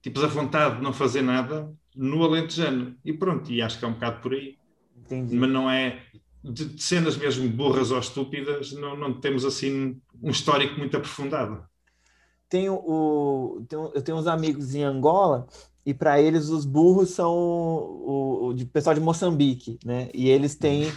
tipo, 0.01 0.19
da 0.19 0.27
vontade 0.27 0.77
de 0.77 0.81
não 0.81 0.91
fazer 0.91 1.21
nada 1.21 1.71
no 1.95 2.23
alentejano. 2.23 2.95
E 3.05 3.13
pronto, 3.13 3.49
e 3.51 3.61
acho 3.61 3.79
que 3.79 3.85
é 3.85 3.87
um 3.87 3.93
bocado 3.93 4.21
por 4.21 4.33
aí. 4.33 4.57
Entendi. 4.97 5.35
Mas 5.35 5.49
não 5.49 5.69
é, 5.69 5.99
de, 6.43 6.81
cenas 6.81 7.15
mesmo 7.15 7.47
burras 7.49 7.91
ou 7.91 7.99
estúpidas, 7.99 8.73
não, 8.73 8.97
não 8.97 9.19
temos 9.19 9.45
assim 9.45 9.99
um 10.21 10.29
histórico 10.29 10.77
muito 10.77 10.97
aprofundado. 10.97 11.63
Tenho, 12.49 12.73
o, 12.73 13.65
tenho, 13.67 13.91
eu 13.95 14.01
tenho 14.01 14.17
uns 14.17 14.27
amigos 14.27 14.75
em 14.75 14.83
Angola 14.83 15.47
e 15.85 15.93
para 15.93 16.21
eles 16.21 16.49
os 16.49 16.65
burros 16.65 17.11
são 17.11 17.33
o, 17.33 18.47
o, 18.47 18.53
de 18.53 18.65
pessoal 18.65 18.93
de 18.93 19.01
Moçambique, 19.01 19.79
né? 19.83 20.09
E 20.13 20.29
eles 20.29 20.55
têm 20.55 20.91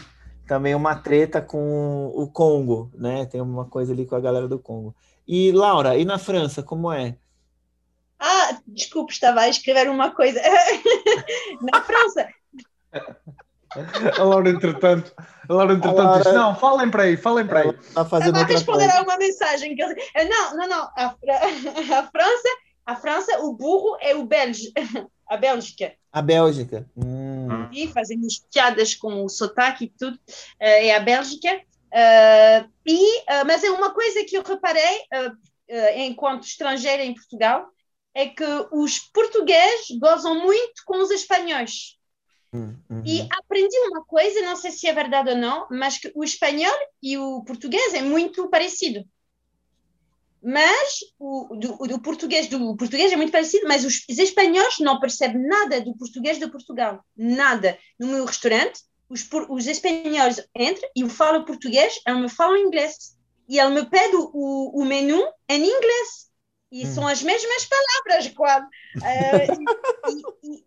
também 0.46 0.74
uma 0.74 0.94
treta 0.96 1.40
com 1.40 2.12
o 2.14 2.28
Congo, 2.28 2.90
né? 2.94 3.24
Tem 3.26 3.40
uma 3.40 3.64
coisa 3.64 3.92
ali 3.92 4.04
com 4.04 4.14
a 4.14 4.20
galera 4.20 4.46
do 4.46 4.58
Congo. 4.58 4.94
E 5.26 5.50
Laura, 5.52 5.96
e 5.96 6.04
na 6.04 6.18
França, 6.18 6.62
como 6.62 6.92
é? 6.92 7.16
Ah, 8.18 8.58
desculpe, 8.66 9.12
estava 9.12 9.40
a 9.40 9.48
escrever 9.48 9.90
uma 9.90 10.10
coisa. 10.10 10.40
na 11.60 11.82
França. 11.82 12.28
A 14.18 14.22
Laura, 14.22 14.50
entretanto, 14.50 15.12
a 15.48 15.52
Laura, 15.52 15.74
entretanto, 15.74 16.02
Laura... 16.02 16.22
disse: 16.22 16.34
Não, 16.34 16.54
falem 16.56 16.90
para 16.90 17.02
aí, 17.04 17.16
falem 17.16 17.46
para 17.46 17.60
aí. 17.60 17.70
Está 17.70 18.04
fazendo 18.04 18.36
Estava 18.36 18.44
a 18.44 18.54
responder 18.54 18.84
coisa. 18.84 18.98
a 18.98 19.02
uma 19.02 19.16
mensagem 19.16 19.76
que 19.76 19.82
ele 19.82 19.94
eh, 20.14 20.24
Não, 20.24 20.56
não, 20.56 20.68
não. 20.68 20.82
A, 20.96 21.16
a, 21.98 22.02
França, 22.10 22.48
a 22.86 22.96
França, 22.96 23.38
o 23.40 23.52
burro 23.52 23.96
é 24.00 24.14
o 24.14 24.24
Belge, 24.24 24.72
a 25.28 25.36
Bélgica. 25.36 25.92
A 26.12 26.22
Bélgica. 26.22 26.86
Hum. 26.96 27.68
E 27.72 27.88
fazemos 27.88 28.44
piadas 28.52 28.94
com 28.94 29.24
o 29.24 29.28
sotaque 29.28 29.84
e 29.84 29.88
tudo. 29.88 30.18
Eh, 30.60 30.88
é 30.88 30.96
a 30.96 31.00
Bélgica. 31.00 31.60
Uh, 31.86 32.68
e, 32.84 33.20
uh, 33.20 33.46
mas 33.46 33.64
é 33.64 33.70
uma 33.70 33.94
coisa 33.94 34.24
que 34.24 34.36
eu 34.36 34.42
reparei 34.42 34.98
uh, 35.14 35.36
enquanto 35.96 36.44
estrangeira 36.44 37.02
em 37.02 37.14
Portugal 37.14 37.68
é 38.16 38.28
que 38.28 38.44
os 38.72 38.98
portugueses 38.98 39.98
gozam 40.00 40.42
muito 40.42 40.82
com 40.86 41.02
os 41.02 41.10
espanhóis. 41.10 41.98
Hum, 42.56 42.74
uhum. 42.88 43.02
E 43.04 43.28
aprendi 43.30 43.76
uma 43.88 44.02
coisa, 44.04 44.40
não 44.40 44.56
sei 44.56 44.70
se 44.70 44.88
é 44.88 44.92
verdade 44.92 45.30
ou 45.30 45.36
não, 45.36 45.66
mas 45.70 45.98
que 45.98 46.10
o 46.14 46.24
espanhol 46.24 46.74
e 47.02 47.18
o 47.18 47.44
português 47.44 47.92
é 47.92 48.00
muito 48.00 48.48
parecido. 48.48 49.04
Mas 50.42 51.00
o 51.18 51.56
do, 51.56 51.76
do 51.76 52.00
português 52.00 52.46
do 52.46 52.76
português 52.76 53.12
é 53.12 53.16
muito 53.16 53.32
parecido, 53.32 53.66
mas 53.66 53.84
os, 53.84 54.04
os 54.08 54.18
espanhóis 54.18 54.78
não 54.78 55.00
percebem 55.00 55.42
nada 55.42 55.80
do 55.80 55.96
português 55.96 56.38
de 56.38 56.48
Portugal, 56.48 57.04
nada. 57.16 57.78
No 57.98 58.06
meu 58.06 58.24
restaurante, 58.24 58.80
os, 59.08 59.28
os 59.48 59.66
espanhóis 59.66 60.40
entram 60.56 60.88
e 60.94 61.00
eu 61.02 61.08
falo 61.08 61.44
português, 61.44 62.00
eles 62.06 62.20
me 62.20 62.28
falam 62.28 62.56
inglês. 62.56 63.16
E 63.48 63.58
ele 63.58 63.70
me 63.70 63.86
pede 63.86 64.16
o, 64.16 64.80
o 64.80 64.84
menu 64.84 65.22
em 65.48 65.62
inglês. 65.62 66.26
E 66.72 66.84
hum. 66.84 66.94
são 66.94 67.06
as 67.06 67.22
mesmas 67.22 67.64
palavras, 67.64 68.32
quase. 68.34 68.66
Uh, 68.96 70.36
e, 70.42 70.65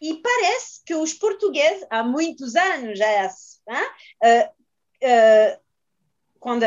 e, 0.00 0.14
parece 0.22 0.80
que 0.84 0.94
os 0.94 1.14
portugueses, 1.14 1.86
há 1.90 2.02
muitos 2.02 2.56
anos 2.56 2.98
já, 2.98 3.26
uh, 3.26 4.48
uh, 5.04 5.60
quando 6.38 6.64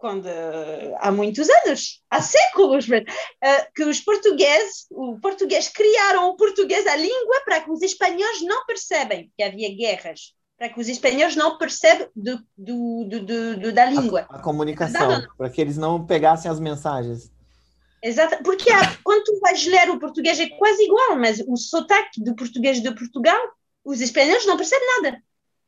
quando 0.00 0.26
há 0.98 1.12
muitos 1.12 1.46
anos, 1.50 2.02
há 2.10 2.22
séculos, 2.22 2.88
uh, 2.88 3.72
que 3.74 3.84
os 3.84 4.00
portugueses, 4.00 4.86
o 4.90 5.20
português 5.20 5.68
criaram 5.68 6.30
o 6.30 6.36
português, 6.36 6.86
a 6.86 6.96
língua, 6.96 7.42
para 7.44 7.60
que 7.60 7.70
os 7.70 7.82
espanhóis 7.82 8.40
não 8.40 8.64
percebem 8.64 9.30
que 9.36 9.42
havia 9.42 9.76
guerras, 9.76 10.32
para 10.56 10.70
que 10.70 10.80
os 10.80 10.88
espanhóis 10.88 11.36
não 11.36 11.58
percebem 11.58 12.08
do, 12.16 12.38
do, 12.56 13.04
do, 13.04 13.56
do 13.58 13.72
da 13.72 13.84
língua. 13.84 14.26
A, 14.30 14.36
a 14.36 14.42
comunicação, 14.42 15.22
para 15.36 15.50
que 15.50 15.60
eles 15.60 15.76
não 15.76 16.06
pegassem 16.06 16.50
as 16.50 16.58
mensagens. 16.58 17.30
Exato, 18.02 18.42
porque 18.42 18.70
há, 18.70 18.96
quando 19.04 19.24
tu 19.24 19.38
vais 19.40 19.66
ler 19.66 19.90
o 19.90 19.98
português 19.98 20.40
é 20.40 20.48
quase 20.48 20.82
igual, 20.84 21.16
mas 21.16 21.38
o 21.46 21.56
sotaque 21.56 22.22
do 22.22 22.34
português 22.34 22.80
de 22.80 22.94
Portugal, 22.94 23.40
os 23.84 24.00
espanhóis 24.00 24.46
não 24.46 24.56
percebem 24.56 24.88
nada. 24.96 25.22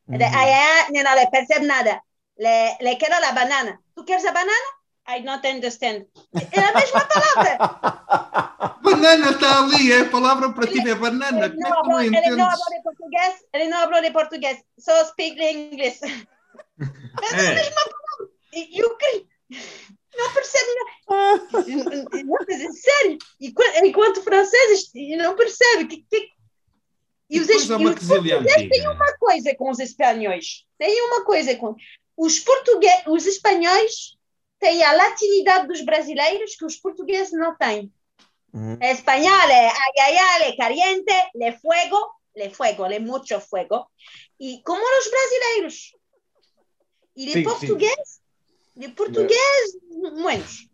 Uhum. 0.07 0.17
Aí, 0.17 0.91
não, 0.91 1.15
não 1.15 1.29
percebe 1.29 1.65
nada. 1.65 2.01
Le, 2.37 2.77
le 2.81 2.95
quero 2.95 3.13
a 3.13 3.31
banana. 3.31 3.79
Tu 3.95 4.03
queres 4.03 4.25
a 4.25 4.31
banana? 4.31 4.83
I 5.07 5.21
not 5.21 5.45
understand. 5.47 6.07
É 6.51 6.59
a 6.59 6.73
mesma 6.73 7.01
palavra. 7.01 8.73
banana 8.81 9.31
está 9.31 9.59
ali, 9.59 9.91
é 9.91 10.01
a 10.01 10.09
palavra 10.09 10.53
para 10.53 10.67
ti, 10.67 10.79
é 10.79 10.95
banana. 10.95 11.45
Ele 11.45 11.57
não, 11.57 11.69
falou, 11.69 12.01
ele 12.01 12.29
não 12.31 12.49
falou 12.49 12.69
de 12.69 12.83
português, 12.83 13.35
ele 13.53 13.67
não 13.67 13.79
falou 13.79 14.01
de 14.01 14.11
português, 14.11 14.63
só 14.79 15.05
speak 15.05 15.41
inglês. 15.41 15.99
É, 17.21 17.35
é 17.35 17.47
a 17.47 17.53
mesma 17.53 17.75
palavra. 17.75 18.33
E 18.53 18.81
eu 18.81 18.97
creio. 18.97 19.27
Não 20.15 20.33
percebe 20.33 20.67
nada. 20.75 21.55
Não, 22.23 22.73
sério. 22.73 23.17
Enquanto 23.83 24.23
franceses, 24.23 24.91
não 25.17 25.35
percebe. 25.35 25.85
Que, 25.87 26.05
que... 26.09 26.29
E, 27.29 27.39
os, 27.39 27.49
es... 27.49 27.69
é 27.69 27.75
uma 27.75 27.91
os 27.91 28.07
portugueses 28.07 28.69
têm 28.69 28.87
uma 28.87 29.17
coisa 29.17 29.55
com 29.55 29.71
os 29.71 29.79
espanhóis. 29.79 30.65
Tem 30.77 31.01
uma 31.03 31.25
coisa 31.25 31.55
com 31.55 31.75
os, 32.15 32.39
portugueses, 32.39 33.03
os 33.07 33.25
espanhóis 33.25 34.17
têm 34.59 34.83
a 34.83 34.93
latinidade 34.93 35.67
dos 35.67 35.81
brasileiros 35.81 36.55
que 36.55 36.65
os 36.65 36.75
portugueses 36.77 37.33
não 37.33 37.55
têm. 37.57 37.91
Uhum. 38.53 38.77
Espanhol 38.81 39.49
é 39.49 39.67
ay, 39.67 39.93
ay, 39.99 40.17
ay, 40.17 40.43
é 40.51 40.55
caliente, 40.55 41.13
le 41.33 41.53
fuego, 41.53 41.97
le 42.35 42.49
fuego, 42.51 42.85
le 42.85 42.99
mucho 42.99 43.39
fuego. 43.39 43.87
E 44.39 44.61
como 44.63 44.81
os 44.81 45.09
brasileiros. 45.09 45.95
E 47.15 47.25
de 47.25 47.43
português, 47.43 48.21
de 48.75 48.89
português, 48.89 49.77
menos. 50.15 50.67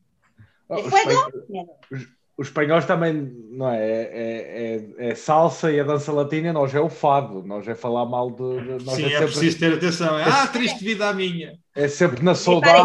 De 0.70 0.90
fuego, 0.90 1.32
menos 1.50 2.20
os 2.40 2.48
espanhóis 2.48 2.86
também, 2.86 3.36
não 3.52 3.70
é? 3.70 3.82
É, 3.84 4.86
é? 4.98 5.10
é, 5.10 5.16
salsa 5.16 5.70
e 5.74 5.78
a 5.78 5.84
dança 5.84 6.10
latina, 6.10 6.54
nós 6.54 6.74
é 6.74 6.80
o 6.80 6.88
fado, 6.88 7.44
nós 7.44 7.68
é 7.68 7.76
falar 7.76 8.06
mal 8.06 8.32
de. 8.32 8.78
de 8.78 8.96
Sim, 8.96 9.04
é, 9.04 9.10
sempre... 9.10 9.26
preciso 9.26 9.60
ter 9.60 9.74
atenção. 9.74 10.18
É, 10.18 10.24
ah, 10.24 10.48
triste 10.48 10.82
vida 10.82 11.10
a 11.10 11.14
minha. 11.14 11.60
É 11.76 11.90
sempre 11.90 12.24
na 12.24 12.34
saudade. 12.34 12.82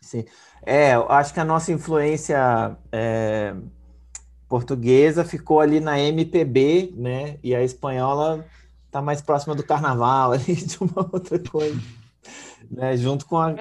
Sim. 0.00 0.24
É, 0.66 0.96
eu 0.96 1.08
acho 1.08 1.32
que 1.32 1.38
a 1.38 1.44
nossa 1.44 1.70
influência 1.70 2.76
é, 2.90 3.54
portuguesa 4.48 5.24
ficou 5.24 5.60
ali 5.60 5.78
na 5.78 6.00
MPB, 6.00 6.94
né? 6.96 7.38
E 7.44 7.54
a 7.54 7.62
espanhola 7.62 8.44
está 8.86 9.00
mais 9.00 9.22
próxima 9.22 9.54
do 9.54 9.62
carnaval, 9.62 10.32
ali, 10.34 10.56
de 10.56 10.78
uma 10.80 11.08
outra 11.12 11.38
coisa. 11.38 11.80
Né? 12.70 12.96
Junto 12.96 13.26
com, 13.26 13.38
a, 13.38 13.54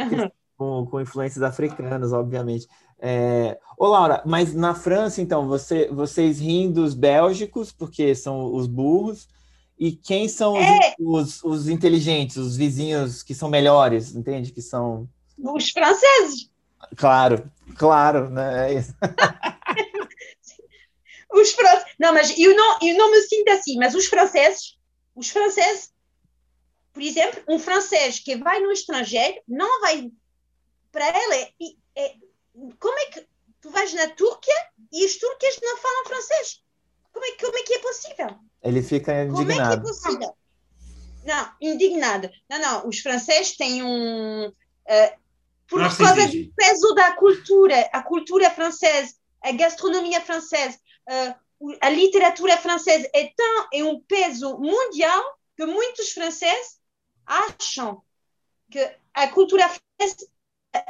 com, 0.58 0.86
com 0.86 1.02
influências 1.02 1.44
africanas, 1.44 2.14
obviamente. 2.14 2.68
É... 3.00 3.58
Ô, 3.78 3.88
Laura, 3.88 4.24
mas 4.26 4.54
na 4.54 4.74
França, 4.74 5.22
então, 5.22 5.48
você, 5.48 5.88
vocês 5.90 6.40
riem 6.40 6.72
dos 6.72 6.94
bélgicos, 6.94 7.72
porque 7.72 8.16
são 8.16 8.54
os 8.54 8.68
burros, 8.68 9.28
e 9.80 9.92
quem 9.92 10.28
são 10.28 10.54
os, 10.54 10.66
é... 10.66 10.96
os, 11.00 11.44
os, 11.44 11.68
inteligentes, 11.70 12.38
os 12.38 12.58
vizinhos 12.58 13.22
que 13.22 13.36
são 13.36 13.50
melhores, 13.50 14.16
entende? 14.16 14.52
Que 14.52 14.62
são. 14.62 15.08
Os 15.38 15.70
franceses. 15.70 16.50
Claro, 16.96 17.52
claro, 17.76 18.30
né? 18.30 18.74
É 18.74 18.80
os 21.32 21.52
franceses. 21.52 21.86
Não, 22.00 22.14
mas 22.14 22.38
eu 22.38 22.56
não, 22.56 22.80
eu 22.82 22.98
não 22.98 23.12
me 23.12 23.22
sinto 23.22 23.50
assim, 23.50 23.78
mas 23.78 23.94
os 23.94 24.08
franceses, 24.08 24.78
os 25.16 25.30
franceses, 25.30 25.92
por 26.98 27.04
exemplo, 27.04 27.44
um 27.48 27.60
francês 27.60 28.18
que 28.18 28.36
vai 28.38 28.60
no 28.60 28.72
estrangeiro 28.72 29.40
não 29.48 29.82
vai 29.82 30.12
para 30.92 31.08
ele 31.08 31.54
é, 31.96 32.04
é 32.04 32.16
como 32.80 32.98
é 32.98 33.06
que 33.06 33.28
tu 33.62 33.70
vais 33.70 33.94
na 33.94 34.08
Turquia 34.08 34.56
e 34.92 35.06
os 35.06 35.16
turcos 35.16 35.60
não 35.62 35.78
falam 35.78 36.06
francês? 36.06 36.64
Como 37.14 37.24
é, 37.24 37.32
como 37.34 37.56
é 37.56 37.62
que 37.62 37.74
é 37.76 37.80
possível? 37.80 38.36
Ele 38.64 38.82
fica 38.82 39.26
indignado. 39.26 39.36
Como 39.36 39.52
é 39.52 39.56
que 39.56 39.74
é 39.74 39.78
possível? 39.78 40.38
Não, 41.24 41.52
indignado. 41.62 42.32
Não, 42.50 42.60
não, 42.60 42.88
os 42.88 42.98
franceses 42.98 43.56
têm 43.56 43.84
um. 43.84 44.48
Uh, 44.48 45.18
por 45.68 45.80
não 45.80 45.96
causa 45.96 46.28
do 46.28 46.54
peso 46.56 46.96
da 46.96 47.12
cultura, 47.12 47.80
a 47.94 48.02
cultura 48.02 48.50
francesa, 48.50 49.14
a 49.44 49.52
gastronomia 49.52 50.20
francesa, 50.22 50.80
uh, 51.08 51.78
a 51.80 51.90
literatura 51.92 52.58
francesa 52.58 53.08
é, 53.14 53.32
tão, 53.38 53.68
é 53.72 53.84
um 53.84 54.00
peso 54.00 54.58
mundial 54.58 55.38
que 55.56 55.66
muitos 55.68 56.12
franceses 56.12 56.77
acham 57.28 58.02
que 58.72 58.80
a 59.14 59.28
cultura 59.28 59.68
francesa 59.68 60.28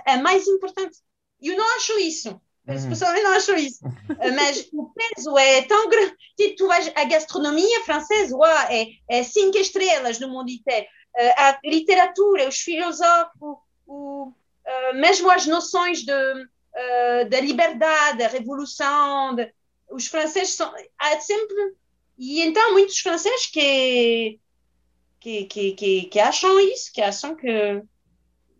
é 0.05 0.17
mais 0.17 0.47
importante. 0.47 0.97
Eu 1.41 1.57
não 1.57 1.75
acho 1.75 1.99
isso. 1.99 2.29
Uhum. 2.67 2.89
Pessoalmente 2.89 3.23
não 3.23 3.33
acho 3.33 3.55
isso. 3.55 3.79
Mas 4.35 4.69
o 4.73 4.89
peso 4.89 5.37
é 5.37 5.61
tão 5.63 5.89
grande. 5.89 6.15
Tipo, 6.35 6.55
tu 6.55 6.67
vais, 6.67 6.91
a 6.95 7.03
gastronomia 7.05 7.83
francesa 7.83 8.35
uau, 8.35 8.67
é, 8.69 8.87
é 9.09 9.23
cinco 9.23 9.57
estrelas 9.57 10.19
no 10.19 10.29
mundo 10.29 10.49
inteiro. 10.49 10.85
Eh, 11.17 11.33
a 11.37 11.59
literatura, 11.63 12.47
os 12.47 12.57
filósofos, 12.57 13.57
o, 13.87 14.27
uh, 14.27 14.95
mesmo 14.95 15.31
as 15.31 15.47
noções 15.47 16.03
de, 16.03 16.11
uh, 16.11 17.29
da 17.29 17.39
liberdade, 17.39 18.19
da 18.19 18.27
revolução. 18.27 19.33
De, 19.33 19.51
os 19.89 20.07
franceses 20.07 20.55
são. 20.55 20.71
Há 20.99 21.19
sempre. 21.19 21.55
E 22.17 22.41
então, 22.41 22.73
muitos 22.73 22.99
franceses 22.99 23.47
que, 23.47 24.39
que, 25.27 25.43
que, 25.43 25.71
que, 25.73 26.01
que 26.03 26.19
acham 26.21 26.57
isso, 26.57 26.89
que 26.93 27.01
acham 27.01 27.35
que, 27.35 27.83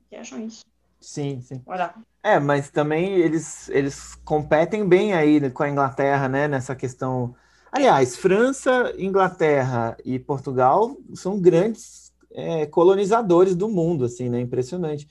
que 0.10 0.16
acham 0.18 0.46
isso. 0.46 0.66
Sim, 1.00 1.40
sim. 1.40 1.62
Olha. 1.66 1.94
É, 2.22 2.40
mas 2.40 2.70
também 2.70 3.14
eles, 3.14 3.70
eles 3.70 4.16
competem 4.26 4.86
bem 4.86 5.14
aí 5.14 5.50
com 5.52 5.64
a 5.64 5.70
Inglaterra, 5.70 6.28
né? 6.28 6.46
Nessa 6.46 6.76
questão. 6.76 7.34
Aliás, 7.72 8.18
França, 8.18 8.94
Inglaterra 8.98 9.96
e 10.04 10.20
Portugal 10.20 10.98
são 11.14 11.40
grandes 11.40 12.12
é, 12.32 12.66
colonizadores 12.66 13.56
do 13.56 13.70
mundo, 13.70 14.04
assim, 14.04 14.28
né? 14.28 14.42
Impressionante. 14.42 15.08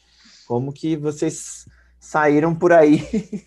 Como 0.47 0.73
que 0.73 0.95
vocês 0.95 1.65
saíram 1.99 2.55
por 2.55 2.71
aí. 2.71 2.99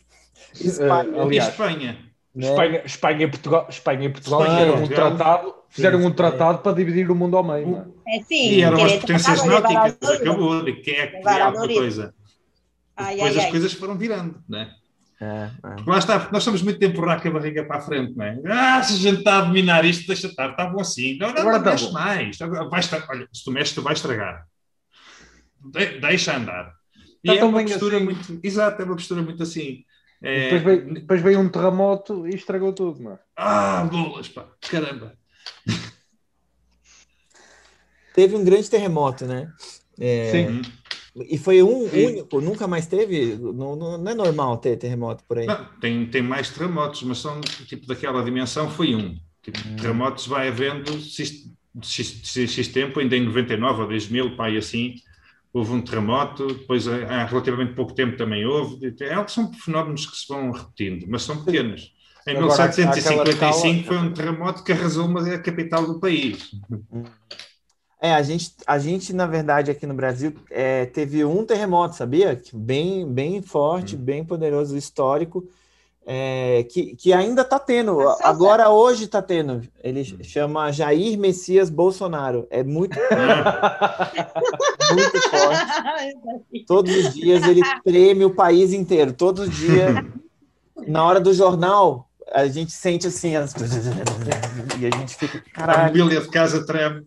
Espanha, 0.60 1.12
uh, 1.12 1.22
aliás, 1.22 1.52
Espanha. 1.52 2.09
Né? 2.35 2.47
Espanha, 2.47 2.81
Espanha, 2.85 3.23
e 3.25 3.27
Portugal, 3.27 3.67
Espanha 3.69 4.05
e 4.05 4.09
Portugal 4.09 4.41
Espanha, 4.41 4.59
fizeram 4.59 4.83
um 4.83 4.87
tratado, 4.87 5.55
fizeram 5.69 6.05
um 6.05 6.11
tratado 6.11 6.57
para 6.59 6.75
dividir 6.75 7.09
o 7.09 7.15
mundo 7.15 7.35
ao 7.37 7.43
meio. 7.43 7.67
Não 7.67 7.79
é? 8.05 8.17
É, 8.17 8.23
sim, 8.23 8.51
e 8.51 8.61
eram 8.61 8.84
as 8.84 8.93
potências 8.93 9.43
náuticas, 9.43 10.11
acabou. 10.11 10.63
Quem 10.63 10.95
é 10.95 11.07
que 11.07 11.21
criava 11.21 11.63
a 11.63 11.67
coisa? 11.67 12.13
Ai, 12.95 13.15
depois 13.15 13.32
ai, 13.34 13.39
as 13.39 13.45
ai. 13.45 13.51
coisas 13.51 13.73
foram 13.73 13.97
virando, 13.97 14.43
né? 14.47 14.71
É, 15.21 15.25
é. 15.25 15.75
Lá 15.86 15.97
está, 15.97 16.30
nós 16.32 16.43
estamos 16.43 16.61
muito 16.61 16.80
tempo 16.80 17.03
a 17.03 17.19
com 17.19 17.27
a 17.27 17.32
barriga 17.32 17.65
para 17.65 17.77
a 17.77 17.82
frente, 17.82 18.15
não 18.15 18.25
é? 18.25 18.39
Ah, 18.45 18.82
se 18.82 18.93
a 18.93 18.97
gente 18.97 19.19
está 19.19 19.39
a 19.39 19.41
dominar 19.41 19.84
isto, 19.84 20.07
deixa 20.07 20.27
estar, 20.27 20.51
está 20.51 20.65
bom 20.65 20.80
assim. 20.80 21.17
Não, 21.17 21.34
não, 21.34 21.41
Agora 21.41 21.59
não 21.59 21.65
mexe 21.65 21.91
mais. 21.91 22.38
Vai 22.38 22.80
estar, 22.80 23.05
olha, 23.09 23.27
se 23.34 23.43
tu 23.43 23.51
mexes, 23.51 23.75
tu 23.75 23.82
vais 23.82 23.97
estragar. 23.97 24.45
De, 25.59 25.99
deixa 25.99 26.38
andar. 26.38 26.73
E 27.21 27.32
é 27.32 27.43
uma 27.43 27.61
postura 27.61 27.97
assim. 27.97 28.05
muito. 28.05 28.39
Exato, 28.41 28.82
é 28.82 28.86
uma 28.86 28.95
postura 28.95 29.21
muito 29.21 29.43
assim. 29.43 29.84
É... 30.22 30.49
Depois, 30.49 30.63
veio, 30.63 30.93
depois 30.93 31.22
veio 31.22 31.39
um 31.39 31.49
terremoto 31.49 32.28
e 32.28 32.36
estragou 32.36 32.74
tudo, 32.74 33.01
não 33.01 33.13
é? 33.13 33.20
Ah, 33.36 33.84
bolas, 33.86 34.28
pá, 34.28 34.47
caramba. 34.61 35.17
Teve 38.13 38.36
um 38.36 38.43
grande 38.43 38.70
terremoto, 38.70 39.26
né? 39.26 39.51
É... 39.99 40.32
Sim. 40.32 40.61
E 41.15 41.38
foi 41.38 41.61
um 41.63 41.84
único, 41.84 42.39
nunca 42.39 42.67
mais 42.67 42.86
teve? 42.86 43.36
Não, 43.36 43.76
não, 43.76 43.97
não, 43.97 44.11
é 44.11 44.13
normal 44.13 44.57
ter 44.57 44.78
terremoto 44.78 45.24
por 45.26 45.39
aí? 45.39 45.45
Não, 45.45 45.65
tem, 45.80 46.05
tem 46.05 46.22
mais 46.22 46.49
terremotos, 46.49 47.01
mas 47.03 47.17
são 47.17 47.41
tipo 47.41 47.88
daquela 47.88 48.24
dimensão, 48.24 48.70
foi 48.70 48.95
um. 48.95 49.17
Tipo, 49.41 49.59
hum. 49.59 49.76
Terremotos 49.76 50.28
vai 50.28 50.47
havendo 50.47 50.91
x, 50.99 51.49
x, 51.82 52.22
x, 52.24 52.51
x, 52.51 52.67
tempo, 52.67 52.99
ainda 52.99 53.15
em 53.15 53.26
99 53.26 53.82
ou 53.82 53.88
2000, 53.88 54.36
pai, 54.36 54.57
assim, 54.57 54.95
houve 55.54 55.72
um 55.72 55.82
terremoto, 55.82 56.47
depois 56.47 56.88
há 56.88 57.26
relativamente 57.26 57.74
pouco 57.74 57.93
tempo 57.93 58.18
também 58.18 58.45
houve. 58.45 58.95
É, 59.02 59.28
são 59.28 59.52
fenómenos 59.54 60.06
que 60.06 60.16
se 60.16 60.28
vão 60.28 60.52
repetindo, 60.52 61.06
mas 61.08 61.24
são 61.24 61.43
pequenos. 61.43 61.93
Em 62.28 62.38
Agora, 62.38 62.64
1755 62.68 63.88
foi 63.88 63.97
um 63.97 64.14
terremoto 64.14 64.64
que 64.64 64.72
arrasou 64.72 65.06
uma, 65.06 65.22
a 65.22 65.39
capital 65.39 65.86
do 65.86 66.00
país. 66.00 66.52
É, 68.02 68.14
a 68.14 68.24
gente, 68.24 68.54
a 68.66 68.80
gente, 68.80 69.12
na 69.12 69.28
verdade, 69.28 69.70
aqui 69.70 69.86
no 69.86 69.93
Brasil, 69.93 70.34
é, 70.50 70.86
teve 70.86 71.26
um 71.26 71.43
terremoto, 71.43 71.97
sabia? 71.97 72.41
Bem, 72.54 73.06
bem 73.06 73.41
forte, 73.41 73.97
hum. 73.97 74.00
bem 74.00 74.24
poderoso, 74.24 74.78
histórico, 74.78 75.45
é, 76.06 76.64
que, 76.64 76.95
que 76.95 77.14
ainda 77.14 77.43
está 77.43 77.60
tendo. 77.60 78.00
Agora, 78.24 78.70
hoje 78.70 79.04
está 79.04 79.22
tendo. 79.22 79.62
Ele 79.84 80.02
hum. 80.02 80.24
chama 80.24 80.72
Jair 80.72 81.20
Messias 81.20 81.70
Bolsonaro. 81.70 82.47
É 82.50 82.64
muito, 82.64 82.97
muito 84.91 85.22
forte. 85.30 86.66
Todos 86.66 86.95
os 86.95 87.14
dias 87.14 87.43
ele 87.47 87.62
treme 87.84 88.26
o 88.26 88.34
país 88.34 88.74
inteiro. 88.74 89.14
Todo 89.14 89.47
dia, 89.47 90.06
na 90.88 91.06
hora 91.06 91.20
do 91.20 91.34
jornal, 91.34 92.10
a 92.32 92.47
gente 92.47 92.72
sente 92.72 93.08
assim, 93.08 93.36
as... 93.36 93.54
e 94.80 94.86
a 94.88 94.97
gente 94.97 95.16
fica, 95.16 95.43
caralho. 95.54 96.02
A 96.02 96.06
mobília 96.06 96.22
de 96.22 96.30
casa 96.30 96.66
treme. 96.66 97.06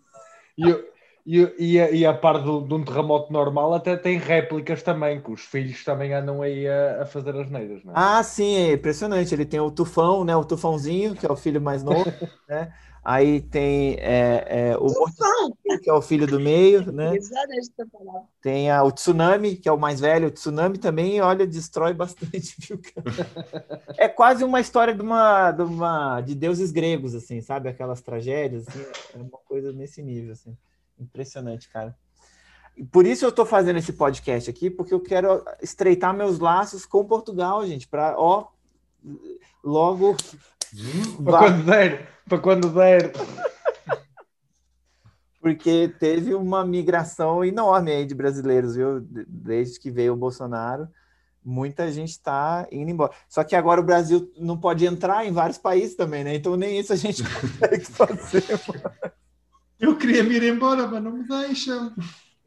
E, 0.56 0.91
e, 1.24 1.54
e, 1.58 1.80
a, 1.80 1.90
e 1.90 2.04
a 2.04 2.12
par 2.12 2.42
do, 2.42 2.60
de 2.60 2.74
um 2.74 2.84
terremoto 2.84 3.32
normal, 3.32 3.74
até 3.74 3.96
tem 3.96 4.18
réplicas 4.18 4.82
também, 4.82 5.20
que 5.20 5.30
os 5.30 5.42
filhos 5.42 5.84
também 5.84 6.12
andam 6.12 6.42
aí 6.42 6.66
a, 6.66 7.02
a 7.02 7.06
fazer 7.06 7.36
as 7.36 7.48
neiras, 7.50 7.84
não 7.84 7.92
é? 7.92 7.94
Ah, 7.96 8.22
sim, 8.22 8.56
é 8.56 8.72
impressionante. 8.72 9.32
Ele 9.34 9.44
tem 9.46 9.60
o 9.60 9.70
tufão, 9.70 10.24
né? 10.24 10.34
O 10.34 10.44
tufãozinho, 10.44 11.14
que 11.14 11.24
é 11.24 11.30
o 11.30 11.36
filho 11.36 11.60
mais 11.60 11.82
novo, 11.82 12.04
né? 12.48 12.72
Aí 13.04 13.40
tem 13.40 13.96
é, 13.98 14.70
é, 14.70 14.76
o 14.76 14.86
Tufão. 14.86 15.56
que 15.82 15.90
é 15.90 15.92
o 15.92 16.00
filho 16.00 16.24
do 16.24 16.38
meio, 16.38 16.92
né? 16.92 17.10
Tem 18.40 18.70
a, 18.70 18.84
o 18.84 18.92
tsunami, 18.92 19.56
que 19.56 19.68
é 19.68 19.72
o 19.72 19.78
mais 19.78 19.98
velho. 19.98 20.28
O 20.28 20.30
tsunami 20.30 20.78
também, 20.78 21.20
olha, 21.20 21.44
destrói 21.44 21.94
bastante, 21.94 22.54
viu, 22.60 22.80
cara? 22.80 23.84
É 23.98 24.08
quase 24.08 24.44
uma 24.44 24.60
história 24.60 24.94
de 24.94 25.02
uma, 25.02 25.50
de 25.50 25.62
uma 25.62 26.20
de 26.20 26.36
deuses 26.36 26.70
gregos, 26.70 27.12
assim, 27.12 27.40
sabe? 27.40 27.68
Aquelas 27.68 28.00
tragédias, 28.00 28.68
assim, 28.68 28.84
é 29.14 29.18
uma 29.18 29.38
coisa 29.46 29.72
nesse 29.72 30.00
nível, 30.00 30.32
assim. 30.32 30.56
Impressionante, 30.98 31.68
cara. 31.68 31.96
Por 32.90 33.06
isso 33.06 33.24
eu 33.24 33.28
estou 33.28 33.44
fazendo 33.44 33.78
esse 33.78 33.92
podcast 33.92 34.48
aqui, 34.48 34.70
porque 34.70 34.94
eu 34.94 35.00
quero 35.00 35.44
estreitar 35.60 36.14
meus 36.14 36.38
laços 36.38 36.86
com 36.86 37.04
Portugal, 37.04 37.66
gente, 37.66 37.86
para 37.86 38.18
ó 38.18 38.48
logo 39.62 40.16
para 41.22 41.38
quando 41.38 41.66
der, 41.66 42.08
para 42.26 42.38
quando 42.38 42.70
der. 42.70 43.12
Porque 45.40 45.92
teve 45.98 46.34
uma 46.34 46.64
migração 46.64 47.44
enorme 47.44 47.90
aí 47.90 48.06
de 48.06 48.14
brasileiros, 48.14 48.76
viu? 48.76 49.00
Desde 49.00 49.78
que 49.78 49.90
veio 49.90 50.14
o 50.14 50.16
Bolsonaro, 50.16 50.88
muita 51.44 51.90
gente 51.90 52.10
está 52.10 52.66
indo 52.70 52.90
embora. 52.90 53.12
Só 53.28 53.42
que 53.42 53.56
agora 53.56 53.80
o 53.80 53.84
Brasil 53.84 54.32
não 54.38 54.56
pode 54.56 54.86
entrar 54.86 55.26
em 55.26 55.32
vários 55.32 55.58
países 55.58 55.96
também, 55.96 56.22
né? 56.22 56.36
Então 56.36 56.56
nem 56.56 56.78
isso 56.78 56.92
a 56.92 56.96
gente 56.96 57.22
consegue 57.26 57.84
fazer. 57.84 58.44
Eu 58.48 58.58
queria 60.02 60.24
me 60.24 60.34
ir 60.34 60.42
embora, 60.42 60.86
mas 60.86 61.02
não 61.02 61.12
me 61.12 61.26
deixam. 61.26 61.94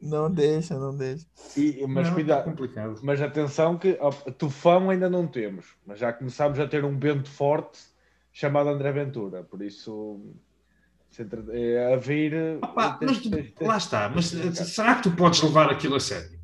Não 0.00 0.30
deixa, 0.30 0.78
não 0.78 0.94
deixa. 0.94 1.26
E, 1.56 1.84
mas 1.88 2.08
não, 2.08 2.14
cuidado, 2.14 2.40
é 2.40 2.44
complicado. 2.44 3.00
Mas 3.02 3.20
atenção 3.22 3.78
que 3.78 3.96
ó, 3.98 4.10
tufão 4.10 4.90
ainda 4.90 5.08
não 5.08 5.26
temos, 5.26 5.66
mas 5.86 5.98
já 5.98 6.12
começámos 6.12 6.60
a 6.60 6.68
ter 6.68 6.84
um 6.84 6.98
vento 6.98 7.30
forte 7.30 7.78
chamado 8.30 8.68
André 8.68 8.92
Ventura, 8.92 9.42
por 9.42 9.62
isso 9.62 10.20
é, 11.50 11.94
a 11.94 11.96
vir. 11.96 12.58
Opa, 12.62 12.98
mas 13.00 13.18
tu, 13.18 13.30
lá 13.62 13.78
está, 13.78 14.08
mas 14.10 14.26
será 14.26 14.96
que 14.96 15.04
tu 15.04 15.12
podes 15.12 15.42
levar 15.42 15.70
aquilo 15.70 15.96
a 15.96 16.00
sério? 16.00 16.38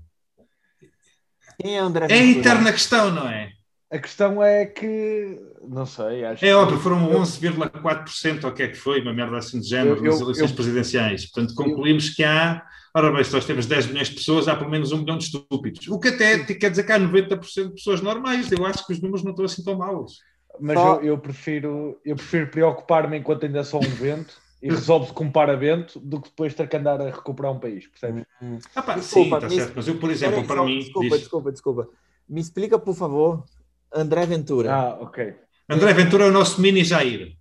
Quem 1.60 1.76
é 1.76 1.78
André 1.78 2.08
Ventura? 2.08 2.20
É 2.20 2.22
a 2.22 2.38
eterna 2.38 2.72
questão, 2.72 3.10
não 3.10 3.28
é? 3.28 3.52
A 3.90 3.98
questão 3.98 4.42
é 4.42 4.64
que, 4.64 5.38
não 5.68 5.86
sei, 5.86 6.24
acho 6.24 6.44
É 6.44 6.54
óbvio, 6.54 6.78
foram 6.78 7.10
11,4% 7.10 8.44
ou 8.44 8.50
o 8.50 8.52
que 8.54 8.62
é 8.62 8.68
que 8.68 8.76
foi, 8.76 9.00
uma 9.00 9.12
merda 9.12 9.38
assim 9.38 9.60
de 9.60 9.68
género 9.68 9.96
eu, 9.96 10.12
nas 10.12 10.20
eleições 10.20 10.50
eu, 10.50 10.56
presidenciais. 10.56 11.26
Portanto, 11.30 11.54
concluímos 11.54 12.08
eu, 12.08 12.14
que 12.14 12.24
há, 12.24 12.62
ora 12.94 13.12
bem, 13.12 13.24
se 13.24 13.32
nós 13.32 13.44
temos 13.44 13.66
10 13.66 13.86
milhões 13.86 14.08
de 14.08 14.16
pessoas, 14.16 14.48
há 14.48 14.56
pelo 14.56 14.70
menos 14.70 14.92
um 14.92 14.98
milhão 14.98 15.18
de 15.18 15.24
estúpidos. 15.24 15.88
O 15.88 15.98
que 15.98 16.08
até 16.08 16.38
quer 16.38 16.70
dizer 16.70 16.84
que 16.84 16.92
há 16.92 16.98
90% 16.98 17.68
de 17.68 17.74
pessoas 17.74 18.00
normais. 18.00 18.50
Eu 18.50 18.66
acho 18.66 18.86
que 18.86 18.92
os 18.92 19.00
números 19.00 19.22
não 19.22 19.30
estão 19.30 19.44
assim 19.44 19.62
tão 19.62 19.76
maus. 19.76 20.18
Mas 20.60 20.78
Só... 20.78 20.96
eu, 20.96 21.04
eu, 21.04 21.18
prefiro, 21.18 21.98
eu 22.04 22.16
prefiro 22.16 22.50
preocupar-me 22.50 23.16
enquanto 23.16 23.44
ainda 23.44 23.64
sou 23.64 23.80
um 23.80 23.88
vento 23.88 24.36
e 24.62 24.68
resolve-se 24.68 25.12
com 25.12 25.24
um 25.24 25.32
paravento 25.32 25.98
do 25.98 26.20
que 26.20 26.28
depois 26.28 26.54
ter 26.54 26.68
que 26.68 26.76
andar 26.76 27.00
a 27.00 27.10
recuperar 27.10 27.52
um 27.52 27.58
país, 27.58 27.86
percebes? 27.88 28.24
Hum. 28.40 28.58
Ah, 28.74 28.82
pá, 28.82 28.94
desculpa, 28.94 29.40
sim, 29.40 29.46
está 29.46 29.50
certo. 29.50 29.72
Mas 29.74 29.88
eu, 29.88 29.98
por 29.98 30.10
exemplo, 30.10 30.34
Peraí, 30.34 30.46
para 30.46 30.56
só, 30.56 30.64
mim. 30.64 30.78
Desculpa, 30.78 31.08
diz... 31.08 31.18
desculpa, 31.18 31.52
desculpa. 31.52 31.88
Me 32.28 32.40
explica, 32.40 32.78
por 32.78 32.94
favor, 32.94 33.44
André 33.92 34.24
Ventura. 34.26 34.72
Ah, 34.72 34.98
ok. 35.00 35.34
André 35.72 35.92
Ventura 35.92 36.24
é 36.24 36.28
o 36.28 36.32
nosso 36.32 36.60
mini 36.60 36.84
Jair. 36.84 37.36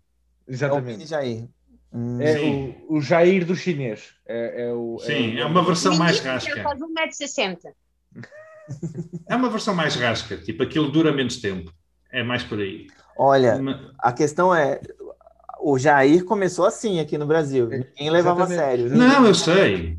Exatamente. 0.47 0.89
É 0.89 0.93
o 0.93 0.97
mini 0.97 1.05
Jair. 1.05 1.47
Hum. 1.93 2.21
É 2.21 2.39
o, 2.39 2.95
o, 2.97 3.01
Jair 3.01 3.45
do 3.45 3.55
chinês. 3.55 4.13
É, 4.25 4.63
é 4.63 4.73
o, 4.73 4.97
Sim, 4.99 5.37
é, 5.37 5.41
o... 5.41 5.43
é 5.43 5.45
uma 5.45 5.63
versão 5.63 5.97
mais 5.97 6.19
rasca. 6.19 6.63
Faz 6.63 6.79
1,60m. 6.79 7.57
É 9.27 9.35
uma 9.35 9.49
versão 9.49 9.75
mais 9.75 9.95
rasca, 9.95 10.37
tipo, 10.37 10.63
aquilo 10.63 10.89
dura 10.89 11.11
menos 11.11 11.37
tempo. 11.37 11.73
É 12.11 12.23
mais 12.23 12.43
por 12.43 12.59
aí. 12.59 12.87
Olha, 13.17 13.59
a 13.99 14.13
questão 14.13 14.53
é, 14.55 14.79
o 15.61 15.77
Jair 15.77 16.23
começou 16.25 16.65
assim 16.65 16.99
aqui 16.99 17.17
no 17.17 17.25
Brasil. 17.25 17.67
Ninguém 17.67 18.09
levava 18.09 18.43
Exatamente. 18.43 18.61
a 18.61 18.67
sério. 18.67 18.97
Não, 18.97 19.25
eu 19.25 19.35
sei. 19.35 19.97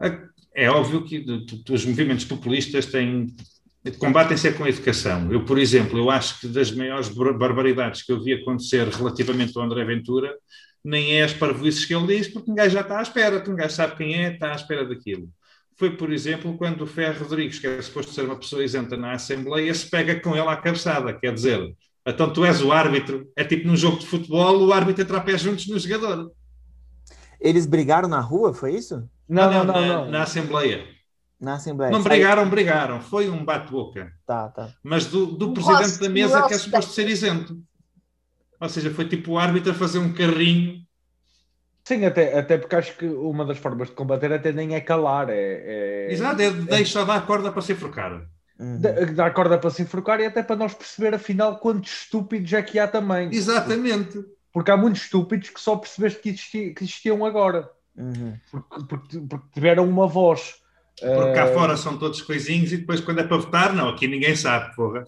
É, 0.00 0.18
é 0.54 0.70
óbvio 0.70 1.04
que 1.04 1.24
os 1.70 1.84
movimentos 1.84 2.24
populistas 2.24 2.86
têm 2.86 3.34
combatem-se 3.92 4.52
com 4.52 4.64
a 4.64 4.68
educação. 4.68 5.30
Eu, 5.30 5.44
por 5.44 5.58
exemplo, 5.58 5.98
eu 5.98 6.10
acho 6.10 6.40
que 6.40 6.48
das 6.48 6.70
maiores 6.70 7.08
barbaridades 7.08 8.02
que 8.02 8.12
eu 8.12 8.22
vi 8.22 8.34
acontecer 8.34 8.88
relativamente 8.88 9.56
ao 9.56 9.64
André 9.64 9.84
Ventura, 9.84 10.34
nem 10.84 11.12
é 11.16 11.24
as 11.24 11.32
parvoices 11.32 11.84
que 11.84 11.94
ele 11.94 12.06
diz, 12.06 12.28
porque 12.28 12.50
ninguém 12.50 12.70
já 12.70 12.80
está 12.80 12.98
à 12.98 13.02
espera, 13.02 13.42
ninguém 13.46 13.68
sabe 13.68 13.96
quem 13.96 14.14
é, 14.14 14.32
está 14.32 14.52
à 14.52 14.54
espera 14.54 14.84
daquilo. 14.84 15.28
Foi, 15.76 15.90
por 15.90 16.12
exemplo, 16.12 16.56
quando 16.56 16.82
o 16.82 16.86
Ferro 16.86 17.24
Rodrigues, 17.24 17.58
que 17.58 17.66
era 17.66 17.82
suposto 17.82 18.12
ser 18.12 18.22
uma 18.22 18.36
pessoa 18.36 18.64
isenta 18.64 18.96
na 18.96 19.12
Assembleia, 19.12 19.74
se 19.74 19.90
pega 19.90 20.18
com 20.20 20.34
ele 20.34 20.48
à 20.48 20.56
cabeçada, 20.56 21.12
quer 21.12 21.34
dizer, 21.34 21.74
então 22.06 22.32
tu 22.32 22.44
és 22.44 22.62
o 22.62 22.72
árbitro. 22.72 23.28
É 23.36 23.44
tipo 23.44 23.66
num 23.66 23.76
jogo 23.76 23.98
de 23.98 24.06
futebol, 24.06 24.64
o 24.64 24.72
árbitro 24.72 25.02
entra 25.02 25.18
a 25.18 25.20
pé 25.20 25.36
juntos 25.36 25.66
no 25.66 25.78
jogador. 25.78 26.30
Eles 27.40 27.66
brigaram 27.66 28.08
na 28.08 28.20
rua, 28.20 28.54
foi 28.54 28.74
isso? 28.74 29.08
Não, 29.28 29.50
não, 29.50 29.64
não. 29.64 29.74
não, 29.74 30.04
na, 30.04 30.10
na, 30.10 30.22
Assembleia. 30.22 30.86
Na 31.40 31.54
Assembleia. 31.54 31.92
Não 31.92 32.02
brigaram, 32.02 32.48
brigaram. 32.48 33.00
Foi 33.00 33.28
um 33.28 33.44
bate-boca. 33.44 34.10
Tá, 34.26 34.48
tá. 34.48 34.70
Mas 34.82 35.06
do, 35.06 35.26
do 35.26 35.52
presidente 35.52 36.00
da 36.00 36.08
mesa 36.08 36.46
que 36.46 36.54
é 36.54 36.58
suposto 36.58 36.92
ser 36.92 37.08
isento. 37.08 37.60
Ou 38.58 38.68
seja, 38.68 38.90
foi 38.90 39.06
tipo 39.06 39.32
o 39.32 39.38
árbitro 39.38 39.72
a 39.72 39.74
fazer 39.74 39.98
um 39.98 40.12
carrinho. 40.12 40.80
Sim, 41.84 42.04
até, 42.04 42.38
até 42.38 42.56
porque 42.56 42.74
acho 42.74 42.96
que 42.96 43.06
uma 43.06 43.44
das 43.44 43.58
formas 43.58 43.88
de 43.88 43.94
combater 43.94 44.32
até 44.32 44.50
nem 44.50 44.74
é 44.74 44.80
calar. 44.80 45.28
É, 45.28 45.36
é... 45.36 46.12
Exato, 46.12 46.40
é, 46.40 46.50
deixa 46.50 47.04
dar 47.04 47.26
corda 47.26 47.52
para 47.52 47.62
ser 47.62 47.76
frocada. 47.76 48.26
Uhum. 48.58 48.80
Dar 49.14 49.34
corda 49.34 49.58
para 49.58 49.70
se 49.70 49.82
enforcar 49.82 50.18
e 50.20 50.24
até 50.24 50.42
para 50.42 50.56
nós 50.56 50.72
perceber 50.72 51.14
afinal 51.14 51.58
quantos 51.58 52.04
estúpidos 52.04 52.52
é 52.54 52.62
que 52.62 52.78
há 52.78 52.88
também. 52.88 53.28
Exatamente. 53.32 54.24
Porque 54.52 54.70
há 54.70 54.76
muitos 54.76 55.02
estúpidos 55.02 55.50
que 55.50 55.60
só 55.60 55.76
percebeste 55.76 56.20
que 56.20 56.74
existiam 56.80 57.24
agora. 57.24 57.70
Uhum. 57.94 58.38
Porque, 58.50 58.86
porque, 58.88 59.20
porque, 59.20 59.46
tiveram 59.52 59.86
uma 59.86 60.06
voz. 60.06 60.54
Porque 60.98 61.32
cá 61.34 61.50
uh... 61.50 61.54
fora 61.54 61.76
são 61.76 61.98
todos 61.98 62.22
coisinhos 62.22 62.72
e 62.72 62.78
depois 62.78 63.00
quando 63.00 63.20
é 63.20 63.24
para 63.24 63.36
votar, 63.36 63.74
não, 63.74 63.88
aqui 63.88 64.06
ninguém 64.06 64.34
sabe, 64.34 64.74
porra. 64.74 65.04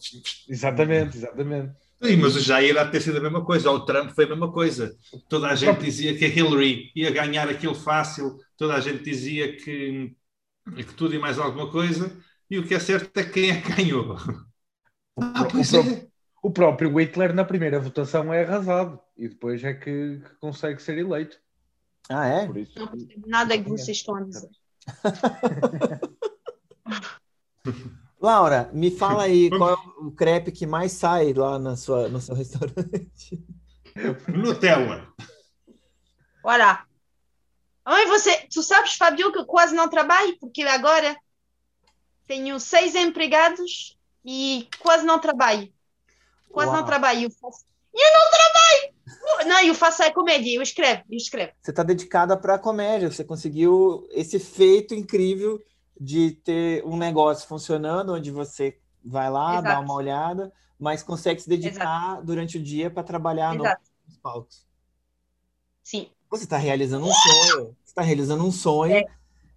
Exatamente, 0.49 1.17
exatamente. 1.17 1.73
Sim, 2.03 2.17
mas 2.17 2.37
o 2.37 2.41
Jair 2.41 2.79
há 2.79 2.85
de 2.85 2.93
ter 2.93 3.01
sido 3.01 3.19
a 3.19 3.21
mesma 3.21 3.45
coisa, 3.45 3.71
ou 3.71 3.77
o 3.77 3.85
Trump 3.85 4.11
foi 4.11 4.25
a 4.25 4.29
mesma 4.29 4.53
coisa. 4.53 4.97
Toda 5.29 5.49
a 5.49 5.57
gente 5.57 5.81
dizia 5.81 6.17
que 6.17 6.25
a 6.25 6.29
Hillary 6.29 6.93
ia 6.95 7.11
ganhar 7.11 7.49
aquilo 7.49 7.75
fácil, 7.75 8.39
toda 8.57 8.75
a 8.75 8.81
gente 8.81 9.03
dizia 9.03 9.57
que, 9.57 10.15
que 10.77 10.95
tudo 10.95 11.15
e 11.15 11.19
mais 11.19 11.41
alguma 11.41 11.71
coisa, 11.71 12.17
e 12.49 12.57
o 12.59 12.67
que 12.67 12.75
é 12.75 12.79
certo 12.79 13.17
é 13.19 13.25
quem 13.25 13.51
é 13.51 13.61
que 13.61 13.73
ganhou. 13.73 14.15
O, 15.17 15.21
ah, 15.23 15.43
o, 15.43 15.49
próprio, 15.49 16.11
o, 16.41 16.51
próprio 16.53 17.01
Hitler 17.01 17.35
na 17.35 17.45
primeira 17.45 17.81
votação 17.81 18.33
é 18.33 18.45
arrasado 18.45 19.01
e 19.17 19.29
depois 19.29 19.65
é 19.65 19.75
que, 19.75 20.21
que 20.25 20.35
consegue 20.41 20.81
ser 20.81 20.99
eleito. 20.99 21.37
Ah, 22.09 22.27
é? 22.27 22.47
Por 22.47 22.59
isso, 22.59 22.79
não 22.79 22.93
nada 23.27 23.59
que 23.59 23.69
vocês 23.69 23.97
estão 23.97 24.15
a 24.15 24.23
dizer. 24.23 24.49
Laura, 28.21 28.69
me 28.73 28.91
fala 28.91 29.25
aí 29.25 29.49
qual 29.49 29.71
é 29.71 29.77
o 30.01 30.11
crepe 30.11 30.51
que 30.51 30.67
mais 30.67 30.91
sai 30.93 31.33
lá 31.33 31.59
na 31.59 31.77
sua, 31.77 32.09
no 32.09 32.21
seu 32.21 32.35
restaurante. 32.35 33.41
Nutella. 34.29 35.07
Olha. 36.43 36.85
Oi, 37.87 38.07
você, 38.07 38.47
tu 38.53 38.63
sabes, 38.63 38.95
Fabio, 38.95 39.33
que 39.33 39.39
eu 39.39 39.47
quase 39.47 39.75
não 39.75 39.89
trabalho, 39.89 40.37
porque 40.39 40.63
agora 40.63 41.17
tenho 42.27 42.61
seis 42.61 42.95
empregados 42.95 43.97
e 44.25 44.69
quase 44.79 45.07
não 45.07 45.19
trabalho. 45.19 45.73
Quase 46.51 46.71
Uau. 46.71 46.81
não 46.81 46.87
trabalho. 46.87 47.23
Eu, 47.23 47.31
faço... 47.31 47.65
eu 47.95 48.13
não 48.13 48.31
trabalho! 48.31 48.98
Não, 49.47 49.61
eu 49.63 49.75
faço 49.75 50.03
a 50.03 50.13
comédia, 50.13 50.55
eu 50.57 50.63
escrevo, 50.63 51.03
eu 51.11 51.17
escrevo. 51.17 51.53
Você 51.63 51.71
está 51.71 51.83
dedicada 51.83 52.37
para 52.37 52.55
a 52.55 52.59
comédia, 52.59 53.11
você 53.11 53.25
conseguiu 53.25 54.07
esse 54.11 54.39
feito 54.39 54.95
incrível 54.95 55.61
de 56.01 56.33
ter 56.33 56.85
um 56.85 56.97
negócio 56.97 57.49
funcionando, 57.49 58.15
onde 58.15 58.31
você 58.31 58.79
vai 59.05 59.31
lá, 59.31 59.53
Exato. 59.55 59.69
dá 59.69 59.81
uma 59.81 59.95
olhada, 59.95 60.53
mas 60.79 61.03
consegue 61.03 61.41
se 61.41 61.49
dedicar 61.49 62.21
durante 62.23 62.59
o 62.59 62.63
dia 62.63 62.91
para 62.91 63.03
trabalhar 63.03 63.55
no- 63.55 63.65
Exato. 63.65 63.83
nos 64.07 64.17
palcos. 64.19 64.67
Sim. 65.83 66.11
Você 66.31 66.45
está 66.45 66.57
realizando 66.59 67.07
um 67.07 67.13
sonho, 67.13 67.67
você 67.83 67.91
está 67.91 68.03
realizando 68.03 68.45
um 68.45 68.53
sonho 68.53 69.05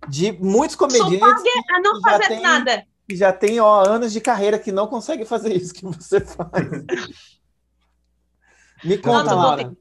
de 0.08 0.32
muitos 0.32 0.76
comediantes 0.76 1.20
paga 1.20 1.50
a 1.76 1.80
não 1.82 1.96
já 2.02 2.12
fazer 2.12 2.28
tem- 2.28 2.42
nada. 2.42 2.88
que 3.08 3.16
já 3.16 3.34
têm 3.34 3.60
ó, 3.60 3.84
anos 3.86 4.14
de 4.14 4.22
carreira 4.22 4.58
que 4.58 4.72
não 4.72 4.88
conseguem 4.88 5.26
fazer 5.26 5.54
isso 5.56 5.74
que 5.74 5.84
você 5.86 6.22
faz. 6.26 6.50
Me 8.84 8.98
conta, 8.98 9.34
Laura. 9.36 9.76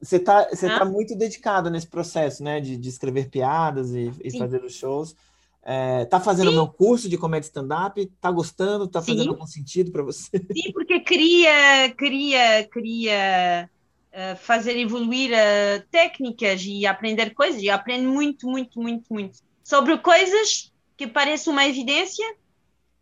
Você 0.00 0.16
está 0.16 0.48
você 0.48 0.68
Hã? 0.68 0.78
tá 0.78 0.84
muito 0.84 1.16
dedicada 1.16 1.70
nesse 1.70 1.86
processo, 1.86 2.42
né? 2.42 2.60
De, 2.60 2.76
de 2.76 2.88
escrever 2.88 3.30
piadas 3.30 3.92
e, 3.92 4.12
e 4.22 4.36
fazer 4.36 4.62
os 4.62 4.74
shows. 4.74 5.16
É, 5.62 6.04
tá 6.04 6.20
fazendo 6.20 6.50
o 6.50 6.54
meu 6.54 6.68
curso 6.68 7.08
de 7.08 7.16
comédia 7.16 7.46
stand-up? 7.46 8.04
Tá 8.20 8.30
gostando? 8.30 8.86
Tá 8.86 9.00
fazendo 9.00 9.24
Sim. 9.24 9.30
algum 9.30 9.46
sentido 9.46 9.90
para 9.90 10.02
você? 10.02 10.28
Sim, 10.52 10.72
porque 10.74 11.00
queria, 11.00 11.94
queria, 11.96 12.68
queria 12.68 13.70
eh, 14.12 14.34
fazer 14.36 14.78
evoluir 14.78 15.32
eh, 15.32 15.80
técnicas 15.90 16.62
e 16.64 16.86
aprender 16.86 17.32
coisas. 17.32 17.62
E 17.62 17.70
aprendo 17.70 18.10
muito, 18.10 18.46
muito, 18.46 18.78
muito, 18.78 19.12
muito. 19.12 19.38
Sobre 19.64 19.96
coisas 19.98 20.70
que 20.98 21.06
parecem 21.06 21.50
uma 21.50 21.66
evidência, 21.66 22.24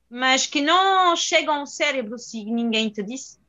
mas 0.09 0.47
que 0.47 0.63
não 0.63 1.17
chegam 1.17 1.57
ao 1.57 1.67
cérebro 1.67 2.17
se 2.17 2.45
ninguém 2.45 2.89
te 2.89 3.03
disse. 3.03 3.42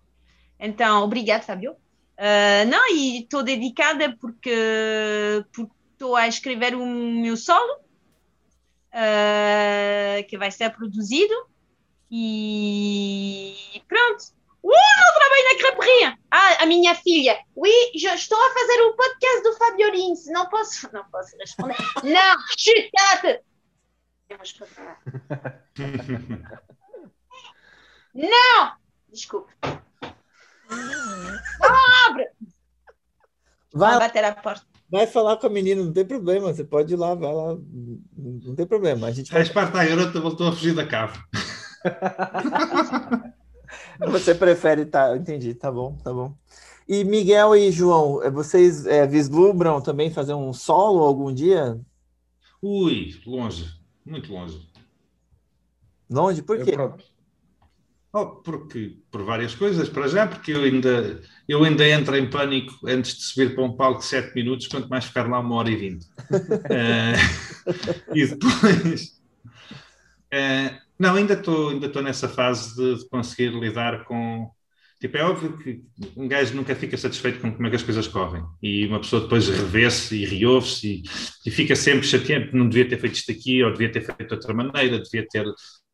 Então, 0.60 1.04
obrigado, 1.04 1.44
Fábio. 1.44 1.76
Eh, 2.18 2.66
não, 2.66 2.88
e 2.90 3.22
estou 3.24 3.44
dedicada 3.44 4.16
porque 4.20 4.50
estou 5.92 6.16
a 6.16 6.28
escrever 6.28 6.76
o 6.76 6.86
meu 6.86 7.36
solo, 7.36 7.80
eh, 8.92 10.26
que 10.30 10.38
vai 10.38 10.52
ser 10.52 10.70
produzido. 10.72 11.34
E 12.12 13.82
pronto. 13.88 14.24
Uh, 14.64 14.70
não 14.70 15.14
trabalho 15.20 15.44
na 15.44 15.58
creperia. 15.58 16.18
Ah, 16.32 16.64
a 16.64 16.66
minha 16.66 16.96
filha. 16.96 17.38
Oui, 17.56 17.92
já 17.96 18.16
estou 18.16 18.38
a 18.38 18.54
fazer 18.54 18.82
o 18.84 18.96
podcast 18.96 19.44
do 19.44 19.58
Fábio 19.58 19.90
Lins. 19.92 20.26
Não 20.28 20.48
posso, 20.48 20.90
não 20.94 21.04
posso 21.06 21.36
responder. 21.38 21.76
Não, 22.04 22.38
chutate. 22.58 23.42
Eu 24.30 24.38
vou 24.38 24.40
responder. 24.40 24.98
Não. 28.14 28.78
Desculpe. 29.10 29.54
Abre. 32.08 32.26
Vai, 33.74 33.98
Vai 33.98 34.00
bater 34.00 34.24
a 34.24 34.34
porta. 34.36 34.66
vai 34.90 35.08
falar 35.08 35.38
com 35.38 35.48
a 35.48 35.50
menina, 35.50 35.84
não 35.84 35.94
tem 35.94 36.06
problema. 36.06 36.54
Você 36.54 36.64
pode 36.64 36.94
ir 36.94 36.98
lá, 36.98 37.16
vai 37.16 37.34
lá. 37.34 37.58
Não 38.16 38.56
tem 38.56 38.66
problema. 38.68 39.08
A 39.08 39.12
gente 39.12 39.32
A 39.32 39.34
vai... 39.36 39.42
Esparta, 39.44 39.80
a 39.82 39.86
garota 39.86 40.20
voltou 40.20 40.48
a 40.48 40.52
fugir 40.52 40.74
da 40.76 40.86
cave. 40.86 41.20
Você 44.08 44.36
prefere, 44.36 44.86
tá? 44.86 45.16
Entendi, 45.16 45.54
tá 45.54 45.72
bom, 45.72 45.98
tá 46.04 46.14
bom. 46.14 46.36
E 46.88 47.04
Miguel 47.04 47.56
e 47.56 47.72
João, 47.72 48.22
eh, 48.24 48.30
vocês 48.30 48.86
eh, 48.86 49.08
vislumbram 49.08 49.82
também 49.82 50.12
fazer 50.12 50.34
um 50.34 50.52
solo 50.54 51.02
algum 51.04 51.34
dia? 51.34 51.80
Ui, 52.62 53.10
longe, 53.26 53.66
muito 54.06 54.32
longe. 54.32 54.70
Longe? 56.10 56.42
Por 56.42 56.60
Eu, 56.60 56.66
quê? 56.66 56.72
pronto. 56.74 57.04
Oh, 58.16 58.28
porque, 58.44 58.98
por 59.10 59.24
várias 59.24 59.56
coisas, 59.56 59.90
para 59.90 60.08
já, 60.08 60.28
porque 60.28 60.52
eu 60.52 60.62
ainda, 60.62 61.20
eu 61.48 61.64
ainda 61.64 61.88
entro 61.88 62.16
em 62.16 62.30
pânico 62.30 62.72
antes 62.88 63.16
de 63.16 63.24
subir 63.24 63.56
para 63.56 63.64
um 63.64 63.76
palco 63.76 64.02
de 64.02 64.06
7 64.06 64.36
minutos, 64.36 64.68
quanto 64.68 64.88
mais 64.88 65.06
ficar 65.06 65.28
lá 65.28 65.40
uma 65.40 65.56
hora 65.56 65.72
e 65.72 65.76
vinte. 65.76 66.06
Eh, 66.70 67.14
e 68.14 68.26
depois. 68.28 69.20
eh, 70.32 70.78
não, 71.00 71.16
ainda 71.16 71.34
estou 71.34 71.70
ainda 71.70 72.02
nessa 72.02 72.28
fase 72.30 72.76
de, 72.76 73.00
de 73.04 73.10
conseguir 73.10 73.50
lidar 73.54 74.06
com. 74.06 74.50
Tipo, 75.00 75.18
é 75.18 75.24
óbvio 75.24 75.58
que 75.58 75.82
um 76.16 76.28
gajo 76.30 76.56
nunca 76.56 76.74
fica 76.76 76.96
satisfeito 76.98 77.42
com 77.42 77.52
como 77.52 77.68
é 77.68 77.70
que 77.70 77.76
as 77.76 77.84
coisas 77.84 78.08
correm. 78.08 78.42
E 78.62 78.86
uma 78.88 79.02
pessoa 79.02 79.22
depois 79.24 79.50
revê-se 79.50 80.16
e 80.16 80.26
reouve-se 80.26 80.88
e, 80.88 81.50
e 81.50 81.52
fica 81.52 81.76
sempre 81.76 82.08
chateado, 82.08 82.56
não 82.58 82.70
devia 82.70 82.88
ter 82.88 82.98
feito 83.00 83.16
isto 83.16 83.32
aqui, 83.32 83.62
ou 83.64 83.72
devia 83.72 83.92
ter 83.92 84.02
feito 84.02 84.28
de 84.28 84.34
outra 84.34 84.54
maneira, 84.54 85.02
devia 85.02 85.28
ter 85.30 85.46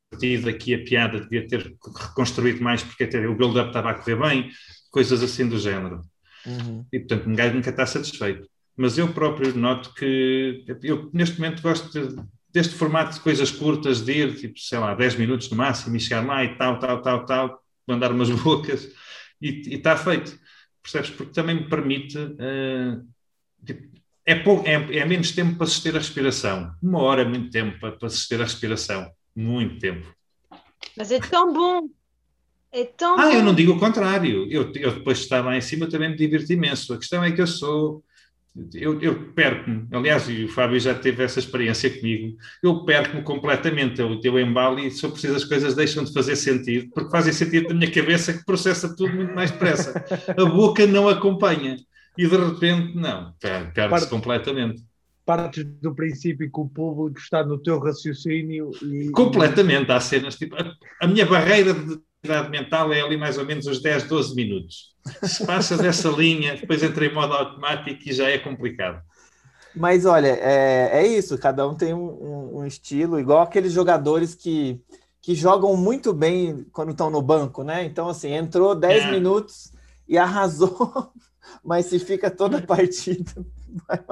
partido 0.10 0.50
aqui 0.50 0.74
a 0.74 0.84
piada, 0.84 1.20
devia 1.20 1.48
ter 1.48 1.76
reconstruído 1.98 2.62
mais 2.64 2.84
porque 2.84 3.04
até 3.04 3.26
o 3.28 3.36
build-up 3.36 3.70
estava 3.70 3.92
a 3.92 3.94
correr 3.94 4.16
bem, 4.16 4.50
coisas 4.92 5.22
assim 5.22 5.48
do 5.48 5.60
género. 5.60 6.02
Uhum. 6.46 6.86
E 6.92 7.00
portanto, 7.00 7.30
um 7.30 7.36
gajo 7.36 7.56
nunca 7.56 7.70
está 7.70 7.86
satisfeito. 7.86 8.48
Mas 8.76 8.98
eu 8.98 9.12
próprio 9.14 9.56
noto 9.56 9.94
que 9.94 10.64
eu 10.84 11.10
neste 11.14 11.40
momento 11.40 11.62
gosto 11.62 11.92
de- 11.92 12.16
deste 12.52 12.74
formato 12.76 13.14
de 13.14 13.20
coisas 13.20 13.52
curtas, 13.52 14.02
de 14.04 14.12
ir, 14.14 14.36
tipo, 14.36 14.60
sei 14.60 14.80
lá, 14.80 14.96
10 14.96 15.16
minutos 15.16 15.50
no 15.52 15.58
máximo 15.58 15.96
e 15.96 16.00
chegar 16.00 16.26
lá 16.26 16.44
e 16.44 16.56
tal, 16.56 16.80
tal, 16.80 17.02
tal, 17.02 17.26
tal, 17.26 17.64
mandar 17.88 18.12
umas 18.12 18.30
bocas 18.42 18.90
e 19.42 19.76
está 19.76 19.96
feito. 19.96 20.38
Percebes? 20.82 21.10
Porque 21.12 21.34
também 21.34 21.56
me 21.56 21.70
permite. 21.70 22.18
eh, 22.40 22.98
tipo, 23.66 23.90
é, 24.26 24.36
pou- 24.36 24.64
é- 24.66 24.98
é 24.98 25.06
menos 25.06 25.32
tempo 25.34 25.58
para 25.58 25.68
suster 25.68 25.96
a 25.96 26.00
respiração. 26.00 26.74
Uma 26.82 27.00
hora 27.02 27.22
é 27.24 27.26
muito 27.26 27.50
tempo 27.52 27.78
para, 27.80 27.92
para 27.92 28.10
suster 28.10 28.40
a 28.40 28.44
respiração. 28.46 29.12
Muito 29.42 29.80
tempo. 29.80 30.06
Mas 30.98 31.12
é 31.12 31.20
tão 31.20 31.54
bom. 31.54 31.88
É 32.72 32.84
tão 32.84 33.18
Ah, 33.18 33.26
bom. 33.26 33.32
eu 33.32 33.44
não 33.44 33.56
digo 33.56 33.72
o 33.74 33.80
contrário. 33.80 34.46
Eu, 34.52 34.72
eu 34.76 34.92
depois 34.94 35.18
de 35.20 35.24
estar 35.24 35.44
lá 35.44 35.56
em 35.56 35.62
cima 35.62 35.88
também 35.88 36.10
me 36.10 36.18
divirto 36.18 36.52
imenso. 36.52 36.94
A 36.94 36.98
questão 36.98 37.24
é 37.24 37.32
que 37.32 37.42
eu 37.42 37.48
sou. 37.48 38.04
Eu, 38.74 39.00
eu 39.02 39.32
perco-me. 39.32 39.88
Aliás, 39.94 40.28
e 40.28 40.44
o 40.44 40.50
Fábio 40.50 40.78
já 40.80 40.94
teve 40.94 41.24
essa 41.24 41.40
experiência 41.40 41.90
comigo. 41.90 42.36
Eu 42.62 42.84
perco-me 42.84 43.24
completamente. 43.24 44.02
Eu, 44.02 44.20
eu 44.22 44.40
embalo 44.40 44.78
e, 44.80 44.92
se 44.92 45.06
eu 45.06 45.12
preciso, 45.12 45.36
as 45.36 45.46
coisas 45.46 45.74
deixam 45.74 46.04
de 46.04 46.12
fazer 46.12 46.36
sentido, 46.36 46.90
porque 46.94 47.10
fazem 47.10 47.32
sentido 47.32 47.70
na 47.70 47.76
minha 47.76 47.92
cabeça 47.92 48.34
que 48.34 48.44
processa 48.44 48.94
tudo 48.96 49.14
muito 49.16 49.34
mais 49.34 49.52
depressa. 49.52 50.04
A 50.38 50.46
boca 50.46 50.86
não 50.86 51.08
acompanha. 51.08 51.78
E 52.18 52.28
de 52.28 52.36
repente, 52.36 52.94
não. 52.98 53.34
Per- 53.40 53.72
Perde-se 53.74 54.10
completamente. 54.10 54.84
Partes 55.30 55.64
do 55.80 55.94
princípio 55.94 56.52
que 56.52 56.60
o 56.60 56.68
público 56.68 57.20
está 57.20 57.44
no 57.44 57.62
teu 57.62 57.78
raciocínio 57.80 58.72
e. 58.82 59.12
Completamente. 59.12 59.92
Há 59.92 60.00
cenas 60.00 60.36
tipo. 60.36 60.56
A, 60.56 60.74
a 61.02 61.08
minha 61.08 61.26
barreira 61.26 61.72
de 61.74 62.00
atividade 62.24 62.50
mental 62.50 62.92
é 62.92 63.02
ali 63.02 63.16
mais 63.16 63.38
ou 63.38 63.46
menos 63.46 63.68
os 63.68 63.80
10, 63.80 64.06
12 64.08 64.36
minutos. 64.36 64.96
Se 65.24 65.46
passa 65.46 65.78
dessa 65.78 66.10
linha, 66.10 66.56
depois 66.56 66.82
entra 66.82 67.06
em 67.06 67.14
modo 67.14 67.34
automático 67.34 68.02
e 68.10 68.12
já 68.14 68.28
é 68.30 68.40
complicado. 68.40 69.02
Mas 69.76 70.06
olha, 70.06 70.30
é, 70.30 70.90
é 71.04 71.08
isso, 71.08 71.38
cada 71.38 71.68
um 71.68 71.76
tem 71.76 71.94
um, 71.94 72.10
um- 72.10 72.58
um 72.62 72.66
estilo, 72.66 73.20
igual 73.20 73.42
aqueles 73.42 73.72
jogadores 73.72 74.34
que, 74.34 74.82
que 75.22 75.36
jogam 75.36 75.78
muito 75.78 76.12
bem 76.12 76.66
quando 76.72 76.90
estão 76.92 77.10
no 77.12 77.22
banco, 77.22 77.64
né? 77.64 77.86
Então, 77.86 78.10
assim, 78.10 78.32
entrou 78.34 78.74
10 78.76 79.04
É. 79.04 79.12
minutos 79.12 79.72
e 80.08 80.18
arrasou, 80.18 81.12
mas 81.64 81.86
se 81.86 82.00
fica 82.00 82.32
toda 82.32 82.58
a 82.58 82.62
partida. 82.66 83.32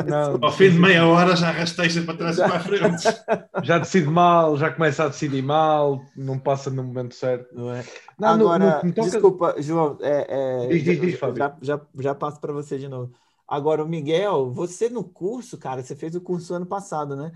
Não, 0.05 0.39
Ao 0.41 0.51
fim 0.51 0.69
de 0.71 0.79
meia 0.79 1.05
hora 1.05 1.35
já 1.35 1.51
rasteja 1.51 2.03
para 2.03 2.17
trás 2.17 2.37
e 2.37 2.41
para 2.43 2.55
a 2.55 2.59
frente. 2.59 3.03
já 3.63 3.77
decide 3.79 4.07
mal, 4.07 4.57
já 4.57 4.71
começa 4.71 5.03
a 5.03 5.07
decidir 5.07 5.41
mal, 5.41 6.01
não 6.15 6.37
passa 6.39 6.69
no 6.69 6.83
momento 6.83 7.15
certo. 7.15 7.53
Não 7.55 7.71
é? 7.73 7.83
Não, 8.19 8.37
no- 8.37 8.43
Agora, 8.45 8.81
no 8.83 8.93
toca- 8.93 9.09
desculpa, 9.09 9.55
João, 9.61 9.97
é, 10.01 10.63
é, 10.65 10.67
Diz, 10.67 10.83
diz, 10.83 11.01
diz, 11.01 11.19
Fábio. 11.19 11.37
já, 11.37 11.57
já, 11.61 11.81
já 11.99 12.15
passo 12.15 12.39
para 12.39 12.53
você 12.53 12.77
de 12.77 12.87
novo. 12.87 13.11
Agora, 13.47 13.83
o 13.83 13.87
Miguel, 13.87 14.51
você 14.51 14.89
no 14.89 15.03
curso, 15.03 15.57
cara, 15.57 15.81
você 15.81 15.95
fez 15.95 16.15
o 16.15 16.21
curso 16.21 16.53
ano 16.53 16.65
passado, 16.65 17.15
né? 17.15 17.31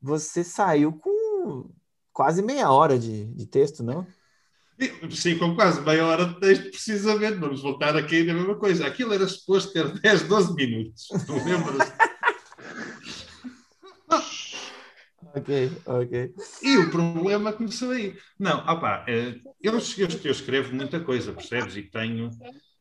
Você 0.00 0.42
saiu 0.42 0.92
com 0.92 1.70
quase 2.12 2.42
meia 2.42 2.70
hora 2.70 2.98
de, 2.98 3.26
de 3.26 3.46
texto, 3.46 3.82
não? 3.82 4.06
Sim, 5.10 5.38
com 5.38 5.54
quase 5.54 5.80
meia 5.82 6.04
hora 6.06 6.26
de 6.26 6.40
texto, 6.40 6.70
precisamente. 6.70 7.38
Vamos 7.38 7.62
voltar 7.62 7.96
aqui 7.96 8.24
na 8.24 8.34
mesma 8.34 8.56
coisa. 8.56 8.86
Aquilo 8.86 9.12
era 9.14 9.26
suposto 9.28 9.72
ter 9.72 9.88
10, 10.00 10.22
12 10.24 10.54
minutos. 10.54 11.08
Não 11.28 11.44
lembras? 11.44 11.92
Ok, 15.34 15.48
ok. 15.86 16.34
E 16.62 16.78
o 16.78 16.90
problema 16.90 17.52
começou 17.52 17.90
aí. 17.92 18.16
Não, 18.38 18.58
opá, 18.66 19.04
eh, 19.08 19.36
eu, 19.62 19.72
eu, 19.72 20.08
eu 20.24 20.30
escrevo 20.32 20.74
muita 20.74 21.00
coisa, 21.00 21.32
percebes? 21.32 21.76
E 21.76 21.82
tenho. 21.82 22.28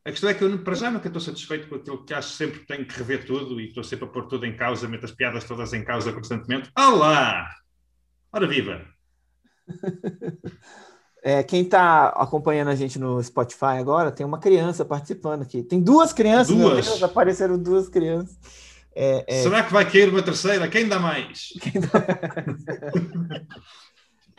A 0.04 0.10
questão 0.12 0.30
é 0.30 0.34
que 0.34 0.44
eu, 0.44 0.64
para 0.64 0.74
já, 0.76 0.90
nunca 0.92 1.08
estou 1.08 1.22
satisfeito 1.22 1.70
com 1.70 1.76
aquilo 1.76 2.04
que 2.04 2.14
acho 2.14 2.30
sempre 2.30 2.60
que 2.60 2.66
tenho 2.68 2.86
que 2.86 2.98
rever 2.98 3.26
tudo 3.26 3.62
e 3.62 3.68
estou 3.68 3.84
sempre 3.84 4.06
a 4.06 4.08
pôr 4.10 4.28
tudo 4.28 4.46
em 4.46 4.56
causa, 4.58 4.88
meto 4.88 5.06
as 5.06 5.12
piadas 5.12 5.46
todas 5.46 5.72
em 5.74 5.84
causa 5.86 6.12
constantemente. 6.12 6.70
Olá! 6.78 7.48
Ora 8.34 8.48
viva! 8.48 8.86
É, 11.24 11.44
quem 11.44 11.62
está 11.62 12.08
acompanhando 12.10 12.70
a 12.70 12.76
gente 12.76 12.98
no 12.98 13.22
Spotify 13.22 13.78
agora, 13.78 14.12
tem 14.12 14.26
uma 14.26 14.40
criança 14.40 14.84
participando 14.84 15.44
aqui. 15.44 15.62
Tem 15.62 15.80
duas 15.80 16.12
crianças, 16.12 16.56
Duas? 16.56 16.86
Deus, 16.86 17.04
apareceram 17.04 17.58
duas 17.58 17.88
crianças. 17.88 18.36
É, 18.96 19.24
é, 19.28 19.44
Será 19.44 19.64
que 19.64 19.72
vai 19.72 19.90
cair 19.90 20.10
uma 20.10 20.22
terceira? 20.22 20.68
Quem 20.68 20.88
dá 20.88 21.00
mais? 21.00 21.54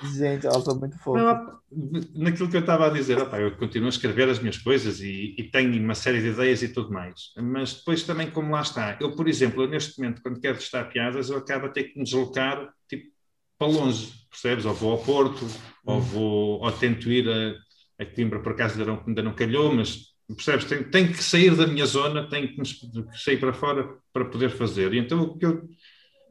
Gente, 0.05 0.47
ela 0.47 0.61
foi 0.61 0.75
muito 0.75 0.99
fofa. 0.99 1.19
Não, 1.19 1.59
naquilo 2.15 2.49
que 2.49 2.57
eu 2.57 2.61
estava 2.61 2.87
a 2.87 2.91
dizer, 2.91 3.19
opa, 3.19 3.39
eu 3.39 3.57
continuo 3.57 3.87
a 3.87 3.91
escrever 3.91 4.29
as 4.29 4.41
minhas 4.41 4.59
coisas 4.59 5.01
e, 5.01 5.37
e, 5.39 5.45
tenho 5.45 5.81
uma 5.83 5.95
série 5.95 6.21
de 6.21 6.29
ideias 6.29 6.63
e 6.63 6.69
tudo 6.69 6.93
mais. 6.93 7.33
Mas 7.37 7.75
depois 7.75 8.03
também, 8.03 8.31
como 8.31 8.51
lá 8.51 8.63
está, 8.63 8.97
eu, 9.01 9.15
por 9.15 9.29
exemplo, 9.29 9.63
eu, 9.63 9.69
neste 9.69 10.01
momento, 10.01 10.21
quando 10.21 10.41
quero 10.41 10.59
testar 10.59 10.85
piadas, 10.87 11.31
eu 11.31 11.39
acabo 11.39 11.67
a 11.67 11.69
ter 11.69 11.85
que 11.85 11.99
me 11.99 12.05
deslocar 12.05 12.69
tipo, 12.89 13.13
para 13.57 13.69
longe, 13.69 14.13
percebes? 14.33 14.65
Ou 14.65 14.75
vou 14.75 14.93
ao 14.93 14.99
Porto, 14.99 15.47
ou, 15.85 16.01
vou, 16.01 16.61
ou 16.61 16.73
tento 16.73 17.11
ir 17.13 17.29
a, 17.29 18.03
a 18.03 18.07
Coimbra, 18.07 18.41
por 18.41 18.53
acaso 18.53 18.81
ainda 18.81 18.93
não, 18.93 19.05
ainda 19.07 19.23
não 19.23 19.35
calhou, 19.35 19.73
mas 19.73 20.13
percebes? 20.35 20.65
Tenho, 20.65 20.91
tenho, 20.91 21.13
que 21.13 21.23
sair 21.23 21.55
da 21.55 21.67
minha 21.67 21.87
zona, 21.87 22.29
tenho 22.29 22.49
que 22.49 22.63
sair 23.15 23.39
para 23.39 23.53
fora 23.53 23.97
para 24.13 24.25
poder 24.25 24.51
fazer. 24.51 24.93
E 24.95 24.99
então 24.99 25.23
o 25.23 25.39
que 25.39 25.47
eu 25.47 25.69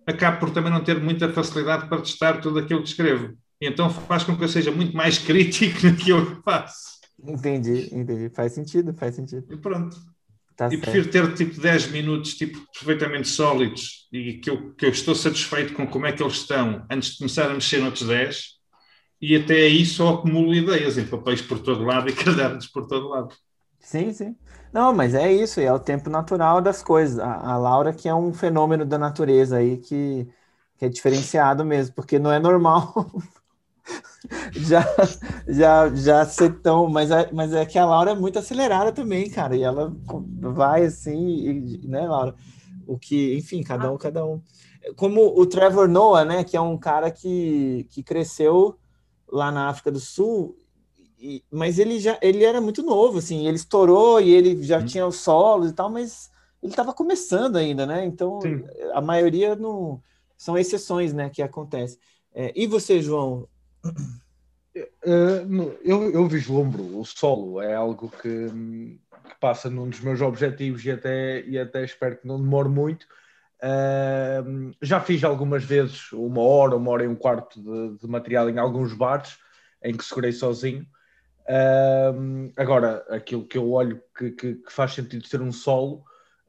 acabo 0.05 0.39
por 0.39 0.51
também 0.51 0.71
não 0.71 0.83
ter 0.83 0.99
muita 0.99 1.31
facilidade 1.31 1.87
para 1.87 2.01
testar 2.01 2.41
tudo 2.41 2.59
aquilo 2.59 2.81
que 2.81 2.89
escrevo. 2.89 3.37
E 3.61 3.67
então 3.67 3.89
faz 3.89 4.23
com 4.23 4.35
que 4.35 4.43
eu 4.43 4.49
seja 4.49 4.71
muito 4.71 4.95
mais 4.97 5.17
crítico 5.23 5.85
naquilo 5.85 6.35
que 6.35 6.43
faço. 6.43 6.99
Entendi, 7.23 7.87
entendi. 7.93 8.29
Faz 8.29 8.53
sentido, 8.53 8.93
faz 8.93 9.15
sentido. 9.15 9.45
E 9.51 9.57
pronto. 9.57 9.95
Tá 10.61 10.67
e 10.71 10.77
prefiro 10.77 11.09
ter 11.09 11.33
tipo 11.33 11.59
10 11.59 11.87
minutos 11.87 12.35
tipo, 12.35 12.59
perfeitamente 12.71 13.27
sólidos 13.27 14.07
e 14.13 14.33
que 14.33 14.47
eu, 14.47 14.75
que 14.75 14.85
eu 14.85 14.91
estou 14.91 15.15
satisfeito 15.15 15.73
com 15.73 15.87
como 15.87 16.05
é 16.05 16.11
que 16.11 16.21
eles 16.21 16.35
estão 16.35 16.85
antes 16.87 17.13
de 17.13 17.17
começar 17.17 17.49
a 17.49 17.53
mexer 17.55 17.79
noutros 17.79 18.07
10 18.07 18.43
e 19.19 19.35
até 19.35 19.55
aí 19.55 19.83
só 19.83 20.09
acumulo 20.09 20.53
ideias 20.53 20.99
em 20.99 21.07
papéis 21.07 21.41
por 21.41 21.57
todo 21.57 21.83
lado 21.83 22.09
e 22.09 22.13
cadernos 22.13 22.67
por 22.67 22.85
todo 22.85 23.09
lado. 23.09 23.35
Sim, 23.79 24.13
sim. 24.13 24.37
Não, 24.71 24.93
mas 24.93 25.15
é 25.15 25.33
isso, 25.33 25.59
é 25.59 25.73
o 25.73 25.79
tempo 25.79 26.11
natural 26.11 26.61
das 26.61 26.83
coisas. 26.83 27.17
A, 27.17 27.53
a 27.53 27.57
Laura 27.57 27.91
que 27.91 28.07
é 28.07 28.13
um 28.13 28.31
fenômeno 28.31 28.85
da 28.85 28.99
natureza 28.99 29.57
aí 29.57 29.77
que, 29.79 30.27
que 30.77 30.85
é 30.85 30.89
diferenciado 30.89 31.65
mesmo, 31.65 31.95
porque 31.95 32.19
não 32.19 32.31
é 32.31 32.37
normal 32.37 32.93
já, 34.53 34.85
já, 35.47 35.89
já 35.89 36.25
ser 36.25 36.59
tão. 36.61 36.89
Mas 36.89 37.11
é, 37.11 37.29
mas 37.31 37.53
é 37.53 37.65
que 37.65 37.77
a 37.77 37.85
Laura 37.85 38.11
é 38.11 38.15
muito 38.15 38.39
acelerada 38.39 38.91
também, 38.91 39.29
cara, 39.29 39.55
e 39.55 39.63
ela 39.63 39.95
vai 40.39 40.85
assim, 40.85 41.17
e, 41.17 41.87
né, 41.87 42.07
Laura? 42.07 42.35
O 42.87 42.97
que, 42.97 43.35
enfim, 43.35 43.63
cada 43.63 43.91
um, 43.91 43.97
cada 43.97 44.25
um. 44.25 44.41
Como 44.95 45.39
o 45.39 45.45
Trevor 45.45 45.87
Noah, 45.87 46.25
né, 46.25 46.43
que 46.43 46.57
é 46.57 46.61
um 46.61 46.77
cara 46.77 47.11
que, 47.11 47.87
que 47.89 48.01
cresceu 48.03 48.77
lá 49.31 49.51
na 49.51 49.69
África 49.69 49.91
do 49.91 49.99
Sul 49.99 50.57
e, 51.21 51.43
mas 51.51 51.77
ele 51.77 51.99
já 51.99 52.17
ele 52.19 52.43
era 52.43 52.59
muito 52.59 52.81
novo, 52.81 53.19
assim, 53.19 53.45
ele 53.47 53.55
estourou 53.55 54.19
e 54.19 54.31
ele 54.31 54.63
já 54.63 54.79
hum. 54.79 54.85
tinha 54.85 55.05
os 55.05 55.17
solos 55.17 55.69
e 55.69 55.73
tal, 55.73 55.87
mas 55.89 56.31
ele 56.63 56.71
estava 56.71 56.93
começando 56.93 57.57
ainda, 57.57 57.85
né? 57.85 58.03
Então 58.05 58.41
Sim. 58.41 58.63
a 58.91 58.99
maioria 59.01 59.55
não 59.55 60.01
são 60.35 60.57
exceções, 60.57 61.13
né, 61.13 61.29
que 61.29 61.43
acontece. 61.43 61.99
É, 62.33 62.51
e 62.55 62.65
você, 62.65 63.01
João? 63.01 63.47
Uh, 63.85 65.77
eu, 65.83 66.11
eu 66.11 66.27
vislumbro 66.27 66.99
o 66.99 67.05
solo, 67.05 67.61
é 67.61 67.73
algo 67.73 68.09
que, 68.09 68.47
que, 68.47 69.39
passa 69.39 69.69
num 69.69 69.89
dos 69.89 69.99
meus 69.99 70.21
objetivos 70.21 70.85
e 70.85 70.91
até, 70.91 71.41
e 71.41 71.59
até 71.59 71.83
espero 71.83 72.17
que 72.17 72.27
não 72.27 72.41
demore 72.41 72.69
muito. 72.69 73.05
Uh, 73.63 74.71
já 74.81 74.99
fiz 74.99 75.23
algumas 75.23 75.63
vezes 75.63 76.11
uma 76.13 76.41
hora, 76.41 76.75
uma 76.75 76.91
hora 76.91 77.03
e 77.03 77.07
um 77.07 77.15
quarto 77.15 77.61
de, 77.61 77.97
de 77.99 78.07
material 78.07 78.49
em 78.49 78.57
alguns 78.57 78.93
bares 78.93 79.37
em 79.83 79.95
que 79.95 80.03
segurei 80.03 80.31
sozinho 80.31 80.85
agora, 82.55 83.05
aquilo 83.09 83.45
que 83.45 83.57
eu 83.57 83.71
olho 83.71 84.01
que, 84.17 84.31
que, 84.31 84.55
que, 84.55 84.71
faz 84.71 84.93
sentido 84.93 85.27
ser 85.27 85.41
um 85.41 85.51
solo, 85.51 86.03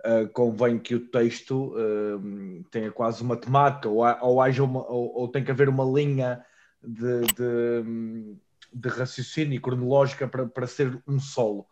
uh, 0.04 0.28
convém 0.32 0.78
que 0.78 0.94
o 0.94 1.08
texto 1.08 1.74
uh, 1.74 2.64
tenha 2.70 2.90
quase 2.90 3.22
uma 3.22 3.36
temática, 3.36 3.88
ou, 3.88 4.04
ou, 4.20 4.40
haja 4.40 4.62
uma, 4.62 4.86
ou, 4.86 5.14
ou 5.14 5.28
tem 5.28 5.44
que 5.44 5.50
haver 5.50 5.68
uma 5.68 5.84
linha 5.84 6.44
de, 6.82 7.20
de, 7.34 8.36
de 8.72 8.88
raciocínio 8.88 9.60
cronológica 9.60 10.26
para, 10.26 10.46
para 10.46 10.66
ser 10.66 11.00
um 11.06 11.18
solo. 11.18 11.66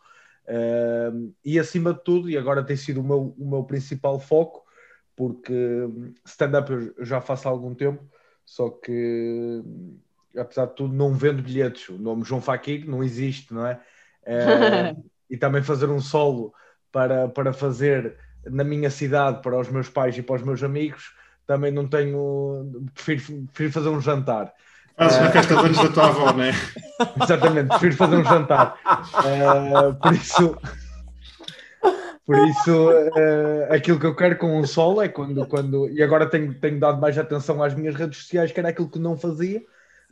Uh, 0.46 1.32
e 1.44 1.58
acima 1.58 1.94
de 1.94 2.02
tudo, 2.02 2.28
e 2.28 2.36
agora 2.36 2.64
tem 2.64 2.76
sido 2.76 3.00
o 3.00 3.04
meu, 3.04 3.34
o 3.38 3.48
meu 3.48 3.64
principal 3.64 4.18
foco, 4.18 4.64
porque 5.14 5.54
stand-up 6.24 6.72
eu 6.72 7.04
já 7.04 7.20
faço 7.20 7.46
há 7.46 7.50
algum 7.50 7.74
tempo, 7.74 8.02
só 8.44 8.68
que 8.70 9.62
apesar 10.36 10.66
de 10.66 10.74
tudo, 10.74 10.94
não 10.94 11.12
vendo 11.12 11.42
bilhetes. 11.42 11.88
O 11.88 11.98
nome 11.98 12.24
João 12.24 12.40
Faquir 12.40 12.88
não 12.88 13.02
existe, 13.02 13.52
não 13.52 13.66
é? 13.66 13.80
é 14.24 14.94
e 15.28 15.36
também 15.36 15.62
fazer 15.62 15.88
um 15.88 16.00
solo 16.00 16.52
para, 16.90 17.28
para 17.28 17.52
fazer 17.52 18.16
na 18.44 18.64
minha 18.64 18.90
cidade, 18.90 19.42
para 19.42 19.58
os 19.58 19.68
meus 19.68 19.88
pais 19.88 20.16
e 20.16 20.22
para 20.22 20.36
os 20.36 20.42
meus 20.42 20.62
amigos, 20.62 21.14
também 21.46 21.70
não 21.70 21.88
tenho. 21.88 22.88
Prefiro, 22.94 23.46
prefiro 23.52 23.72
fazer 23.72 23.88
um 23.88 24.00
jantar. 24.00 24.52
Fazes 25.00 25.18
uma 25.18 25.30
festa 25.30 25.56
de 25.56 25.64
anos 25.64 25.78
da 25.78 25.88
tua 25.88 26.08
avó, 26.08 26.32
não 26.34 26.44
é? 26.44 26.50
Exatamente, 27.24 27.68
prefiro 27.68 27.96
fazer 27.96 28.16
um 28.16 28.24
jantar. 28.24 28.76
Uh, 29.14 29.94
por 29.94 30.12
isso. 30.12 30.58
Por 32.26 32.38
isso, 32.46 32.90
uh, 32.90 33.72
aquilo 33.72 33.98
que 33.98 34.04
eu 34.04 34.14
quero 34.14 34.36
com 34.36 34.60
o 34.60 34.66
solo 34.66 35.00
é 35.00 35.08
quando. 35.08 35.46
quando 35.46 35.88
e 35.88 36.02
agora 36.02 36.26
tenho, 36.26 36.52
tenho 36.52 36.78
dado 36.78 37.00
mais 37.00 37.16
atenção 37.16 37.62
às 37.62 37.72
minhas 37.72 37.94
redes 37.94 38.18
sociais, 38.18 38.52
que 38.52 38.60
era 38.60 38.68
aquilo 38.68 38.90
que 38.90 38.98
não 38.98 39.16
fazia 39.16 39.62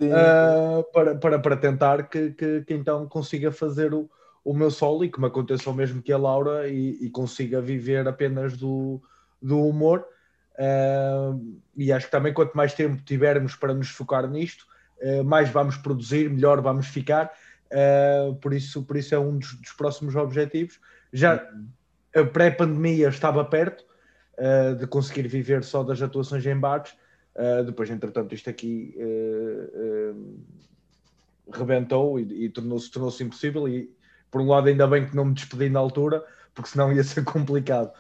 uh, 0.00 0.82
para, 0.90 1.14
para, 1.16 1.38
para 1.38 1.56
tentar 1.58 2.08
que, 2.08 2.30
que, 2.30 2.62
que, 2.62 2.72
então 2.72 3.06
consiga 3.06 3.52
fazer 3.52 3.92
o, 3.92 4.08
o 4.42 4.54
meu 4.54 4.70
solo 4.70 5.04
e 5.04 5.10
que 5.10 5.20
me 5.20 5.26
aconteça 5.26 5.68
o 5.68 5.74
mesmo 5.74 6.00
que 6.00 6.14
a 6.14 6.16
Laura 6.16 6.66
e, 6.66 6.96
e 7.02 7.10
consiga 7.10 7.60
viver 7.60 8.08
apenas 8.08 8.56
do, 8.56 9.02
do 9.40 9.66
humor. 9.66 10.06
Uh, 10.54 11.60
e 11.76 11.92
acho 11.92 12.06
que 12.06 12.12
também 12.12 12.32
quanto 12.32 12.56
mais 12.56 12.72
tempo 12.72 13.02
tivermos 13.04 13.54
para 13.54 13.74
nos 13.74 13.90
focar 13.90 14.26
nisto, 14.26 14.62
uh, 14.62 14.77
mais 15.24 15.48
vamos 15.50 15.76
produzir, 15.76 16.28
melhor 16.30 16.60
vamos 16.60 16.86
ficar. 16.86 17.32
Uh, 17.70 18.34
por, 18.36 18.52
isso, 18.52 18.82
por 18.82 18.96
isso 18.96 19.14
é 19.14 19.18
um 19.18 19.38
dos, 19.38 19.54
dos 19.54 19.72
próximos 19.72 20.16
objetivos. 20.16 20.80
Já 21.12 21.42
a 22.14 22.24
pré-pandemia 22.24 23.08
estava 23.08 23.44
perto 23.44 23.84
de 24.78 24.86
conseguir 24.86 25.26
viver 25.26 25.64
só 25.64 25.82
das 25.82 26.00
atuações 26.00 26.46
em 26.46 26.56
bares, 26.56 26.94
Uh, 27.38 27.62
depois, 27.62 27.88
entretanto, 27.88 28.34
isto 28.34 28.50
aqui 28.50 28.92
uh, 28.98 30.12
uh, 30.12 30.44
rebentou 31.52 32.18
e, 32.18 32.46
e 32.46 32.48
tornou-se 32.48 32.90
tornou 32.90 33.14
impossível. 33.20 33.68
E 33.68 33.88
por 34.28 34.40
um 34.40 34.48
lado, 34.48 34.66
ainda 34.66 34.88
bem 34.88 35.06
que 35.06 35.14
não 35.14 35.26
me 35.26 35.34
despedi 35.34 35.70
na 35.70 35.78
altura, 35.78 36.24
porque 36.52 36.70
senão 36.70 36.92
ia 36.92 37.04
ser 37.04 37.22
complicado. 37.24 37.92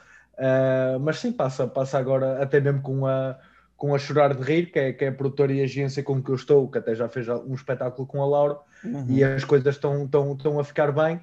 mas 1.00 1.20
sim, 1.20 1.30
passa, 1.30 1.68
passa 1.68 1.98
agora 1.98 2.42
até 2.42 2.60
mesmo 2.60 2.82
com 2.82 3.06
a, 3.06 3.38
com 3.78 3.94
a 3.94 3.98
Chorar 3.98 4.34
de 4.34 4.42
Rir, 4.42 4.72
que 4.72 4.78
é, 4.78 4.92
que 4.92 5.04
é 5.04 5.08
a 5.08 5.12
produtora 5.12 5.52
e 5.52 5.62
agência 5.62 6.02
com 6.02 6.20
que 6.20 6.30
eu 6.30 6.34
estou, 6.34 6.68
que 6.68 6.78
até 6.78 6.96
já 6.96 7.08
fez 7.08 7.28
um 7.28 7.54
espetáculo 7.54 8.06
com 8.06 8.20
a 8.20 8.26
Laura, 8.26 8.58
uhum. 8.84 9.06
e 9.08 9.22
as 9.22 9.44
coisas 9.44 9.76
estão, 9.76 10.04
estão, 10.04 10.32
estão 10.32 10.58
a 10.58 10.64
ficar 10.64 10.90
bem. 10.90 11.20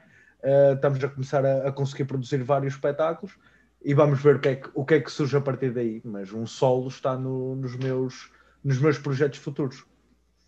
estamos 0.74 1.04
a 1.04 1.10
começar 1.10 1.46
a, 1.46 1.68
a 1.68 1.72
conseguir 1.74 2.06
produzir 2.06 2.42
vários 2.42 2.74
espetáculos 2.74 3.38
e 3.84 3.94
vamos 3.94 4.24
ver 4.24 4.38
o 4.38 4.40
que, 4.40 4.48
é 4.48 4.56
que, 4.56 4.70
o 4.74 4.86
que 4.86 4.94
é 4.96 5.00
que 5.02 5.12
surge 5.12 5.36
a 5.36 5.42
partir 5.42 5.72
daí. 5.72 6.02
Mas 6.04 6.32
um 6.32 6.48
solo 6.48 6.88
está 6.88 7.18
no, 7.18 7.58
nos, 7.58 7.76
meus, 7.76 8.32
nos 8.64 8.80
meus 8.80 8.98
projetos 8.98 9.38
futuros. 9.38 9.86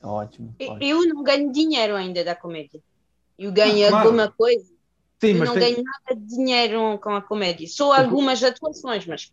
Ótimo, 0.02 0.56
ótimo. 0.60 0.78
Eu 0.82 1.06
não 1.08 1.22
ganho 1.24 1.52
dinheiro 1.52 1.94
ainda 1.94 2.24
da 2.24 2.34
comédia. 2.34 2.82
Eu 3.38 3.52
ganho 3.52 3.86
ah, 3.86 3.90
claro. 3.90 4.08
alguma 4.08 4.32
coisa. 4.32 4.66
Sim, 5.20 5.34
eu 5.34 5.46
não 5.46 5.54
tem... 5.54 5.74
ganho 5.74 5.84
nada 5.84 6.20
de 6.20 6.28
dinheiro 6.28 6.98
com 7.00 7.12
a 7.12 7.22
comédia. 7.22 7.68
Só 7.68 7.94
algumas 7.94 8.42
atuações, 8.42 9.06
mas. 9.06 9.32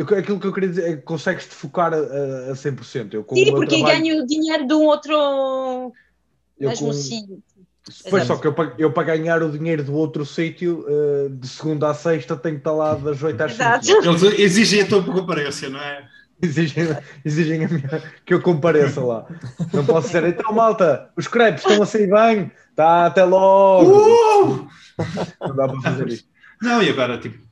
Aquilo 0.00 0.38
que 0.38 0.46
eu 0.46 0.52
queria 0.52 0.68
dizer 0.68 0.90
é 0.90 0.96
que 0.96 1.02
consegues-te 1.02 1.54
focar 1.54 1.92
a, 1.92 1.96
a 1.96 2.52
100%. 2.52 3.14
Eu, 3.14 3.26
Sim, 3.34 3.50
porque 3.52 3.76
trabalho... 3.76 4.02
ganho 4.02 4.26
dinheiro 4.26 4.66
de 4.66 4.74
um 4.74 4.84
outro. 4.84 5.92
Eu 6.58 6.68
mesmo 6.70 6.88
com... 6.88 6.92
sítio. 6.92 7.42
Pois 8.10 8.24
só 8.24 8.36
que 8.36 8.46
eu, 8.46 8.54
eu 8.76 8.92
para 8.92 9.16
ganhar 9.16 9.42
o 9.42 9.50
dinheiro 9.50 9.82
do 9.82 9.94
outro 9.94 10.24
sítio, 10.26 10.84
uh, 10.86 11.30
de 11.30 11.48
segunda 11.48 11.90
a 11.90 11.94
sexta, 11.94 12.36
tenho 12.36 12.56
que 12.56 12.60
estar 12.60 12.72
lá 12.72 12.94
das 12.94 13.22
8 13.22 13.40
às 13.40 13.54
5. 13.54 13.64
Eles 14.04 14.22
exigem 14.38 14.82
a 14.82 14.86
tua 14.86 15.02
comparência, 15.02 15.70
não 15.70 15.80
é? 15.80 16.06
Exigem, 16.40 16.96
exigem 17.24 17.66
minha, 17.66 18.02
que 18.24 18.32
eu 18.32 18.40
compareça 18.40 19.00
lá. 19.00 19.26
Não 19.72 19.84
posso 19.84 20.06
dizer, 20.08 20.24
então 20.24 20.52
malta, 20.52 21.10
os 21.16 21.26
crepes 21.26 21.64
estão 21.64 21.82
a 21.82 21.86
sair 21.86 22.08
bem, 22.08 22.52
tá, 22.76 23.06
até 23.06 23.24
logo. 23.24 23.90
Uh! 23.90 24.68
Não 25.40 25.56
dá 25.56 25.68
para 25.68 25.80
fazer 25.80 26.08
isto. 26.08 26.28
Não, 26.62 26.82
e 26.82 26.90
agora, 26.90 27.18
tipo, 27.18 27.36
eh, 27.36 27.47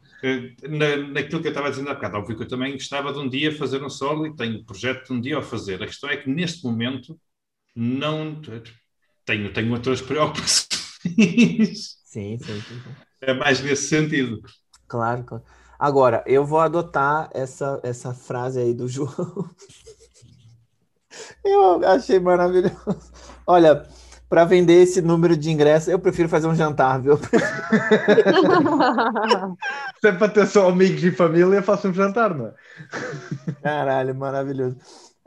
na, 0.69 0.97
naquilo 1.13 1.41
que 1.41 1.49
eu 1.49 1.51
estava 1.51 1.71
dizendo 1.71 1.91
há 1.91 1.95
bocado, 1.95 2.19
óbvio 2.19 2.37
que 2.37 2.43
eu 2.43 2.49
também 2.49 2.73
gostava 2.73 3.13
de 3.13 3.19
um 3.19 3.29
dia 3.29 3.57
fazer 3.57 3.83
um 3.83 3.91
solo 3.91 4.27
e 4.27 4.35
tenho 4.35 4.65
projeto 4.65 5.07
de 5.07 5.13
um 5.13 5.21
dia 5.21 5.39
a 5.39 5.43
fazer. 5.43 5.83
A 5.83 5.87
questão 5.87 6.11
é 6.11 6.17
que 6.17 6.29
neste 6.29 6.65
momento 6.65 7.19
não 7.75 8.41
tenho, 9.25 9.53
tenho 9.53 9.73
outras 9.73 10.01
preocupações. 10.03 10.67
Sim, 12.05 12.39
sim, 12.39 12.41
sim, 12.61 12.61
sim. 12.61 12.83
É 13.21 13.35
mais 13.35 13.61
nesse 13.61 13.89
sentido. 13.89 14.41
Claro, 14.89 15.25
claro. 15.25 15.45
Agora, 15.79 16.25
eu 16.27 16.45
vou 16.45 16.61
adotar 16.61 17.29
essa, 17.35 17.81
essa 17.83 18.15
frase 18.15 18.61
aí 18.61 18.73
do 18.73 18.89
João. 18.89 19.51
eu 21.45 21.87
achei 21.87 22.19
maravilhoso. 22.19 22.77
Olha, 23.47 23.87
para 24.29 24.45
vender 24.45 24.83
esse 24.83 25.01
número 25.01 25.37
de 25.37 25.51
ingressos, 25.51 25.89
eu 25.89 25.99
prefiro 25.99 26.29
fazer 26.29 26.49
um 26.49 26.55
jantar, 26.55 27.01
viu? 27.01 27.19
Se 30.01 30.09
é 30.09 30.13
para 30.13 30.29
ter 30.29 30.47
só 30.47 30.69
amigos 30.69 31.03
e 31.03 31.11
família, 31.11 31.63
faço 31.63 31.89
um 31.89 31.95
jantar, 31.95 32.35
não 32.35 32.49
é? 32.49 32.55
Caralho, 33.63 34.15
maravilhoso. 34.15 34.77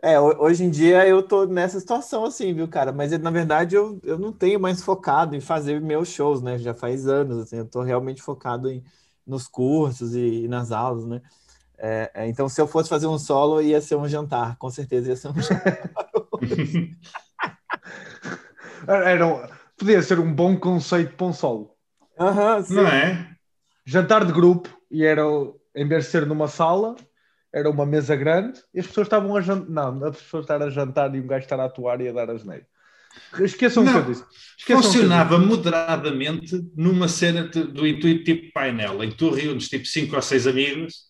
É, 0.01 0.17
hoje 0.19 0.63
em 0.63 0.69
dia 0.69 1.05
eu 1.05 1.21
tô 1.21 1.45
nessa 1.45 1.79
situação 1.79 2.23
assim, 2.23 2.53
viu, 2.53 2.67
cara? 2.67 2.93
Mas 2.93 3.11
na 3.19 3.31
verdade 3.31 3.75
eu, 3.75 3.99
eu 4.03 4.17
não 4.17 4.31
tenho 4.31 4.59
mais 4.59 4.81
focado 4.81 5.35
em 5.35 5.41
fazer 5.41 5.81
meus 5.81 6.09
shows, 6.09 6.41
né? 6.41 6.57
Já 6.57 6.73
faz 6.73 7.07
anos, 7.07 7.37
assim, 7.39 7.57
eu 7.57 7.65
tô 7.65 7.81
realmente 7.81 8.21
focado 8.21 8.69
em, 8.69 8.83
nos 9.27 9.47
cursos 9.47 10.15
e, 10.15 10.45
e 10.45 10.47
nas 10.47 10.71
aulas, 10.71 11.05
né? 11.05 11.21
É, 11.77 12.11
é, 12.13 12.27
então, 12.27 12.49
se 12.49 12.59
eu 12.59 12.67
fosse 12.67 12.89
fazer 12.89 13.07
um 13.07 13.17
solo, 13.17 13.61
ia 13.61 13.79
ser 13.79 13.95
um 13.95 14.07
jantar, 14.07 14.57
com 14.57 14.69
certeza 14.69 15.09
ia 15.09 15.15
ser 15.15 15.29
um 15.29 15.35
jantar. 15.41 15.89
Era, 18.87 19.49
podia 19.77 20.01
ser 20.01 20.19
um 20.19 20.33
bom 20.33 20.57
conceito 20.57 21.15
para 21.15 21.27
um 21.27 21.33
solo. 21.33 21.75
Uhum, 22.19 22.75
não 22.75 22.87
é? 22.87 23.38
Jantar 23.89 24.23
de 24.23 24.31
grupo, 24.31 24.69
e 24.91 25.03
era, 25.03 25.23
em 25.75 25.87
vez 25.87 26.05
de 26.05 26.11
ser 26.11 26.25
numa 26.27 26.47
sala, 26.47 26.95
era 27.51 27.67
uma 27.67 27.87
mesa 27.87 28.15
grande 28.15 28.61
e 28.71 28.79
as 28.79 28.85
pessoas 28.85 29.07
estavam 29.07 29.35
a 29.35 29.41
jantar. 29.41 29.67
Não, 29.69 30.05
as 30.05 30.17
pessoas 30.17 30.43
estar 30.43 30.61
a 30.61 30.69
jantar 30.69 31.15
e 31.15 31.19
um 31.19 31.25
gajo 31.25 31.45
estar 31.45 31.59
a 31.59 31.65
atuar 31.65 31.99
e 31.99 32.07
a 32.07 32.13
dar 32.13 32.29
as 32.29 32.43
neiras. 32.45 32.67
Esqueçam 33.39 33.83
não, 33.83 33.91
o 33.91 33.95
que 33.95 34.09
eu 34.09 34.13
disse. 34.13 34.25
Esqueçam 34.59 34.83
funcionava 34.83 35.33
eu 35.33 35.39
disse. 35.39 35.49
moderadamente 35.49 36.71
numa 36.75 37.07
cena 37.07 37.45
do 37.47 37.87
intuito 37.87 38.23
tipo 38.23 38.53
painel, 38.53 39.03
em 39.03 39.09
que 39.09 39.17
tu 39.17 39.31
reúnes 39.31 39.67
tipo 39.67 39.85
5 39.85 40.15
ou 40.15 40.21
6 40.21 40.45
amigos, 40.45 41.05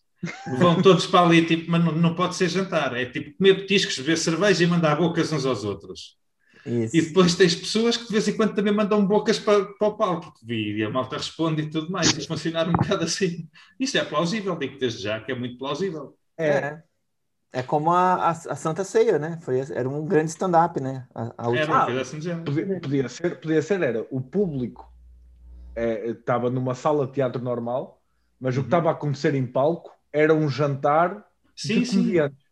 vão 0.58 0.80
todos 0.82 1.06
para 1.06 1.26
ali, 1.26 1.46
tipo, 1.46 1.70
mas 1.70 1.84
não, 1.84 1.92
não 1.92 2.16
pode 2.16 2.36
ser 2.36 2.48
jantar, 2.48 2.96
é 2.96 3.06
tipo 3.08 3.38
comer 3.38 3.56
petiscos, 3.56 3.98
beber 3.98 4.18
cerveja 4.18 4.64
e 4.64 4.68
mandar 4.68 4.96
bocas 4.96 5.34
uns 5.34 5.46
aos 5.46 5.66
outros. 5.66 6.18
Isso. 6.66 6.96
E 6.96 7.02
depois 7.02 7.36
tens 7.36 7.56
pessoas 7.56 7.98
que 7.98 8.06
de 8.06 8.12
vez 8.12 8.28
em 8.28 8.36
quando 8.36 8.54
também 8.54 8.74
mandam 8.74 9.06
bocas 9.06 9.40
para, 9.40 9.66
para 9.66 9.88
o 9.88 9.98
palco, 9.98 10.34
e 10.48 10.84
a 10.84 10.90
malta 10.90 11.18
responde 11.18 11.64
e 11.64 11.70
tudo 11.70 11.92
mais, 11.92 12.12
e 12.18 12.28
funcionar 12.28 12.68
um 12.68 12.74
bocado 12.74 13.04
assim. 13.04 13.48
Isso 13.80 13.98
é 13.98 14.04
plausível, 14.04 14.56
digo 14.58 14.78
desde 14.78 15.04
já 15.04 15.20
que 15.20 15.32
é 15.32 15.36
muito 15.36 15.58
plausível. 15.58 16.16
É. 16.38 16.50
é. 16.50 16.84
É 17.52 17.64
como 17.64 17.92
a, 17.92 18.14
a, 18.14 18.30
a, 18.30 18.56
Santa 18.56 18.84
Ceia, 18.84 19.18
né? 19.18 19.40
Foi, 19.42 19.60
era 19.72 19.90
um 19.90 20.06
grande 20.06 20.30
stand-up, 20.30 20.80
né? 20.80 21.08
A, 21.16 21.34
a 21.36 21.50
última... 21.50 21.90
Era, 21.90 22.02
assim 22.02 22.20
podia, 22.44 22.80
podia, 22.80 23.10
ser, 23.10 23.40
podia 23.40 23.62
ser, 23.64 23.82
era 23.82 24.06
o 24.12 24.22
público 24.22 24.88
é, 25.76 26.10
estava 26.10 26.50
numa 26.50 26.76
sala 26.76 27.08
de 27.08 27.14
teatro 27.14 27.42
normal, 27.42 28.02
mas 28.40 28.56
uhum. 28.56 28.62
o 28.62 28.64
que 28.66 28.72
uhum. 28.74 28.80
estava 28.80 28.90
a 28.90 28.92
acontecer 28.92 29.34
em 29.34 29.48
palco 29.48 29.92
era 30.12 30.34
um 30.34 30.50
jantar 30.50 31.26
sim, 31.56 31.82
de 31.82 31.90
comediantes. 31.90 32.46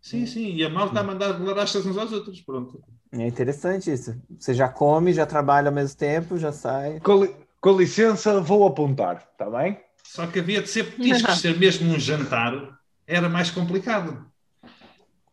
Sim, 0.00 0.26
sim, 0.26 0.54
e 0.54 0.64
a 0.64 0.68
malta 0.68 1.00
a 1.00 1.02
mandar 1.02 1.40
larachas 1.40 1.86
uns 1.86 1.96
aos 1.96 2.12
outros, 2.12 2.40
pronto. 2.40 2.82
É 3.12 3.26
interessante 3.26 3.92
isso. 3.92 4.16
Você 4.38 4.54
já 4.54 4.68
come, 4.68 5.12
já 5.12 5.26
trabalha 5.26 5.68
ao 5.68 5.74
mesmo 5.74 5.96
tempo, 5.98 6.38
já 6.38 6.50
sai. 6.50 6.98
Com, 7.00 7.24
li, 7.24 7.34
com 7.60 7.76
licença, 7.76 8.40
vou 8.40 8.66
apontar, 8.66 9.28
está 9.32 9.50
bem? 9.50 9.78
Só 10.02 10.26
que 10.26 10.40
havia 10.40 10.62
de 10.62 10.68
ser 10.68 10.84
petisco, 10.84 11.32
ser 11.32 11.58
mesmo 11.58 11.92
um 11.92 11.98
jantar 11.98 12.78
era 13.06 13.28
mais 13.28 13.50
complicado. 13.50 14.26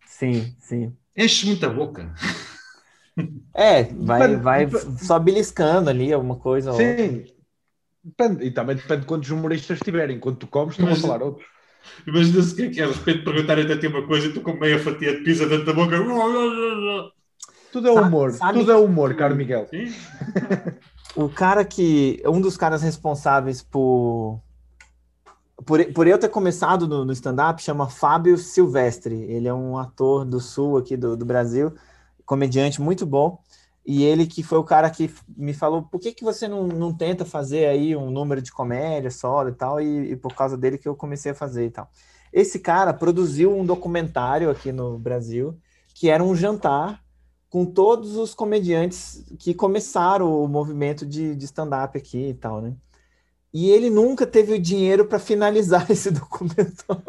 Sim, 0.06 0.54
sim. 0.60 0.96
Enche 1.16 1.46
muita 1.46 1.70
boca. 1.70 2.14
É, 3.54 3.84
vai, 3.84 4.38
vai 4.38 4.68
só 4.98 5.20
beliscando 5.20 5.90
ali 5.90 6.12
alguma 6.14 6.36
coisa. 6.36 6.74
Sim. 6.74 7.26
Depende, 8.04 8.46
e 8.46 8.52
também 8.52 8.76
depende 8.76 9.02
de 9.02 9.08
quantos 9.08 9.30
humoristas 9.30 9.80
tiverem. 9.80 10.20
Quando 10.20 10.38
tu 10.38 10.48
comes, 10.48 10.76
estão 10.76 10.92
a 10.92 10.96
falar 10.96 11.22
outros. 11.22 11.46
Imagina-se 12.08 12.56
que 12.56 12.62
é 12.64 12.70
que 12.70 12.82
é, 12.82 12.88
de 12.88 12.94
repente 12.94 13.24
perguntarem 13.24 13.66
até 13.66 13.78
ti 13.78 13.88
uma 13.88 14.06
coisa 14.06 14.28
e 14.28 14.34
tu 14.34 14.42
com 14.42 14.54
meia 14.54 14.80
fatia 14.80 15.18
de 15.18 15.24
pizza 15.24 15.48
dentro 15.48 15.66
da 15.66 15.74
boca. 15.74 15.98
Tudo 17.72 17.88
é 17.88 17.92
humor, 17.92 18.32
sabe, 18.32 18.60
tudo 18.60 18.72
é 18.72 18.76
humor, 18.76 19.16
caro 19.16 19.36
Miguel. 19.36 19.68
Sim. 19.70 19.94
o 21.16 21.30
cara 21.30 21.64
que. 21.64 22.22
Um 22.26 22.42
dos 22.42 22.58
caras 22.58 22.82
responsáveis 22.82 23.62
por 23.62 24.42
por, 25.66 25.84
por 25.94 26.08
eu 26.08 26.18
ter 26.18 26.30
começado 26.30 26.88
no, 26.88 27.04
no 27.06 27.14
stand-up, 27.14 27.62
chama 27.62 27.90
Fábio 27.90 28.38
Silvestre. 28.38 29.16
Ele 29.16 29.48
é 29.48 29.54
um 29.54 29.78
ator 29.78 30.26
do 30.26 30.40
sul 30.40 30.78
aqui 30.78 30.96
do, 30.96 31.18
do 31.18 31.26
Brasil, 31.26 31.74
comediante 32.26 32.82
muito 32.82 33.06
bom. 33.06 33.40
E 33.86 34.04
ele 34.04 34.28
que 34.28 34.44
foi 34.44 34.58
o 34.58 34.64
cara 34.64 34.90
que 34.90 35.12
me 35.36 35.54
falou, 35.54 35.84
por 35.84 36.00
que, 36.00 36.12
que 36.12 36.24
você 36.24 36.48
não, 36.48 36.68
não 36.68 36.94
tenta 36.94 37.26
fazer 37.26 37.66
aí 37.66 37.96
um 37.96 38.12
número 38.12 38.42
de 38.42 38.52
comédia 38.52 39.10
solo 39.10 39.50
e 39.50 39.54
tal? 39.54 39.82
E, 39.82 40.12
e 40.12 40.16
por 40.16 40.34
causa 40.36 40.58
dele 40.58 40.78
que 40.78 40.88
eu 40.88 40.96
comecei 40.96 41.32
a 41.32 41.36
fazer 41.36 41.66
e 41.66 41.72
tal. 41.72 41.90
Esse 42.32 42.60
cara 42.60 42.94
produziu 42.94 43.56
um 43.56 43.66
documentário 43.66 44.52
aqui 44.52 44.72
no 44.72 45.00
Brasil, 45.00 45.58
que 45.96 46.10
era 46.10 46.24
um 46.24 46.36
jantar 46.36 47.02
com 47.50 47.66
todos 47.66 48.16
os 48.16 48.36
comediantes 48.36 49.26
que 49.40 49.54
começaram 49.54 50.44
o 50.44 50.48
movimento 50.48 51.06
de, 51.06 51.36
de 51.36 51.46
stand-up 51.46 51.98
aqui 51.98 52.30
e 52.30 52.34
tal, 52.34 52.62
né? 52.62 52.74
E 53.52 53.72
ele 53.72 53.90
nunca 53.90 54.28
teve 54.28 54.54
o 54.54 54.60
dinheiro 54.60 55.06
para 55.06 55.18
finalizar 55.18 55.90
esse 55.90 56.12
documentário. 56.12 57.04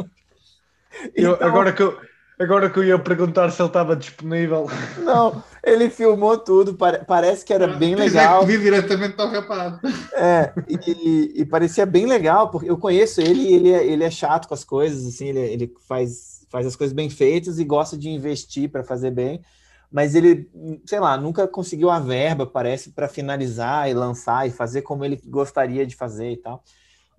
Eu, 1.14 1.34
então, 1.34 1.46
agora, 1.46 1.72
que 1.72 1.82
eu, 1.82 1.96
agora 2.38 2.70
que 2.70 2.78
eu 2.78 2.84
ia 2.84 2.98
perguntar 2.98 3.50
se 3.50 3.60
ele 3.60 3.68
estava 3.68 3.94
disponível. 3.94 4.66
Não, 4.98 5.44
ele 5.62 5.90
filmou 5.90 6.38
tudo, 6.38 6.76
parece 7.06 7.44
que 7.44 7.52
era 7.52 7.66
ah, 7.66 7.76
bem 7.76 7.94
legal. 7.94 8.42
É 8.42 8.46
vi 8.46 8.58
diretamente 8.58 9.20
ao 9.20 9.28
rapaz. 9.28 9.78
É, 10.14 10.52
e, 10.68 11.32
e, 11.36 11.44
parecia 11.44 11.84
bem 11.84 12.06
legal, 12.06 12.50
porque 12.50 12.70
eu 12.70 12.78
conheço 12.78 13.20
ele 13.20 13.42
e 13.42 13.54
ele 13.54 13.72
é, 13.72 13.86
ele 13.86 14.04
é 14.04 14.10
chato 14.10 14.48
com 14.48 14.54
as 14.54 14.64
coisas, 14.64 15.06
assim, 15.06 15.28
ele, 15.28 15.40
ele 15.40 15.74
faz, 15.86 16.46
faz 16.48 16.66
as 16.66 16.76
coisas 16.76 16.94
bem 16.94 17.10
feitas 17.10 17.58
e 17.58 17.64
gosta 17.64 17.96
de 17.96 18.08
investir 18.08 18.70
para 18.70 18.82
fazer 18.82 19.10
bem 19.10 19.42
mas 19.90 20.14
ele, 20.14 20.48
sei 20.86 21.00
lá, 21.00 21.16
nunca 21.16 21.48
conseguiu 21.48 21.90
a 21.90 21.98
verba, 21.98 22.46
parece, 22.46 22.92
para 22.92 23.08
finalizar 23.08 23.90
e 23.90 23.94
lançar 23.94 24.46
e 24.46 24.50
fazer 24.50 24.82
como 24.82 25.04
ele 25.04 25.20
gostaria 25.26 25.84
de 25.84 25.96
fazer 25.96 26.30
e 26.30 26.36
tal. 26.36 26.62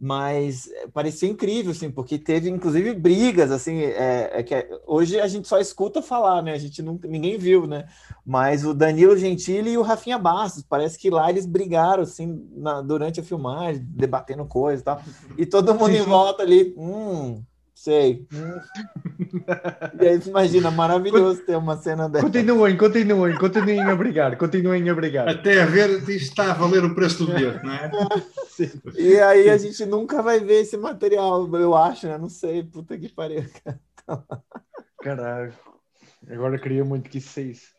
Mas 0.04 0.68
eh, 0.68 0.88
parecia 0.92 1.30
incrível, 1.30 1.74
assim, 1.74 1.92
porque 1.92 2.18
teve 2.18 2.50
inclusive 2.50 2.92
brigas, 2.96 3.52
assim, 3.52 3.82
é, 3.82 4.32
é 4.34 4.42
que 4.42 4.68
hoje 4.88 5.20
a 5.20 5.28
gente 5.28 5.48
só 5.48 5.60
escuta 5.60 6.02
falar, 6.02 6.42
né? 6.42 6.54
A 6.54 6.58
gente 6.58 6.82
não, 6.82 7.00
ninguém 7.04 7.38
viu, 7.38 7.68
né? 7.68 7.86
Mas 8.26 8.66
o 8.66 8.74
Danilo 8.74 9.16
Gentili 9.16 9.74
e 9.74 9.78
o 9.78 9.84
Rafinha 9.84 10.18
Bastos, 10.18 10.64
parece 10.68 10.98
que 10.98 11.12
lá 11.12 11.30
eles 11.30 11.46
brigaram, 11.46 12.02
assim, 12.02 12.50
na, 12.56 12.82
durante 12.82 13.20
a 13.20 13.24
filmagem, 13.24 13.86
debatendo 13.90 14.44
coisas 14.46 14.82
e 14.82 14.86
tal. 14.86 15.02
E 15.38 15.46
todo 15.46 15.76
mundo 15.76 15.94
em 15.94 16.02
volta 16.08 16.42
ali, 16.42 16.74
hum, 16.76 17.44
Sei. 17.82 18.28
e 20.00 20.08
aí, 20.08 20.22
imagina, 20.28 20.70
maravilhoso 20.70 21.44
ter 21.44 21.58
uma 21.58 21.76
cena 21.78 22.08
dessa. 22.08 22.24
Continuem, 22.24 22.78
continuem, 22.78 23.36
continuem 23.40 23.82
a 23.82 23.96
brigar, 23.96 24.38
continuem 24.38 24.88
a 24.88 24.94
brigar. 24.94 25.28
Até 25.28 25.64
a 25.64 25.66
ver 25.66 26.00
se 26.02 26.16
está 26.16 26.52
a 26.52 26.54
valer 26.54 26.86
o 26.86 26.94
preço 26.94 27.26
do 27.26 27.34
bilhete, 27.34 27.66
não 27.66 27.74
é? 27.74 27.92
E 28.96 29.20
aí 29.20 29.50
a 29.50 29.58
gente 29.58 29.84
nunca 29.88 30.22
vai 30.22 30.40
ver 30.40 30.62
esse 30.62 30.78
material, 30.78 31.50
eu 31.56 31.76
acho, 31.76 32.06
né? 32.06 32.20
Não 32.20 32.30
sei, 32.30 32.64
puta 32.64 32.96
que 33.00 33.10
pariu. 33.10 33.46
Caralho. 35.02 35.54
Agora 36.30 36.60
queria 36.60 36.86
muito 36.86 37.10
que 37.10 37.18
isso 37.18 37.34
saísse. 37.34 37.70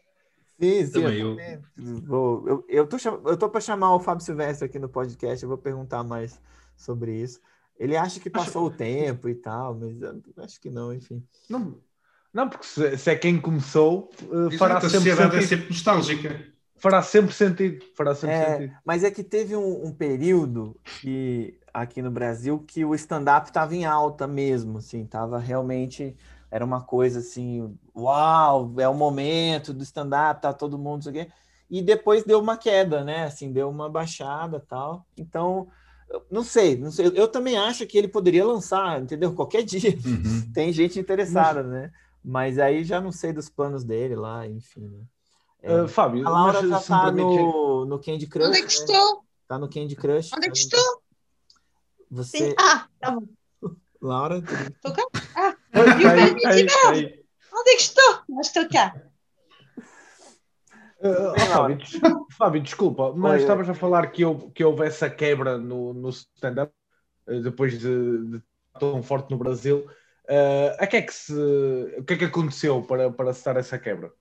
Sim, 0.61 0.85
sim. 0.85 0.93
Também 0.95 1.21
eu, 1.21 1.39
eu... 1.39 2.01
Vou, 2.01 2.49
eu, 2.49 2.65
eu, 2.69 2.87
tô, 2.89 2.97
eu 3.25 3.37
tô 3.37 3.49
para 3.49 3.61
chamar 3.61 3.95
o 3.95 4.01
Fábio 4.01 4.25
Silvestre 4.25 4.67
aqui 4.67 4.81
no 4.81 4.89
podcast, 4.89 5.45
eu 5.45 5.49
vou 5.49 5.59
perguntar 5.59 6.03
mais 6.03 6.41
sobre 6.77 7.15
isso. 7.15 7.39
Ele 7.83 7.97
acha 7.97 8.20
que 8.20 8.30
passou 8.30 8.68
acho... 8.68 8.74
o 8.74 8.78
tempo 8.78 9.28
e 9.28 9.35
tal, 9.35 9.74
mas 9.74 9.97
acho 10.39 10.61
que 10.61 10.70
não, 10.70 10.95
enfim. 10.95 11.20
Não, 11.51 11.80
não 12.33 12.49
porque 12.49 12.64
se, 12.64 12.97
se 12.97 13.11
é 13.11 13.16
quem 13.16 13.41
começou, 13.41 14.09
uh, 14.22 14.57
fará 14.57 14.78
Exato, 14.78 14.91
sempre, 14.91 15.16
sentido. 15.16 15.37
é 15.37 15.43
sempre 15.43 15.68
nostálgica. 15.68 16.47
Fará 16.76 17.03
sempre 17.03 17.35
sentido. 17.35 17.85
Fará 17.97 18.14
sempre 18.14 18.37
é, 18.37 18.57
sentido. 18.57 18.74
Mas 18.85 19.03
é 19.03 19.11
que 19.11 19.24
teve 19.24 19.57
um, 19.57 19.87
um 19.87 19.93
período 19.93 20.78
que 21.01 21.59
aqui 21.74 22.01
no 22.01 22.11
Brasil 22.12 22.61
que 22.61 22.85
o 22.85 22.95
stand-up 22.95 23.49
estava 23.49 23.74
em 23.74 23.85
alta 23.85 24.28
mesmo, 24.28 24.78
assim, 24.78 25.05
tava 25.05 25.41
realmente 25.41 26.16
era 26.49 26.64
uma 26.64 26.83
coisa 26.83 27.18
assim, 27.18 27.76
uau, 27.97 28.74
é 28.78 28.87
o 28.87 28.95
momento 28.95 29.72
do 29.72 29.83
stand-up, 29.83 30.41
tá 30.41 30.53
todo 30.53 30.78
mundo, 30.78 31.01
isso 31.01 31.09
aqui. 31.09 31.26
E 31.68 31.83
depois 31.83 32.22
deu 32.22 32.39
uma 32.39 32.57
queda, 32.57 33.03
né? 33.03 33.24
Assim, 33.24 33.51
deu 33.51 33.68
uma 33.68 33.89
baixada, 33.89 34.61
tal. 34.61 35.05
Então, 35.16 35.68
não 36.31 36.43
sei, 36.43 36.77
não 36.77 36.91
sei. 36.91 37.11
Eu 37.15 37.29
também 37.29 37.57
acho 37.57 37.87
que 37.87 37.97
ele 37.97 38.09
poderia 38.09 38.45
lançar, 38.45 39.01
entendeu? 39.01 39.33
Qualquer 39.35 39.63
dia. 39.63 39.97
Uhum. 40.05 40.53
Tem 40.53 40.73
gente 40.73 40.99
interessada, 40.99 41.63
né? 41.63 41.91
Mas 42.25 42.59
aí 42.59 42.85
já 42.85 43.01
não 43.01 43.11
sei 43.11 43.33
dos 43.33 43.49
planos 43.49 43.85
dele 43.85 44.15
lá, 44.15 44.47
enfim. 44.47 44.89
Né? 44.89 45.05
É, 45.63 45.83
uh, 45.83 45.89
Fábio, 45.89 46.27
a 46.27 46.31
Laura 46.31 46.67
já 46.67 46.81
tá 46.81 47.11
no, 47.11 47.85
no 47.85 47.99
Candy 47.99 48.27
Crush. 48.27 48.49
Onde 48.49 48.59
é 48.59 48.61
que 48.61 48.67
né? 48.67 48.73
estou? 48.73 49.25
Tá 49.49 49.59
no 49.59 49.69
Candy 49.69 49.97
Crush. 49.97 50.31
Onde 50.35 50.47
é 50.47 50.51
que 50.51 50.59
estou? 50.59 51.03
Você. 52.11 52.51
Sim. 52.51 52.55
Ah, 52.59 52.87
tá 53.01 53.11
bom. 53.13 53.27
Laura? 54.01 54.39
Estou 54.39 54.93
cá? 54.93 55.07
Ah, 55.37 55.57
aí, 55.73 56.47
aí, 56.47 56.67
aí. 56.89 57.25
Onde 57.55 57.71
é 57.71 57.77
que 57.77 57.83
estou? 57.83 58.21
Mas 58.29 58.49
estou 58.49 58.69
cá. 58.69 58.95
Uh, 61.03 61.41
Fábio, 61.41 61.79
Fábio, 62.39 62.63
desculpa, 62.63 63.13
mas 63.13 63.41
estavas 63.41 63.69
a 63.69 63.75
falar 63.75 64.07
que, 64.13 64.23
eu, 64.23 64.53
que 64.55 64.63
houve 64.63 64.87
essa 64.87 65.11
quebra 65.11 65.59
no, 65.59 65.93
no 65.93 66.11
stand-up 66.11 66.73
uh, 67.27 67.41
depois 67.41 67.77
de, 67.77 68.27
de 68.29 68.43
tão 68.79 69.03
forte 69.03 69.31
no 69.31 69.37
Brasil. 69.37 69.85
Uh, 70.25 70.77
a 70.79 70.87
que 70.87 70.97
é 70.97 71.03
que 71.03 71.13
se, 71.13 71.35
o 71.99 72.05
que 72.05 72.15
é 72.15 72.17
que 72.17 72.25
aconteceu 72.27 72.83
para, 72.83 73.11
para 73.11 73.33
se 73.33 73.45
dar 73.45 73.57
essa 73.57 73.77
quebra? 73.77 74.13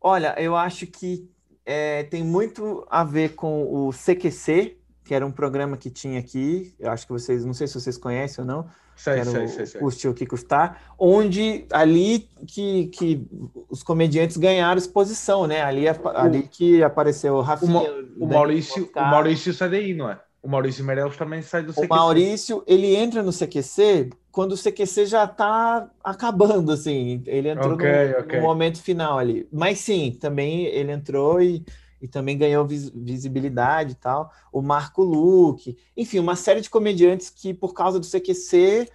Olha, 0.00 0.34
eu 0.40 0.56
acho 0.56 0.86
que 0.86 1.30
é, 1.64 2.04
tem 2.04 2.24
muito 2.24 2.86
a 2.88 3.04
ver 3.04 3.34
com 3.34 3.64
o 3.70 3.92
CQC, 3.92 4.78
que 5.04 5.14
era 5.14 5.26
um 5.26 5.32
programa 5.32 5.76
que 5.76 5.90
tinha 5.90 6.18
aqui, 6.18 6.74
eu 6.78 6.90
acho 6.90 7.06
que 7.06 7.12
vocês, 7.12 7.44
não 7.44 7.52
sei 7.52 7.66
se 7.66 7.74
vocês 7.74 7.98
conhecem 7.98 8.42
ou 8.42 8.48
não, 8.48 8.70
Sei, 8.96 9.22
sei, 9.24 9.44
o 9.44 9.48
sei, 9.48 9.66
sei. 9.66 9.80
O 9.82 10.14
que 10.14 10.26
custar, 10.26 10.94
onde 10.98 11.66
ali 11.70 12.28
que, 12.46 12.86
que 12.88 13.26
os 13.68 13.82
comediantes 13.82 14.36
ganharam 14.36 14.78
exposição, 14.78 15.46
né? 15.46 15.62
Ali, 15.62 15.86
ali 16.14 16.48
que 16.48 16.82
apareceu 16.82 17.34
o 17.34 17.38
O, 17.38 17.42
Rafinha, 17.42 17.90
o 18.18 18.26
Danilo 18.26 18.26
Maurício, 18.26 18.90
o. 18.94 19.04
Maurício 19.04 19.52
sai 19.54 19.70
daí, 19.70 19.94
não 19.94 20.10
é? 20.10 20.20
O 20.42 20.48
Maurício 20.48 20.84
Meirelles 20.84 21.16
também 21.16 21.42
sai 21.42 21.62
do 21.62 21.72
O 21.74 21.74
CQC. 21.74 21.88
Maurício, 21.88 22.64
ele 22.66 22.94
entra 22.96 23.22
no 23.22 23.32
CQC 23.32 24.10
quando 24.30 24.52
o 24.52 24.56
CQC 24.56 25.06
já 25.06 25.24
está 25.24 25.90
acabando, 26.04 26.72
assim. 26.72 27.22
Ele 27.26 27.48
entrou 27.48 27.74
Ok, 27.74 27.84
no, 27.84 28.18
ok. 28.20 28.38
no 28.38 28.40
momento 28.40 28.82
final 28.82 29.18
ali. 29.18 29.48
Mas 29.52 29.78
sim, 29.80 30.16
também 30.20 30.66
ele 30.66 30.92
entrou 30.92 31.40
e, 31.40 31.64
e 32.00 32.08
também 32.08 32.36
ganhou 32.38 32.66
vis- 32.66 32.90
visibilidade 32.90 33.92
e 33.92 33.94
tal. 33.96 34.30
O 34.52 34.60
Marco 34.62 35.02
Luque, 35.02 35.76
enfim, 35.96 36.18
uma 36.18 36.36
série 36.36 36.60
de 36.60 36.70
comediantes 36.70 37.30
que, 37.30 37.54
por 37.54 37.72
causa 37.74 37.98
do 37.98 38.06
CQC, 38.06 38.88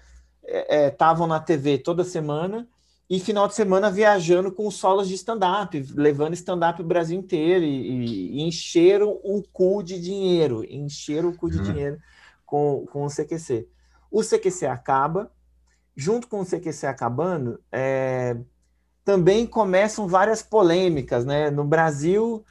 estavam 0.88 1.28
na 1.28 1.40
TV 1.40 1.78
toda 1.78 2.04
semana 2.04 2.68
e 3.10 3.20
final 3.20 3.48
de 3.48 3.56
semana 3.56 3.92
viajando 3.92 4.52
com 4.52 4.70
solos 4.72 5.08
de 5.08 5.16
stand-up, 5.16 5.78
levando 5.96 6.34
stand-up 6.34 6.82
o 6.82 6.86
Brasil 6.86 7.20
inteiro 7.20 7.64
e, 7.66 7.68
e- 7.68 8.38
e 8.38 8.42
encheram 8.42 9.20
o 9.24 9.44
cu 9.52 9.84
de 9.84 10.00
dinheiro, 10.00 10.64
encheram 10.70 11.30
o 11.30 11.36
cu 11.36 11.50
de 11.50 11.60
Uhum. 11.60 11.64
dinheiro 11.64 12.00
com, 12.46 12.86
com 12.92 13.04
o 13.06 13.10
CQC. 13.10 13.68
O 14.10 14.24
CQC 14.24 14.66
acaba, 14.66 15.32
junto 15.96 16.28
com 16.28 16.40
o 16.42 16.46
CQC 16.46 16.88
acabando, 16.88 17.60
é, 17.72 18.38
também 19.04 19.48
começam 19.48 20.08
várias 20.08 20.42
polêmicas, 20.44 21.26
né? 21.26 21.50
No 21.52 21.64
Brasil, 21.66 22.46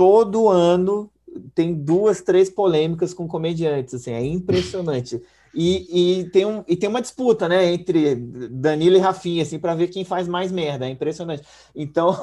todo 0.00 0.48
ano 0.48 1.12
tem 1.54 1.74
duas, 1.74 2.22
três 2.22 2.48
polêmicas 2.48 3.12
com 3.12 3.28
comediantes, 3.28 3.92
assim, 3.92 4.12
é 4.12 4.24
impressionante. 4.24 5.22
E, 5.54 6.20
e, 6.20 6.30
tem 6.30 6.46
um, 6.46 6.64
e 6.66 6.74
tem 6.74 6.88
uma 6.88 7.02
disputa, 7.02 7.46
né, 7.46 7.70
entre 7.70 8.14
Danilo 8.14 8.96
e 8.96 8.98
Rafinha, 8.98 9.42
assim, 9.42 9.58
para 9.58 9.74
ver 9.74 9.88
quem 9.88 10.02
faz 10.02 10.26
mais 10.26 10.50
merda, 10.50 10.86
é 10.86 10.88
impressionante. 10.88 11.42
Então, 11.74 12.16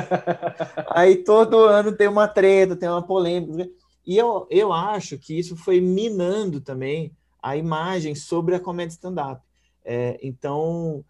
aí 0.90 1.16
todo 1.16 1.58
ano 1.58 1.92
tem 1.92 2.08
uma 2.08 2.26
treta, 2.26 2.74
tem 2.74 2.88
uma 2.88 3.02
polêmica. 3.02 3.68
E 4.06 4.16
eu, 4.16 4.46
eu 4.48 4.72
acho 4.72 5.18
que 5.18 5.38
isso 5.38 5.56
foi 5.56 5.82
minando 5.82 6.58
também 6.58 7.12
a 7.42 7.54
imagem 7.54 8.14
sobre 8.14 8.54
a 8.54 8.60
comédia 8.60 8.94
stand-up. 8.94 9.42
É, 9.84 10.18
então, 10.22 11.04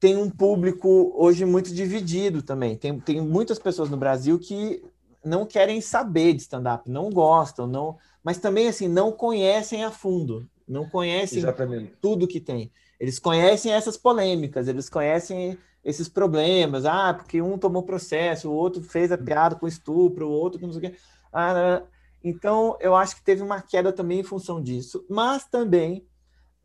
tem 0.00 0.16
um 0.16 0.28
público 0.28 1.14
hoje 1.16 1.44
muito 1.44 1.72
dividido 1.72 2.42
também. 2.42 2.76
Tem, 2.76 2.98
tem 2.98 3.20
muitas 3.20 3.60
pessoas 3.60 3.88
no 3.88 3.96
Brasil 3.96 4.40
que 4.40 4.82
não 5.24 5.46
querem 5.46 5.80
saber 5.80 6.34
de 6.34 6.42
stand-up, 6.42 6.90
não 6.90 7.10
gostam, 7.10 7.66
não, 7.66 7.96
mas 8.22 8.38
também 8.38 8.68
assim 8.68 8.88
não 8.88 9.12
conhecem 9.12 9.84
a 9.84 9.90
fundo, 9.90 10.48
não 10.66 10.88
conhecem 10.88 11.38
Exatamente. 11.38 11.92
tudo 12.00 12.28
que 12.28 12.40
tem. 12.40 12.70
Eles 12.98 13.18
conhecem 13.18 13.72
essas 13.72 13.96
polêmicas, 13.96 14.68
eles 14.68 14.88
conhecem 14.88 15.58
esses 15.84 16.08
problemas. 16.08 16.86
Ah, 16.86 17.12
porque 17.12 17.42
um 17.42 17.58
tomou 17.58 17.82
processo, 17.82 18.50
o 18.50 18.54
outro 18.54 18.82
fez 18.82 19.12
a 19.12 19.18
piada 19.18 19.56
com 19.56 19.66
estupro, 19.66 20.28
o 20.28 20.32
outro 20.32 20.58
com 20.58 20.66
não 20.66 20.72
sei 20.72 20.88
o 20.88 20.90
quê. 20.92 20.98
Ah, 21.32 21.82
então, 22.22 22.76
eu 22.80 22.94
acho 22.94 23.16
que 23.16 23.22
teve 23.22 23.42
uma 23.42 23.60
queda 23.60 23.92
também 23.92 24.20
em 24.20 24.24
função 24.24 24.62
disso, 24.62 25.04
mas 25.10 25.44
também 25.44 26.06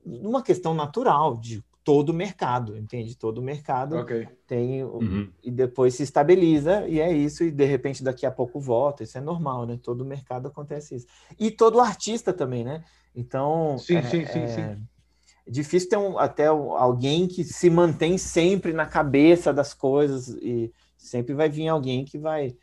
uma 0.05 0.41
questão 0.41 0.73
natural 0.73 1.35
de 1.35 1.61
todo 1.89 2.09
o 2.09 2.13
mercado, 2.13 2.77
entende? 2.77 3.17
Todo 3.17 3.39
o 3.39 3.41
mercado 3.41 3.97
Ok. 3.97 4.27
tem 4.45 4.83
Uhum. 4.83 5.33
e 5.41 5.49
depois 5.49 5.95
se 5.95 6.03
estabiliza 6.03 6.87
e 6.87 6.99
é 6.99 7.11
isso 7.11 7.43
e 7.43 7.49
de 7.49 7.65
repente 7.65 8.03
daqui 8.03 8.27
a 8.27 8.31
pouco 8.31 8.59
volta. 8.59 9.01
Isso 9.01 9.17
é 9.17 9.21
normal, 9.21 9.65
né? 9.65 9.79
Todo 9.81 10.05
mercado 10.05 10.47
acontece 10.47 10.97
isso. 10.97 11.07
E 11.39 11.49
todo 11.49 11.79
artista 11.79 12.31
também, 12.31 12.63
né? 12.63 12.83
Então 13.15 13.75
Sim, 13.79 13.97
é, 13.97 14.01
sim, 14.03 14.25
sim, 14.27 14.45
é 14.45 14.75
sim. 14.75 14.87
difícil 15.47 15.89
ter 15.89 15.97
um, 15.97 16.19
até 16.19 16.45
alguém 16.45 17.27
que 17.27 17.43
se 17.43 17.71
mantém 17.71 18.19
sempre 18.19 18.71
na 18.71 18.85
cabeça 18.85 19.51
das 19.51 19.73
coisas 19.73 20.29
e 20.43 20.71
sempre 20.95 21.33
vai 21.33 21.49
vir 21.49 21.69
alguém 21.69 22.05
que 22.05 22.19
vai 22.19 22.55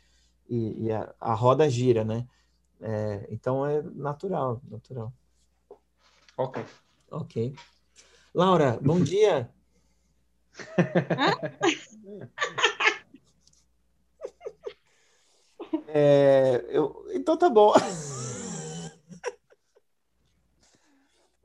e, 0.49 0.85
e 0.85 0.89
a, 0.93 1.13
a 1.19 1.33
roda 1.33 1.69
gira, 1.69 2.05
né? 2.05 2.25
É, 2.79 3.27
então 3.29 3.65
é 3.65 3.81
natural, 3.81 4.61
natural. 4.69 5.11
Ok. 6.37 6.63
Ok. 7.11 7.53
Laura, 8.37 8.77
bom 8.79 9.01
dia. 9.01 9.49
É, 15.87 16.65
eu, 16.69 17.05
então 17.13 17.37
tá 17.37 17.49
bom. 17.49 17.73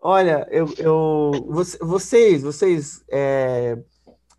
Olha, 0.01 0.47
eu, 0.51 0.67
eu 0.79 1.31
vocês, 1.81 2.43
vocês, 2.43 3.05
é, 3.09 3.79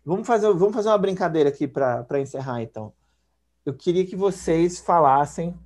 vamos 0.04 0.26
fazer, 0.26 0.52
vamos 0.52 0.74
fazer 0.74 0.88
uma 0.90 0.98
brincadeira 0.98 1.48
aqui 1.48 1.66
para 1.66 2.20
encerrar, 2.20 2.62
então. 2.62 2.92
Eu 3.64 3.74
queria 3.74 4.06
que 4.06 4.14
vocês 4.14 4.78
falassem 4.78 5.58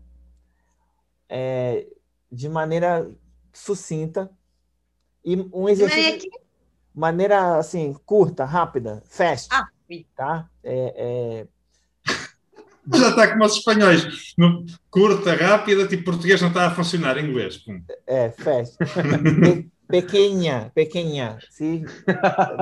é, 1.29 1.87
de 2.31 2.49
maneira 2.49 3.11
sucinta 3.53 4.31
e 5.25 5.37
um 5.53 5.69
exercício 5.69 6.03
Mas 6.13 6.15
é 6.15 6.19
que- 6.19 6.48
maneira 6.99 7.59
assim 7.59 7.95
curta, 8.05 8.45
rápida, 8.45 9.03
fast, 9.09 9.49
Ah, 9.53 9.67
sim. 9.87 10.05
tá? 10.17 10.49
É, 10.63 10.95
é, 10.97 11.47
Já 12.99 13.11
está 13.11 13.29
como 13.33 13.45
os 13.45 13.57
espanhóis. 13.57 14.35
No- 14.37 14.65
Curta, 14.91 15.35
rápida, 15.35 15.87
tipo 15.87 16.05
português 16.05 16.41
não 16.41 16.49
está 16.49 16.67
a 16.67 16.71
funcionar, 16.75 17.19
inglês. 17.19 17.59
Pum. 17.59 17.81
é 18.07 18.31
fast, 18.31 18.77
Pe- 18.79 19.69
pequeña, 19.89 20.71
pequeña, 20.75 21.39
sim, 21.51 21.85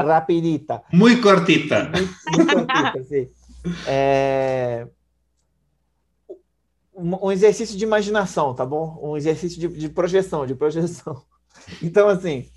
rapidita, 0.07 0.83
Muito 0.93 1.23
cortita. 1.23 1.91
muito, 1.91 2.51
cortita, 2.51 3.03
sim. 3.05 3.29
É, 3.87 4.87
um 6.95 7.27
um 7.27 7.33
exercício 7.33 7.77
de 7.77 7.85
imaginação, 7.85 8.55
tá 8.55 8.65
bom? 8.65 8.99
Um 9.03 9.17
exercício 9.17 9.61
de, 9.61 9.69
de 9.69 9.89
projeção, 9.89 10.47
de 10.47 10.55
projeção. 10.55 11.23
Então, 11.83 12.09
assim, 12.09 12.49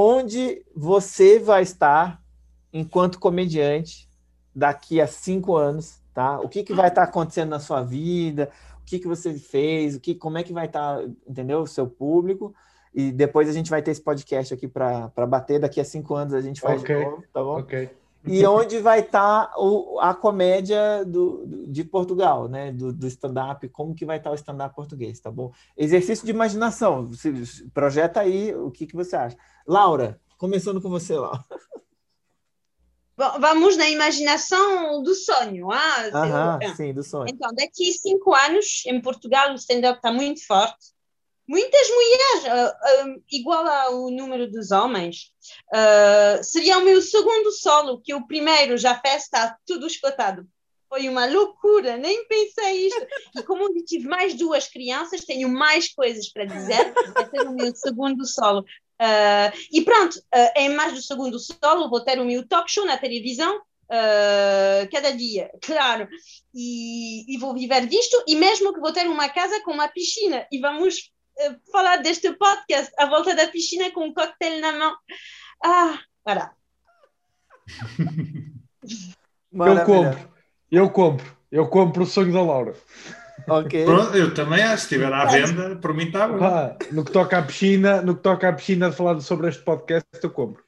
onde 0.00 0.64
você 0.76 1.40
vai 1.40 1.62
estar 1.62 2.22
enquanto 2.72 3.18
comediante 3.18 4.08
daqui 4.54 5.00
a 5.00 5.08
cinco 5.08 5.56
anos, 5.56 6.00
tá? 6.14 6.38
O 6.38 6.48
que, 6.48 6.62
que 6.62 6.72
vai 6.72 6.86
estar 6.86 7.02
acontecendo 7.02 7.48
na 7.48 7.58
sua 7.58 7.82
vida? 7.82 8.48
O 8.80 8.84
que, 8.84 9.00
que 9.00 9.08
você 9.08 9.34
fez? 9.34 9.96
O 9.96 10.00
que, 10.00 10.14
como 10.14 10.38
é 10.38 10.44
que 10.44 10.52
vai 10.52 10.66
estar, 10.66 11.02
entendeu? 11.26 11.62
O 11.62 11.66
seu 11.66 11.88
público. 11.88 12.54
E 12.94 13.10
depois 13.10 13.48
a 13.48 13.52
gente 13.52 13.70
vai 13.70 13.82
ter 13.82 13.90
esse 13.90 14.00
podcast 14.00 14.54
aqui 14.54 14.68
para 14.68 15.26
bater. 15.26 15.58
Daqui 15.58 15.80
a 15.80 15.84
cinco 15.84 16.14
anos 16.14 16.32
a 16.32 16.40
gente 16.40 16.60
faz 16.60 16.80
Ok. 16.80 16.96
de 16.96 17.04
novo, 17.04 17.24
tá 17.32 17.42
bom? 17.42 17.58
Ok. 17.58 17.90
E 18.26 18.44
onde 18.46 18.78
vai 18.80 19.00
estar 19.00 19.52
o- 19.56 19.98
a 20.00 20.14
comédia 20.14 21.04
do, 21.04 21.46
de 21.68 21.84
Portugal, 21.84 22.48
né? 22.48 22.72
Do, 22.72 22.92
do 22.92 23.06
stand-up, 23.06 23.66
como 23.68 23.94
que 23.94 24.04
vai 24.04 24.18
estar 24.18 24.30
o 24.30 24.34
stand-up 24.34 24.74
português, 24.74 25.20
tá 25.20 25.30
bom? 25.30 25.52
Exercício 25.76 26.24
de 26.24 26.30
imaginação. 26.32 27.06
Você 27.06 27.32
projeta 27.72 28.20
aí 28.20 28.54
o 28.54 28.70
que, 28.70 28.86
que 28.86 28.94
você 28.96 29.16
acha. 29.16 29.36
Laura, 29.66 30.20
começando 30.36 30.80
com 30.82 30.88
você, 30.90 31.14
Laura. 31.16 31.42
Bom, 33.16 33.40
vamos 33.40 33.76
na 33.76 33.88
imaginação 33.88 35.02
do 35.02 35.14
sonho. 35.14 35.70
Ah, 35.72 36.08
Aham, 36.14 36.58
eu- 36.62 36.74
sim, 36.76 36.94
do 36.94 37.02
sonho. 37.02 37.28
Então, 37.28 37.50
daqui 37.54 37.88
a 37.88 37.92
cinco 37.92 38.32
anos, 38.34 38.84
em 38.86 39.00
Portugal, 39.00 39.50
o 39.52 39.54
stand-up 39.56 39.98
está 39.98 40.12
muito 40.12 40.46
forte. 40.46 40.92
Muitas 41.48 41.88
mulheres, 41.88 42.44
ah, 42.46 42.78
ah, 42.82 43.04
igual 43.32 43.66
ao 43.66 44.10
número 44.10 44.48
dos 44.50 44.70
homens. 44.70 45.32
Ah, 45.72 46.40
seria 46.42 46.78
o 46.78 46.84
meu 46.84 47.00
segundo 47.02 47.50
solo, 47.52 48.00
que 48.00 48.14
o 48.14 48.26
primeiro 48.26 48.76
já 48.76 48.98
fez, 48.98 49.24
está 49.24 49.56
tudo 49.66 49.86
esgotado. 49.86 50.46
Foi 50.88 51.06
uma 51.08 51.26
loucura, 51.26 51.98
nem 51.98 52.26
pensei 52.26 52.86
isto. 52.86 53.06
E 53.36 53.42
como 53.42 53.64
eu 53.64 53.84
tive 53.84 54.08
mais 54.08 54.34
duas 54.34 54.68
crianças, 54.68 55.24
tenho 55.24 55.48
mais 55.48 55.92
coisas 55.92 56.32
para 56.32 56.46
dizer. 56.46 56.94
Ser 57.30 57.46
o 57.46 57.52
meu 57.52 57.74
segundo 57.76 58.26
solo. 58.26 58.64
Ah, 58.98 59.52
e 59.70 59.82
pronto, 59.82 60.20
ah, 60.32 60.52
em 60.56 60.70
mais 60.70 60.92
do 60.92 61.02
segundo 61.02 61.38
solo, 61.38 61.88
vou 61.88 62.00
ter 62.00 62.18
o 62.18 62.24
meu 62.24 62.46
talk 62.46 62.70
show 62.70 62.84
na 62.84 62.96
televisão, 62.96 63.60
ah, 63.90 64.88
cada 64.90 65.10
dia, 65.12 65.50
claro. 65.62 66.08
E, 66.54 67.32
e 67.32 67.38
vou 67.38 67.54
viver 67.54 67.86
disto, 67.86 68.22
e 68.26 68.34
mesmo 68.34 68.72
que 68.72 68.80
vou 68.80 68.92
ter 68.92 69.06
uma 69.06 69.28
casa 69.28 69.62
com 69.62 69.72
uma 69.72 69.88
piscina, 69.88 70.46
e 70.50 70.58
vamos 70.58 71.12
falar 71.70 71.98
deste 71.98 72.32
podcast 72.32 72.92
à 72.98 73.06
volta 73.06 73.34
da 73.34 73.46
piscina 73.48 73.90
com 73.90 74.06
um 74.06 74.14
coquetel 74.14 74.60
na 74.60 74.72
mão. 74.72 74.96
Ah, 75.64 75.98
voilà. 76.24 76.52
Eu 79.52 79.84
compro. 79.84 80.30
Eu 80.70 80.90
compro. 80.90 81.38
Eu 81.50 81.68
compro 81.68 82.02
o 82.02 82.06
sonho 82.06 82.32
da 82.32 82.42
Laura. 82.42 82.74
Ok. 83.48 83.84
Pronto, 83.84 84.16
eu 84.16 84.34
também 84.34 84.62
acho. 84.62 84.86
Se 84.86 84.94
estiver 84.94 85.12
à 85.12 85.24
venda, 85.24 85.76
por 85.76 85.94
mim 85.94 86.06
está 86.06 86.28
bom. 86.28 86.44
Ah, 86.44 86.76
no 86.92 87.04
que 87.04 87.12
toca 87.12 87.38
à 87.38 87.42
piscina, 87.42 88.02
no 88.02 88.16
que 88.16 88.22
toca 88.22 88.48
à 88.48 88.52
piscina 88.52 88.90
de 88.90 88.96
falar 88.96 89.18
sobre 89.20 89.48
este 89.48 89.62
podcast, 89.62 90.06
eu 90.22 90.30
compro. 90.30 90.62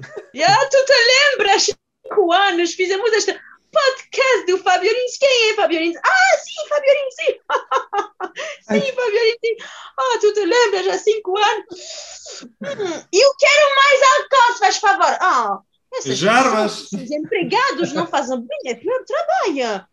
Ah, 0.00 0.68
tu 0.70 0.84
te 0.84 0.92
lembras? 1.36 1.62
Cinco 1.64 2.32
anos, 2.32 2.74
fizemos 2.74 3.12
esta. 3.12 3.40
Podcast 3.70 4.46
do 4.46 4.58
Fabio 4.58 4.92
Lins. 4.92 5.18
Quem 5.18 5.50
é 5.50 5.54
Fabio 5.54 5.80
Lins? 5.80 5.96
Ah, 5.96 6.38
sim, 6.38 6.68
Fabio 6.68 6.92
Lins, 6.94 7.14
sim. 8.64 8.80
sim, 8.80 8.92
Lins, 9.10 9.38
sim. 9.40 9.56
Ah, 9.98 10.18
tu 10.20 10.32
te 10.32 10.44
lembras, 10.44 10.88
há 10.88 10.98
cinco 10.98 11.36
anos? 11.36 12.42
Hum, 12.42 13.04
eu 13.12 13.34
quero 13.38 13.74
mais 13.74 14.02
álcool, 14.02 14.52
se 14.52 14.58
faz 14.58 14.76
favor. 14.76 15.18
Ah, 15.20 15.58
essas 15.94 16.20
pessoas, 16.20 16.92
os 16.92 17.10
empregados 17.10 17.92
não 17.92 18.06
fazem 18.06 18.40
bem, 18.40 18.72
é 18.72 18.74
pior 18.74 19.02
trabalho. 19.04 19.86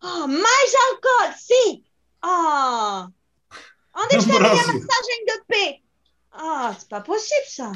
Ah, 0.00 0.26
mais 0.26 0.74
álcool, 0.74 1.34
sim. 1.38 1.84
Ah, 2.20 3.08
onde 3.94 4.16
está 4.16 4.36
a 4.36 4.40
minha 4.40 4.66
massagem 4.66 5.24
de 5.26 5.44
pé? 5.46 5.78
Ah, 6.32 6.74
c'est 6.78 6.88
pas 6.88 7.02
possível, 7.02 7.44
ça. 7.46 7.72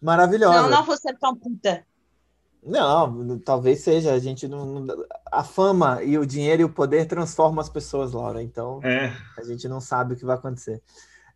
Maravilhosa. 0.00 0.62
Não, 0.62 0.70
não 0.70 0.84
vou 0.84 0.96
ser 0.96 1.18
tão 1.18 1.34
puta. 1.34 1.84
Não, 2.66 3.38
talvez 3.40 3.80
seja. 3.80 4.12
A 4.12 4.18
gente 4.18 4.48
não, 4.48 4.86
A 5.30 5.44
fama 5.44 6.02
e 6.02 6.18
o 6.18 6.26
dinheiro 6.26 6.62
e 6.62 6.64
o 6.64 6.68
poder 6.72 7.06
transformam 7.06 7.60
as 7.60 7.68
pessoas, 7.70 8.12
Laura. 8.12 8.42
Então 8.42 8.80
É, 8.82 9.12
a 9.38 9.44
gente 9.44 9.68
não 9.68 9.80
sabe 9.80 10.14
o 10.14 10.16
que 10.16 10.24
vai 10.24 10.36
acontecer. 10.36 10.82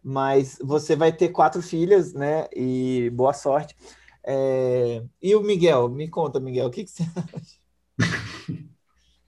Mas 0.02 0.58
você 0.62 0.96
vai 0.96 1.12
ter 1.12 1.30
quatro 1.30 1.62
filhas, 1.62 2.14
né? 2.14 2.48
E 2.54 3.10
boa 3.14 3.32
sorte. 3.34 3.76
É, 4.24 5.02
E 5.22 5.34
o 5.36 5.42
Miguel? 5.42 5.88
Me 5.88 6.08
conta, 6.08 6.40
Miguel, 6.40 6.66
o 6.68 6.70
que, 6.70 6.84
que 6.84 6.90
você 6.90 7.04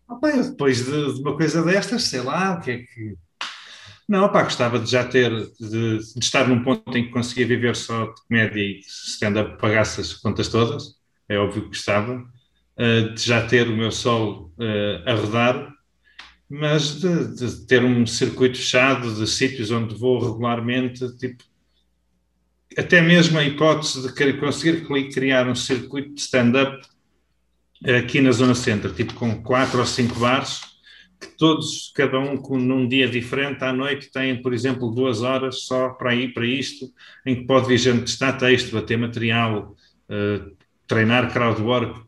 Opa, 0.09 0.30
eu 0.30 0.50
depois 0.50 0.84
de, 0.84 1.14
de 1.14 1.20
uma 1.20 1.36
coisa 1.36 1.62
destas, 1.62 2.05
sei 2.05 2.20
lá, 2.20 2.55
o 2.59 2.61
que 2.61 2.70
é 2.70 2.78
que. 2.78 3.16
Não, 4.09 4.30
pá, 4.32 4.42
gostava 4.44 4.78
de 4.78 4.90
já 4.90 5.07
ter, 5.09 5.30
de, 5.61 5.98
de 5.98 6.20
estar 6.20 6.48
num 6.48 6.62
ponto 6.64 6.96
em 6.96 7.07
que 7.07 7.11
conseguia 7.12 7.46
viver 7.46 7.76
só 7.76 8.07
de 8.07 8.22
comédia 8.28 8.61
e 8.61 8.80
stand-up 8.80 9.59
pagasse 9.61 10.00
as 10.00 10.14
contas 10.14 10.48
todas, 10.48 10.96
é 11.32 11.38
óbvio 11.38 11.62
que 11.62 11.68
gostava, 11.68 12.24
eh, 12.76 13.02
de 13.14 13.22
já 13.22 13.46
ter 13.46 13.68
o 13.68 13.76
meu 13.76 13.90
solo 13.90 14.52
eh, 14.60 15.02
a 15.06 15.14
rodar, 15.14 15.72
mas 16.48 17.00
de, 17.00 17.34
de 17.36 17.66
ter 17.66 17.82
um 17.84 18.06
circuito 18.06 18.58
fechado 18.58 19.14
de 19.14 19.26
sítios 19.26 19.70
onde 19.70 19.94
vou 19.94 20.20
regularmente, 20.20 21.16
tipo, 21.16 21.42
até 22.76 23.00
mesmo 23.00 23.38
a 23.38 23.44
hipótese 23.44 24.02
de 24.02 24.32
conseguir 24.34 24.86
cri- 24.86 25.10
criar 25.10 25.48
um 25.48 25.54
circuito 25.54 26.14
de 26.14 26.20
stand-up 26.20 26.86
aqui 27.98 28.20
na 28.20 28.32
Zona 28.32 28.54
Centro, 28.54 28.92
tipo 28.92 29.14
com 29.14 29.42
quatro 29.42 29.80
ou 29.80 29.86
cinco 29.86 30.18
bares, 30.18 30.60
que 31.20 31.28
todos, 31.38 31.92
cada 31.94 32.18
um 32.18 32.36
com, 32.36 32.58
num 32.58 32.88
dia 32.88 33.08
diferente, 33.08 33.62
à 33.62 33.72
noite 33.72 34.10
têm, 34.10 34.42
por 34.42 34.52
exemplo, 34.52 34.90
duas 34.90 35.22
horas 35.22 35.64
só 35.64 35.90
para 35.90 36.14
ir 36.14 36.32
para 36.34 36.46
isto, 36.46 36.92
em 37.24 37.36
que 37.36 37.46
pode 37.46 37.68
vir 37.68 37.78
gente 37.78 38.02
testar 38.02 38.32
texto, 38.34 38.72
bater 38.72 38.98
material, 38.98 39.76
eh, 40.08 40.40
treinar 40.93 41.32
crowdwork, 41.32 42.03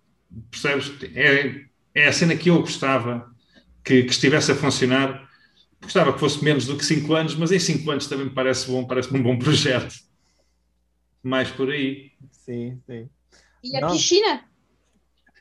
percebes? 0.50 0.92
É, 1.14 1.62
é 1.94 2.08
a 2.08 2.12
cena 2.12 2.36
que 2.36 2.50
eu 2.50 2.60
gostava 2.60 3.26
que, 3.82 4.02
que 4.02 4.10
estivesse 4.10 4.52
a 4.52 4.54
funcionar. 4.54 5.26
Gostava 5.82 6.12
que 6.12 6.20
fosse 6.20 6.42
menos 6.44 6.66
do 6.66 6.76
que 6.76 6.84
cinco 6.84 7.14
anos, 7.14 7.34
mas 7.34 7.50
em 7.50 7.58
cinco 7.58 7.90
anos 7.90 8.06
também 8.06 8.26
me 8.26 8.32
parece 8.32 8.70
bom, 8.70 8.86
parece-me 8.86 9.20
um 9.20 9.22
bom 9.22 9.38
projeto. 9.38 9.94
Mais 11.22 11.50
por 11.50 11.70
aí. 11.70 12.10
Sim, 12.30 12.80
sim. 12.86 13.08
E 13.62 13.76
a 13.76 13.80
Não. 13.80 13.92
piscina? 13.92 14.44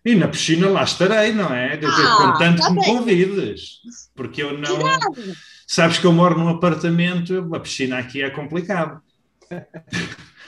E 0.06 0.16
na 0.16 0.28
piscina 0.28 0.70
lá 0.70 0.84
estarei, 0.84 1.32
não 1.32 1.54
é? 1.54 1.78
Dizer, 1.78 2.06
Ah, 2.06 2.18
contanto 2.34 2.60
tá 2.60 2.68
que 2.68 2.74
me 2.74 2.86
convides. 2.86 3.80
Porque 4.16 4.44
eu 4.44 4.58
não. 4.58 4.76
Cuidado. 4.76 5.36
Sabes 5.68 5.98
que 5.98 6.06
eu 6.06 6.12
moro 6.12 6.38
num 6.38 6.50
apartamento, 6.50 7.50
a 7.56 7.60
piscina 7.60 7.98
aqui 7.98 8.22
é 8.22 8.30
complicado. 8.30 9.02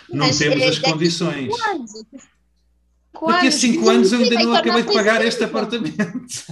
Não 0.08 0.28
Mas, 0.28 0.38
temos 0.38 0.62
eh, 0.62 0.68
as 0.68 0.78
condições. 0.80 1.52
Anos. 3.24 3.26
Cinco 3.26 3.28
Daqui 3.28 3.45
a 3.45 3.49
anos, 3.49 3.55
cinco 3.55 3.89
anos 3.89 4.11
eu 4.11 4.20
ainda 4.20 4.43
não 4.43 4.55
acabei 4.55 4.84
de 4.84 4.93
pagar 4.93 5.24
este 5.24 5.43
apartamento. 5.43 6.45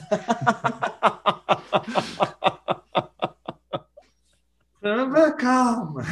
Calma. 5.37 6.03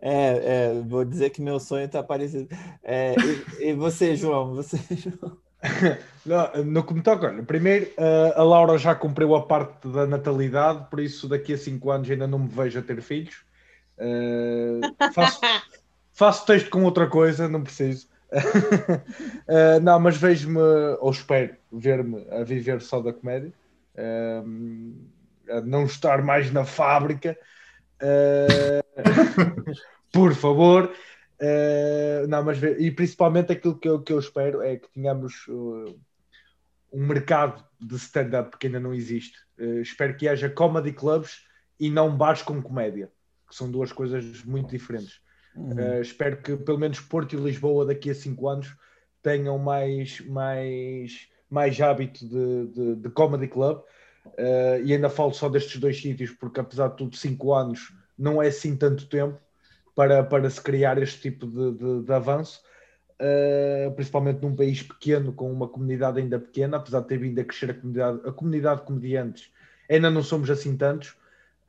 É, 0.00 0.72
é, 0.76 0.82
vou 0.86 1.04
dizer 1.04 1.30
que 1.30 1.40
meu 1.40 1.58
sonho 1.58 1.86
está 1.86 2.02
parecido. 2.02 2.48
É, 2.82 3.14
e, 3.58 3.70
e 3.70 3.72
você, 3.74 4.14
João? 4.14 4.54
Você, 4.54 4.78
João? 4.90 5.38
No, 6.26 6.64
no 6.64 6.84
que 6.84 6.94
me 6.94 7.02
toca, 7.02 7.26
olha, 7.26 7.42
primeiro, 7.42 7.90
eh, 7.96 8.32
a 8.36 8.42
Laura 8.42 8.78
já 8.78 8.94
cumpriu 8.94 9.34
a 9.34 9.46
parte 9.46 9.88
da 9.88 10.06
natalidade, 10.06 10.86
por 10.90 11.00
isso 11.00 11.28
daqui 11.28 11.52
a 11.54 11.58
5 11.58 11.90
anos 11.90 12.10
ainda 12.10 12.26
não 12.26 12.38
me 12.38 12.48
vejo 12.48 12.78
a 12.78 12.82
ter 12.82 13.00
filhos. 13.00 13.44
Eh, 13.98 14.80
faço, 15.12 15.40
faço 16.14 16.46
texto 16.46 16.70
com 16.70 16.84
outra 16.84 17.06
coisa, 17.06 17.48
não 17.48 17.62
preciso. 17.62 18.08
Eh, 19.46 19.78
não, 19.80 20.00
mas 20.00 20.16
vejo-me, 20.16 20.58
ou 20.98 21.10
espero 21.10 21.54
ver-me 21.70 22.26
a 22.30 22.42
viver 22.42 22.80
só 22.80 22.98
da 22.98 23.12
comédia, 23.12 23.52
eh, 23.94 24.42
a 25.50 25.60
não 25.60 25.84
estar 25.84 26.22
mais 26.22 26.50
na 26.50 26.64
fábrica. 26.64 27.36
Eh, 28.00 28.82
por 30.10 30.34
favor. 30.34 30.90
Uh, 31.40 32.26
não, 32.28 32.44
mas 32.44 32.62
e 32.62 32.90
principalmente 32.90 33.52
aquilo 33.52 33.76
que 33.76 33.88
eu, 33.88 34.00
que 34.00 34.12
eu 34.12 34.18
espero 34.18 34.62
é 34.62 34.76
que 34.76 34.88
tenhamos 34.88 35.46
uh, 35.48 35.98
um 36.92 37.06
mercado 37.06 37.64
de 37.80 37.96
stand-up 37.96 38.56
que 38.56 38.68
ainda 38.68 38.78
não 38.78 38.94
existe. 38.94 39.36
Uh, 39.58 39.80
espero 39.80 40.16
que 40.16 40.28
haja 40.28 40.48
comedy 40.48 40.92
clubs 40.92 41.44
e 41.78 41.90
não 41.90 42.16
bares 42.16 42.42
com 42.42 42.62
comédia, 42.62 43.10
que 43.48 43.54
são 43.54 43.70
duas 43.70 43.92
coisas 43.92 44.44
muito 44.44 44.70
diferentes. 44.70 45.20
Uh, 45.56 46.00
espero 46.00 46.36
que 46.38 46.56
pelo 46.56 46.78
menos 46.78 47.00
Porto 47.00 47.34
e 47.34 47.38
Lisboa 47.38 47.86
daqui 47.86 48.10
a 48.10 48.14
cinco 48.14 48.48
anos 48.48 48.74
tenham 49.22 49.56
mais, 49.58 50.20
mais, 50.20 51.28
mais 51.48 51.80
hábito 51.80 52.26
de, 52.26 52.66
de, 52.66 52.96
de 52.96 53.10
comedy 53.10 53.48
club. 53.48 53.78
Uh, 54.26 54.82
e 54.84 54.92
ainda 54.92 55.08
falo 55.08 55.32
só 55.32 55.48
destes 55.48 55.80
dois 55.80 56.00
sítios, 56.00 56.30
porque 56.30 56.60
apesar 56.60 56.88
de 56.88 56.96
tudo, 56.96 57.16
cinco 57.16 57.52
anos 57.52 57.92
não 58.18 58.42
é 58.42 58.48
assim 58.48 58.76
tanto 58.76 59.06
tempo 59.06 59.38
para, 59.94 60.24
para 60.24 60.48
se 60.48 60.60
criar 60.60 61.00
este 61.00 61.30
tipo 61.30 61.46
de, 61.46 61.72
de, 61.72 62.02
de 62.02 62.12
avanço, 62.12 62.60
uh, 63.20 63.92
principalmente 63.92 64.42
num 64.42 64.56
país 64.56 64.82
pequeno, 64.82 65.32
com 65.32 65.52
uma 65.52 65.68
comunidade 65.68 66.20
ainda 66.20 66.38
pequena, 66.38 66.78
apesar 66.78 67.00
de 67.00 67.08
ter 67.08 67.18
vindo 67.18 67.38
a 67.38 67.44
crescer 67.44 67.70
a 67.70 67.74
comunidade, 67.74 68.20
a 68.24 68.32
comunidade 68.32 68.80
de 68.80 68.86
comediantes, 68.86 69.52
ainda 69.90 70.10
não 70.10 70.22
somos 70.22 70.50
assim 70.50 70.76
tantos. 70.76 71.16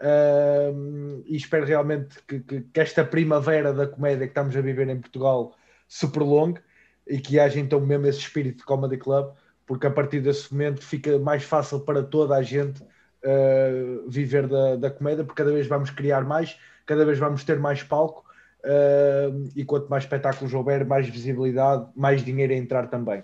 Uh, 0.01 1.23
e 1.25 1.37
espero 1.37 1.65
realmente 1.65 2.17
que, 2.27 2.41
que, 2.41 2.61
que 2.61 2.79
esta 2.79 3.05
primavera 3.05 3.73
da 3.73 3.87
comédia 3.87 4.27
que 4.27 4.31
estamos 4.31 4.55
a 4.55 4.61
viver 4.61 4.89
em 4.89 4.99
Portugal 4.99 5.55
se 5.87 6.07
prolongue 6.07 6.59
e 7.07 7.17
que 7.17 7.39
haja 7.39 7.59
então 7.59 7.79
mesmo 7.79 8.07
esse 8.07 8.19
espírito 8.19 8.57
de 8.57 8.63
comedy 8.65 8.97
club, 8.97 9.33
porque 9.65 9.87
a 9.87 9.91
partir 9.91 10.19
desse 10.19 10.51
momento 10.51 10.83
fica 10.83 11.17
mais 11.19 11.43
fácil 11.43 11.79
para 11.79 12.03
toda 12.03 12.35
a 12.35 12.41
gente 12.41 12.81
uh, 12.81 14.09
viver 14.09 14.47
da, 14.47 14.75
da 14.75 14.89
comédia, 14.89 15.23
porque 15.23 15.41
cada 15.41 15.53
vez 15.53 15.67
vamos 15.67 15.89
criar 15.89 16.23
mais, 16.25 16.59
cada 16.85 17.05
vez 17.05 17.17
vamos 17.17 17.43
ter 17.43 17.59
mais 17.59 17.81
palco 17.81 18.25
uh, 18.63 19.49
e 19.55 19.63
quanto 19.63 19.87
mais 19.89 20.03
espetáculos 20.03 20.53
houver, 20.53 20.85
mais 20.85 21.07
visibilidade, 21.07 21.87
mais 21.95 22.23
dinheiro 22.23 22.53
a 22.53 22.57
entrar 22.57 22.87
também. 22.87 23.23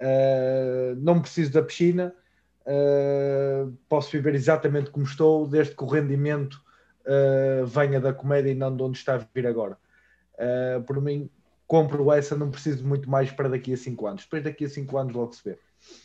Uh, 0.00 0.96
não 0.96 1.20
preciso 1.20 1.52
da 1.52 1.62
piscina, 1.62 2.14
uh, 2.66 3.72
posso 3.88 4.10
viver 4.10 4.34
exatamente 4.34 4.90
como 4.90 5.04
estou, 5.04 5.46
desde 5.46 5.74
que 5.74 5.84
o 5.84 5.86
rendimento 5.86 6.60
uh, 7.06 7.66
venha 7.66 8.00
da 8.00 8.12
comédia 8.12 8.50
e 8.50 8.54
não 8.54 8.74
de 8.74 8.82
onde 8.82 8.98
está 8.98 9.14
a 9.14 9.26
vir 9.34 9.46
agora. 9.46 9.76
Uh, 10.34 10.82
por 10.82 11.00
mim, 11.00 11.30
compro 11.66 12.12
essa, 12.12 12.36
não 12.36 12.50
preciso 12.50 12.86
muito 12.86 13.08
mais 13.08 13.30
para 13.30 13.48
daqui 13.48 13.72
a 13.72 13.76
5 13.76 14.06
anos. 14.06 14.22
Depois 14.24 14.42
daqui 14.42 14.64
a 14.64 14.68
5 14.68 14.98
anos 14.98 15.14
logo 15.14 15.32
se 15.32 15.42
vê. 15.44 15.58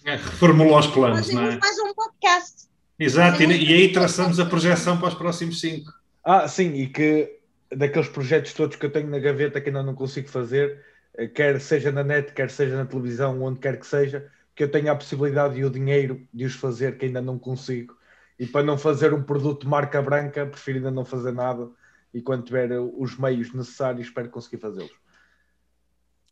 É, 0.06 0.16
reformulou 0.16 0.80
os 0.80 0.88
planos, 0.88 1.20
Fazemos 1.20 1.42
não 1.42 1.52
é? 1.52 1.58
mais 1.58 1.80
um 1.80 1.94
podcast. 1.94 2.68
Exato, 2.98 3.44
e, 3.44 3.46
e 3.46 3.74
aí 3.74 3.92
traçamos 3.92 4.40
a 4.40 4.46
projeção 4.46 4.98
para 4.98 5.10
os 5.10 5.14
próximos 5.14 5.60
cinco. 5.60 5.92
Ah, 6.24 6.48
sim, 6.48 6.74
e 6.74 6.88
que 6.88 7.40
daqueles 7.76 8.08
projetos 8.08 8.54
todos 8.54 8.78
que 8.78 8.86
eu 8.86 8.92
tenho 8.92 9.10
na 9.10 9.20
gaveta 9.20 9.60
que 9.60 9.70
ainda 9.70 9.84
não 9.84 9.94
consigo 9.94 10.30
fazer, 10.30 10.82
eh, 11.18 11.28
quer 11.28 11.60
seja 11.60 11.92
na 11.92 12.04
net, 12.04 12.32
quer 12.34 12.50
seja 12.50 12.76
na 12.76 12.86
televisão, 12.86 13.42
onde 13.44 13.60
quer 13.60 13.78
que 13.78 13.86
seja, 13.86 14.32
que 14.56 14.64
eu 14.64 14.72
tenha 14.72 14.94
a 14.94 14.96
possibilidade 14.96 15.60
e 15.60 15.66
o 15.66 15.70
dinheiro 15.70 16.26
de 16.34 16.46
os 16.46 16.56
fazer 16.56 16.98
que 16.98 17.06
ainda 17.06 17.22
não 17.22 17.38
consigo. 17.38 17.98
E 18.40 18.46
para 18.46 18.66
não 18.66 18.78
fazer 18.78 19.14
um 19.14 19.22
produto 19.22 19.62
de 19.62 19.68
marca 19.68 20.02
branca, 20.02 20.46
prefiro 20.46 20.78
ainda 20.78 20.92
não 20.92 21.04
fazer 21.04 21.34
nada. 21.34 21.70
E 22.14 22.22
quando 22.22 22.46
tiver 22.46 22.72
os 22.80 23.18
meios 23.18 23.54
necessários, 23.54 24.08
espero 24.08 24.30
conseguir 24.30 24.58
fazê-los. 24.58 24.94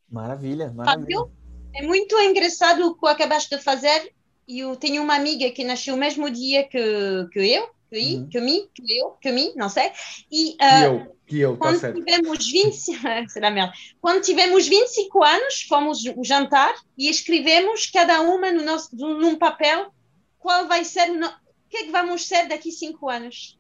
Maravilha, 0.09 0.71
maravilha. 0.71 1.17
Fábio, 1.17 1.31
é 1.75 1.85
muito 1.85 2.17
engraçado 2.19 2.87
o 2.87 2.95
que 2.95 3.07
acabaste 3.07 3.55
de 3.55 3.61
fazer. 3.61 4.13
E 4.47 4.59
eu 4.59 4.75
tenho 4.75 5.01
uma 5.01 5.15
amiga 5.15 5.49
que 5.51 5.63
nasceu 5.63 5.95
o 5.95 5.97
mesmo 5.97 6.29
dia 6.29 6.67
que, 6.67 7.27
que 7.31 7.39
eu, 7.39 7.69
que, 7.93 8.15
Uhum. 8.15 8.29
que 8.29 8.41
mim, 8.41 8.67
que 8.73 8.97
eu, 8.97 9.11
que 9.11 9.31
mim, 9.31 9.53
não 9.55 9.69
sei. 9.69 9.91
E 10.31 10.51
Que 10.51 10.57
ah, 10.59 10.83
eu, 10.85 11.15
que 11.27 11.39
eu, 11.39 11.53
está 11.53 11.65
quando 11.67 11.79
certo. 11.79 12.03
tivemos 12.03 12.51
20, 12.51 13.29
será 13.29 13.51
merda. 13.51 13.73
Quando 14.01 14.23
tivemos 14.23 14.67
25 14.67 15.23
anos, 15.23 15.61
fomos 15.67 16.01
jantar 16.23 16.73
e 16.97 17.09
escrevemos 17.09 17.85
cada 17.87 18.21
uma 18.21 18.51
no 18.51 18.63
nosso, 18.63 18.95
num 18.95 19.37
papel 19.37 19.93
qual 20.39 20.67
vai 20.67 20.83
ser 20.83 21.11
o, 21.11 21.15
no, 21.15 21.29
que 21.69 21.77
é 21.77 21.83
que 21.85 21.91
vamos 21.91 22.27
ser 22.27 22.47
daqui 22.47 22.71
5 22.71 23.09
anos. 23.09 23.57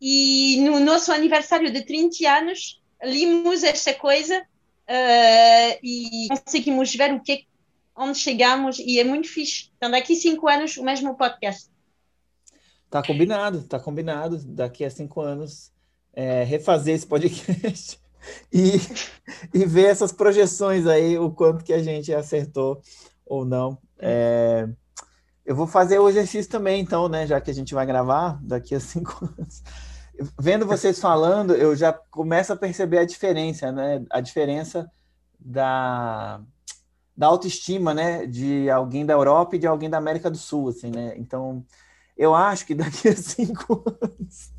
E 0.00 0.60
no 0.60 0.80
nosso 0.80 1.12
aniversário 1.12 1.72
de 1.72 1.84
30 1.84 2.30
anos, 2.30 2.80
limos 3.02 3.62
esta 3.62 3.92
coisa 3.94 4.38
uh, 4.38 5.78
e 5.82 6.28
conseguimos 6.28 6.94
ver 6.94 7.12
o 7.12 7.20
que 7.22 7.46
onde 7.96 8.18
chegamos 8.18 8.78
e 8.78 8.98
é 8.98 9.04
muito 9.04 9.28
fixe. 9.28 9.70
Então, 9.76 9.90
daqui 9.90 10.16
cinco 10.16 10.48
anos, 10.48 10.78
o 10.78 10.82
mesmo 10.82 11.16
podcast. 11.16 11.68
Tá 12.90 13.02
combinado, 13.02 13.62
tá 13.62 13.78
combinado. 13.78 14.38
Daqui 14.44 14.84
a 14.84 14.90
cinco 14.90 15.20
anos, 15.20 15.72
é, 16.12 16.42
refazer 16.42 16.96
esse 16.96 17.06
podcast 17.06 18.00
e, 18.52 18.72
e 19.54 19.64
ver 19.64 19.86
essas 19.86 20.10
projeções 20.10 20.86
aí, 20.86 21.16
o 21.16 21.30
quanto 21.30 21.64
que 21.64 21.72
a 21.72 21.82
gente 21.82 22.12
acertou 22.12 22.82
ou 23.24 23.44
não. 23.44 23.78
É, 23.96 24.68
eu 25.46 25.54
vou 25.54 25.68
fazer 25.68 26.00
o 26.00 26.08
exercício 26.08 26.50
também, 26.50 26.80
então, 26.80 27.08
né? 27.08 27.26
Já 27.26 27.40
que 27.40 27.50
a 27.50 27.54
gente 27.54 27.74
vai 27.74 27.86
gravar 27.86 28.40
daqui 28.42 28.74
a 28.74 28.80
cinco 28.80 29.24
anos. 29.24 29.62
Vendo 30.38 30.66
vocês 30.66 30.98
falando, 31.00 31.54
eu 31.54 31.74
já 31.74 31.92
começo 31.92 32.52
a 32.52 32.56
perceber 32.56 32.98
a 32.98 33.06
diferença, 33.06 33.70
né? 33.70 34.04
A 34.10 34.20
diferença 34.20 34.90
da, 35.38 36.42
da 37.16 37.28
autoestima, 37.28 37.94
né? 37.94 38.26
De 38.26 38.68
alguém 38.68 39.06
da 39.06 39.14
Europa 39.14 39.54
e 39.54 39.58
de 39.60 39.66
alguém 39.66 39.88
da 39.88 39.98
América 39.98 40.28
do 40.28 40.36
Sul, 40.36 40.68
assim, 40.68 40.90
né? 40.90 41.14
Então, 41.16 41.64
eu 42.20 42.34
acho 42.34 42.66
que 42.66 42.74
daqui 42.74 43.08
a 43.08 43.16
cinco 43.16 43.82
anos. 44.02 44.52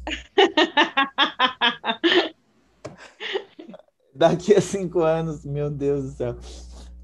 daqui 4.15 4.55
a 4.55 4.59
cinco 4.59 5.01
anos, 5.01 5.45
meu 5.45 5.69
Deus 5.69 6.05
do 6.05 6.11
céu. 6.17 6.37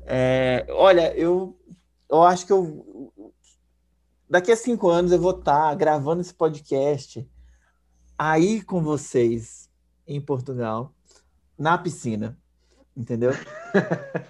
É, 0.04 0.66
olha, 0.72 1.16
eu, 1.16 1.56
eu 2.10 2.24
acho 2.24 2.48
que 2.48 2.52
eu 2.52 3.14
daqui 4.28 4.52
a 4.52 4.56
cinco 4.56 4.90
anos 4.90 5.12
eu 5.12 5.20
vou 5.20 5.38
estar 5.38 5.76
gravando 5.76 6.22
esse 6.22 6.34
podcast 6.34 7.24
aí 8.18 8.64
com 8.64 8.82
vocês 8.82 9.70
em 10.08 10.20
Portugal, 10.20 10.92
na 11.56 11.78
piscina, 11.78 12.36
entendeu? 12.96 13.32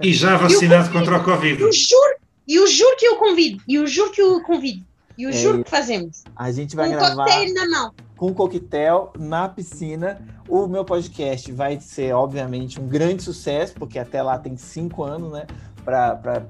E 0.02 0.14
já 0.14 0.36
vacinado 0.36 0.92
contra 0.92 1.20
o 1.20 1.24
Covid. 1.24 1.62
Eu 1.62 1.72
juro, 1.72 2.18
eu 2.46 2.68
juro 2.68 2.98
que 2.98 3.08
eu 3.08 3.16
convido, 3.16 3.64
eu 3.66 3.88
juro 3.88 4.12
que 4.12 4.22
eu 4.22 4.44
convido, 4.44 4.86
eu 5.24 5.30
é, 5.30 5.34
juro 5.34 5.64
que 5.64 5.70
fazemos. 5.70 6.24
A 6.36 6.52
gente 6.52 6.76
vai 6.76 6.90
com 6.90 6.96
gravar. 6.96 7.26
Com 7.26 7.26
coquetel 7.26 7.54
na 7.54 7.70
mão. 7.70 7.94
Com 8.16 8.34
coquetel 8.34 9.14
na 9.18 9.50
piscina. 9.50 10.22
O 10.48 10.68
meu 10.68 10.86
podcast 10.86 11.52
vai 11.52 11.80
ser, 11.80 12.14
obviamente, 12.14 12.80
um 12.80 12.88
grande 12.88 13.24
sucesso, 13.24 13.74
porque 13.74 14.00
até 14.00 14.22
lá 14.22 14.38
tem 14.38 14.56
cinco 14.56 15.04
anos, 15.04 15.32
né? 15.32 15.46
Para 15.84 16.46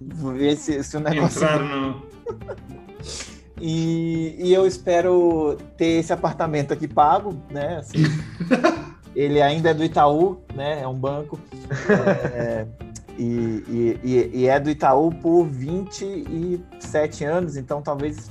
ver 0.00 0.56
se, 0.56 0.82
se 0.82 0.96
o 0.96 1.00
negócio. 1.00 1.42
Entrar 1.42 1.60
no. 1.60 2.06
E, 3.58 4.36
e, 4.38 4.52
eu 4.52 4.66
espero 4.66 5.56
ter 5.78 6.00
esse 6.00 6.12
apartamento 6.12 6.74
aqui 6.74 6.86
pago, 6.86 7.34
né? 7.50 7.78
Assim, 7.78 8.04
ele 9.16 9.40
ainda 9.40 9.70
é 9.70 9.74
do 9.74 9.82
Itaú, 9.82 10.42
né? 10.54 10.82
É 10.82 10.88
um 10.88 10.94
banco. 10.94 11.40
É, 12.34 12.66
e, 13.18 13.98
e, 14.02 14.30
e, 14.34 14.46
é 14.46 14.60
do 14.60 14.68
Itaú 14.70 15.10
por 15.10 15.44
27 15.44 17.24
anos, 17.24 17.56
então 17.56 17.80
talvez 17.80 18.30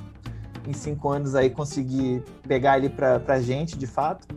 em 0.67 0.73
cinco 0.73 1.09
anos 1.09 1.35
aí 1.35 1.49
conseguir 1.49 2.23
pegar 2.47 2.77
ele 2.77 2.89
para 2.89 3.21
a 3.27 3.39
gente, 3.39 3.77
de 3.77 3.87
fato. 3.87 4.27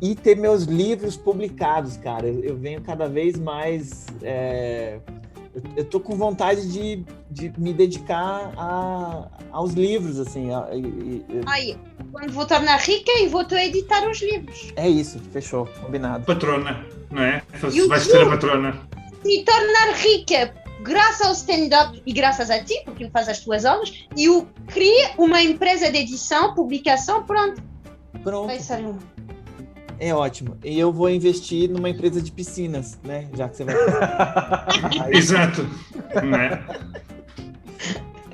E 0.00 0.14
ter 0.14 0.36
meus 0.36 0.64
livros 0.64 1.16
publicados, 1.16 1.96
cara. 1.96 2.26
Eu, 2.26 2.44
eu 2.44 2.56
venho 2.56 2.80
cada 2.80 3.08
vez 3.08 3.36
mais. 3.36 4.06
É, 4.22 5.00
eu 5.76 5.84
tô 5.84 5.98
com 5.98 6.16
vontade 6.16 6.70
de, 6.70 7.04
de 7.28 7.52
me 7.58 7.72
dedicar 7.72 8.52
a, 8.56 9.28
aos 9.50 9.72
livros, 9.72 10.20
assim. 10.20 10.52
A, 10.52 10.68
Aí, 11.46 11.76
quando 12.12 12.32
vou 12.32 12.46
tornar 12.46 12.76
rica 12.76 13.10
e 13.18 13.26
vou 13.26 13.44
editar 13.50 14.08
os 14.08 14.22
livros. 14.22 14.72
É 14.76 14.88
isso, 14.88 15.18
fechou, 15.32 15.66
combinado. 15.80 16.24
Patrona, 16.24 16.86
não 17.10 17.22
é? 17.22 17.42
Vai 17.88 17.98
ser 17.98 18.22
a 18.22 18.30
patrona. 18.30 18.88
Me 19.28 19.44
tornar 19.44 19.92
rica 19.94 20.54
graças 20.80 21.26
ao 21.26 21.32
stand-up 21.32 22.02
e 22.06 22.12
graças 22.14 22.50
a 22.50 22.64
ti, 22.64 22.80
porque 22.86 23.02
ele 23.02 23.10
faz 23.10 23.28
as 23.28 23.40
tuas 23.40 23.66
aulas, 23.66 24.06
e 24.16 24.24
eu 24.24 24.48
crio 24.68 25.10
uma 25.18 25.42
empresa 25.42 25.92
de 25.92 25.98
edição, 25.98 26.54
publicação, 26.54 27.24
pronto. 27.24 27.62
Pronto. 28.22 28.46
Vai 28.46 28.58
ser 28.58 28.78
um 28.86 28.98
é 30.00 30.14
ótimo. 30.14 30.56
E 30.64 30.78
eu 30.78 30.92
vou 30.92 31.10
investir 31.10 31.68
numa 31.68 31.90
empresa 31.90 32.22
de 32.22 32.30
piscinas, 32.30 32.98
né? 33.02 33.28
Já 33.34 33.48
que 33.48 33.56
você 33.56 33.64
vai. 33.64 33.74
Exato. 35.12 35.68
Né? 36.24 36.64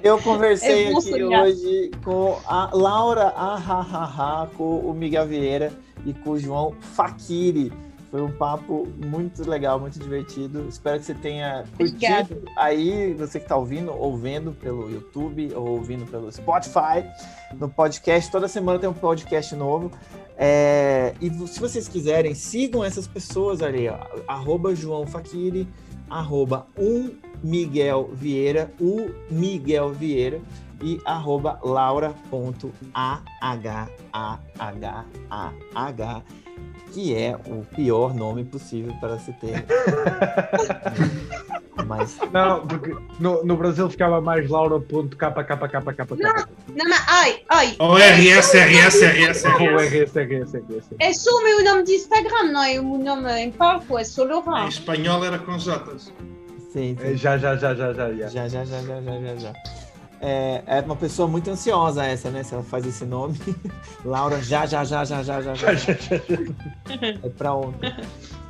Eu 0.03 0.20
conversei 0.20 0.88
aqui 0.88 1.01
sonhar. 1.01 1.45
hoje 1.45 1.90
com 2.05 2.38
a 2.47 2.68
Laura 2.74 3.28
Ahahaha, 3.28 4.51
com 4.55 4.80
o 4.80 4.92
Miguel 4.92 5.26
Vieira 5.26 5.72
e 6.05 6.12
com 6.12 6.32
o 6.32 6.38
João 6.38 6.74
Fakiri. 6.78 7.72
Foi 8.15 8.23
um 8.23 8.31
papo 8.31 8.87
muito 9.05 9.43
legal, 9.51 9.81
muito 9.81 9.99
divertido. 9.99 10.69
Espero 10.69 11.01
que 11.01 11.07
você 11.07 11.15
tenha 11.15 11.65
Obrigada. 11.75 12.29
curtido 12.29 12.49
aí, 12.57 13.12
você 13.12 13.41
que 13.41 13.45
está 13.45 13.57
ouvindo, 13.57 13.93
ou 13.93 14.17
vendo 14.17 14.53
pelo 14.53 14.89
YouTube, 14.89 15.53
ou 15.53 15.71
ouvindo 15.71 16.09
pelo 16.09 16.31
Spotify, 16.31 17.05
no 17.59 17.69
podcast. 17.69 18.31
Toda 18.31 18.47
semana 18.47 18.79
tem 18.79 18.89
um 18.89 18.95
podcast 18.95 19.57
novo. 19.57 19.91
É, 20.39 21.12
e 21.21 21.29
se 21.49 21.59
vocês 21.59 21.89
quiserem, 21.89 22.37
sigam 22.37 22.85
essas 22.85 23.09
pessoas 23.09 23.61
ali, 23.61 23.89
ó, 23.89 23.99
arroba 24.29 24.77
João 24.77 25.09
Fakiri, 25.09 25.67
arroba 26.09 26.69
um 26.79 27.11
Miguel 27.43 28.11
Vieira, 28.12 28.73
o 28.81 29.11
Miguel 29.29 29.93
Vieira 29.93 30.41
e 30.81 31.01
arroba 31.05 31.59
laura.ahahah 31.65 32.15
que 36.94 37.14
é 37.14 37.36
o 37.46 37.64
pior 37.74 38.14
nome 38.14 38.44
possível 38.44 38.94
para 39.00 39.18
se 39.18 39.32
ter. 39.34 39.64
mas... 41.86 42.16
Não, 42.32 42.64
porque 42.66 42.96
no, 43.18 43.44
no 43.44 43.57
Brasil 43.57 43.90
ficava 43.90 44.20
mais 44.20 44.48
laura.kkkkkk. 44.48 46.14
Não, 46.22 46.32
não, 46.68 46.88
mas 46.88 47.05
ai, 47.09 47.42
ai. 47.48 47.76
Ou 47.80 47.96
RS, 47.96 48.55
RS, 48.55 49.02
RS, 49.02 49.44
Ou 49.44 49.76
RS, 49.76 50.14
RS, 50.14 50.55
RS. 50.55 50.86
É 51.00 51.12
só 51.12 51.30
o 51.30 51.42
meu 51.42 51.64
nome 51.64 51.82
de 51.82 51.94
Instagram, 51.94 52.52
não 52.52 52.62
é 52.62 52.78
o 52.78 52.84
meu 52.84 52.98
nome 52.98 53.32
em 53.40 53.50
palco, 53.50 53.98
é 53.98 54.05
só 54.05 54.22
Laurent. 54.24 54.66
Em 54.66 54.68
espanhol 54.68 55.24
era 55.24 55.38
com 55.38 55.59
Jotas. 55.59 56.12
Sim, 56.72 56.96
sim. 57.00 57.16
Já, 57.16 57.36
já, 57.38 57.57
já, 57.57 57.74
já, 57.74 57.92
já, 57.92 58.12
já. 58.14 58.28
Já, 58.28 58.48
já, 58.48 58.64
já, 58.64 58.82
já, 58.82 59.00
já, 59.00 59.20
já, 59.20 59.36
já. 59.36 59.52
É, 60.21 60.62
é 60.67 60.81
uma 60.81 60.97
pessoa 60.97 61.29
muito 61.29 61.51
ansiosa 61.51 62.05
essa, 62.05 62.31
né? 62.31 62.43
Se 62.43 62.55
ela 62.55 62.62
faz 62.62 62.87
esse 62.87 63.05
nome. 63.05 63.39
Laura, 64.05 64.41
já, 64.43 64.67
já, 64.67 64.85
já, 64.85 65.05
já, 65.05 65.23
já, 65.23 65.43
já, 65.43 65.55
já. 65.55 65.67
é 67.23 67.29
pra 67.37 67.55
ontem. 67.55 67.95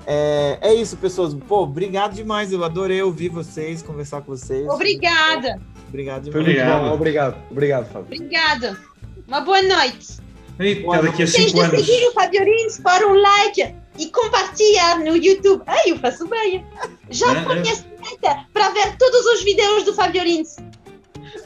É, 0.07 0.59
é 0.61 0.75
isso, 0.75 0.97
pessoas. 0.97 1.35
Pô, 1.35 1.62
obrigado 1.62 2.15
demais. 2.15 2.53
Eu 2.53 2.62
adorei 2.65 3.03
ouvir 3.03 3.29
vocês, 3.29 3.83
conversar 3.83 4.23
com 4.23 4.37
vocês. 4.37 4.69
Obrigada. 4.69 5.61
Obrigado 5.89 6.25
demais. 6.25 6.41
Obrigado, 6.41 6.93
obrigado. 6.93 7.37
Obrigado, 7.51 7.87
Fábio. 7.87 8.07
Obrigada. 8.07 8.79
Uma 9.27 9.41
boa 9.41 9.62
noite. 9.62 10.25
Eita, 10.59 11.03
daqui 11.03 11.23
a 11.23 11.27
cinco 11.27 11.61
anos. 11.61 11.81
seguir 11.81 12.07
o 12.07 12.12
Fabiorins, 12.12 12.79
para 12.79 13.07
um 13.09 13.15
like 13.15 13.75
e 13.99 14.07
compartilhar 14.07 14.99
no 15.01 15.17
YouTube. 15.17 15.62
Ai, 15.67 15.91
eu 15.91 15.99
faço 15.99 16.27
bem. 16.29 16.65
Já 17.11 17.33
é, 17.33 17.45
conhece 17.45 17.85
é. 18.23 18.37
para 18.53 18.71
ver 18.71 18.97
todos 18.97 19.27
os 19.27 19.43
vídeos 19.43 19.85
do 19.85 19.95
Fabiorins. 19.95 20.57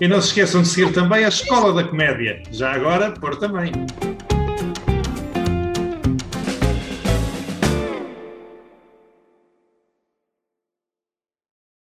E 0.00 0.06
não 0.06 0.20
se 0.20 0.28
esqueçam 0.28 0.62
de 0.62 0.68
seguir 0.68 0.92
também 0.92 1.24
a 1.24 1.28
Escola 1.28 1.72
da 1.72 1.82
Comédia. 1.88 2.42
Já 2.52 2.72
agora, 2.72 3.10
por 3.10 3.36
também. 3.36 3.72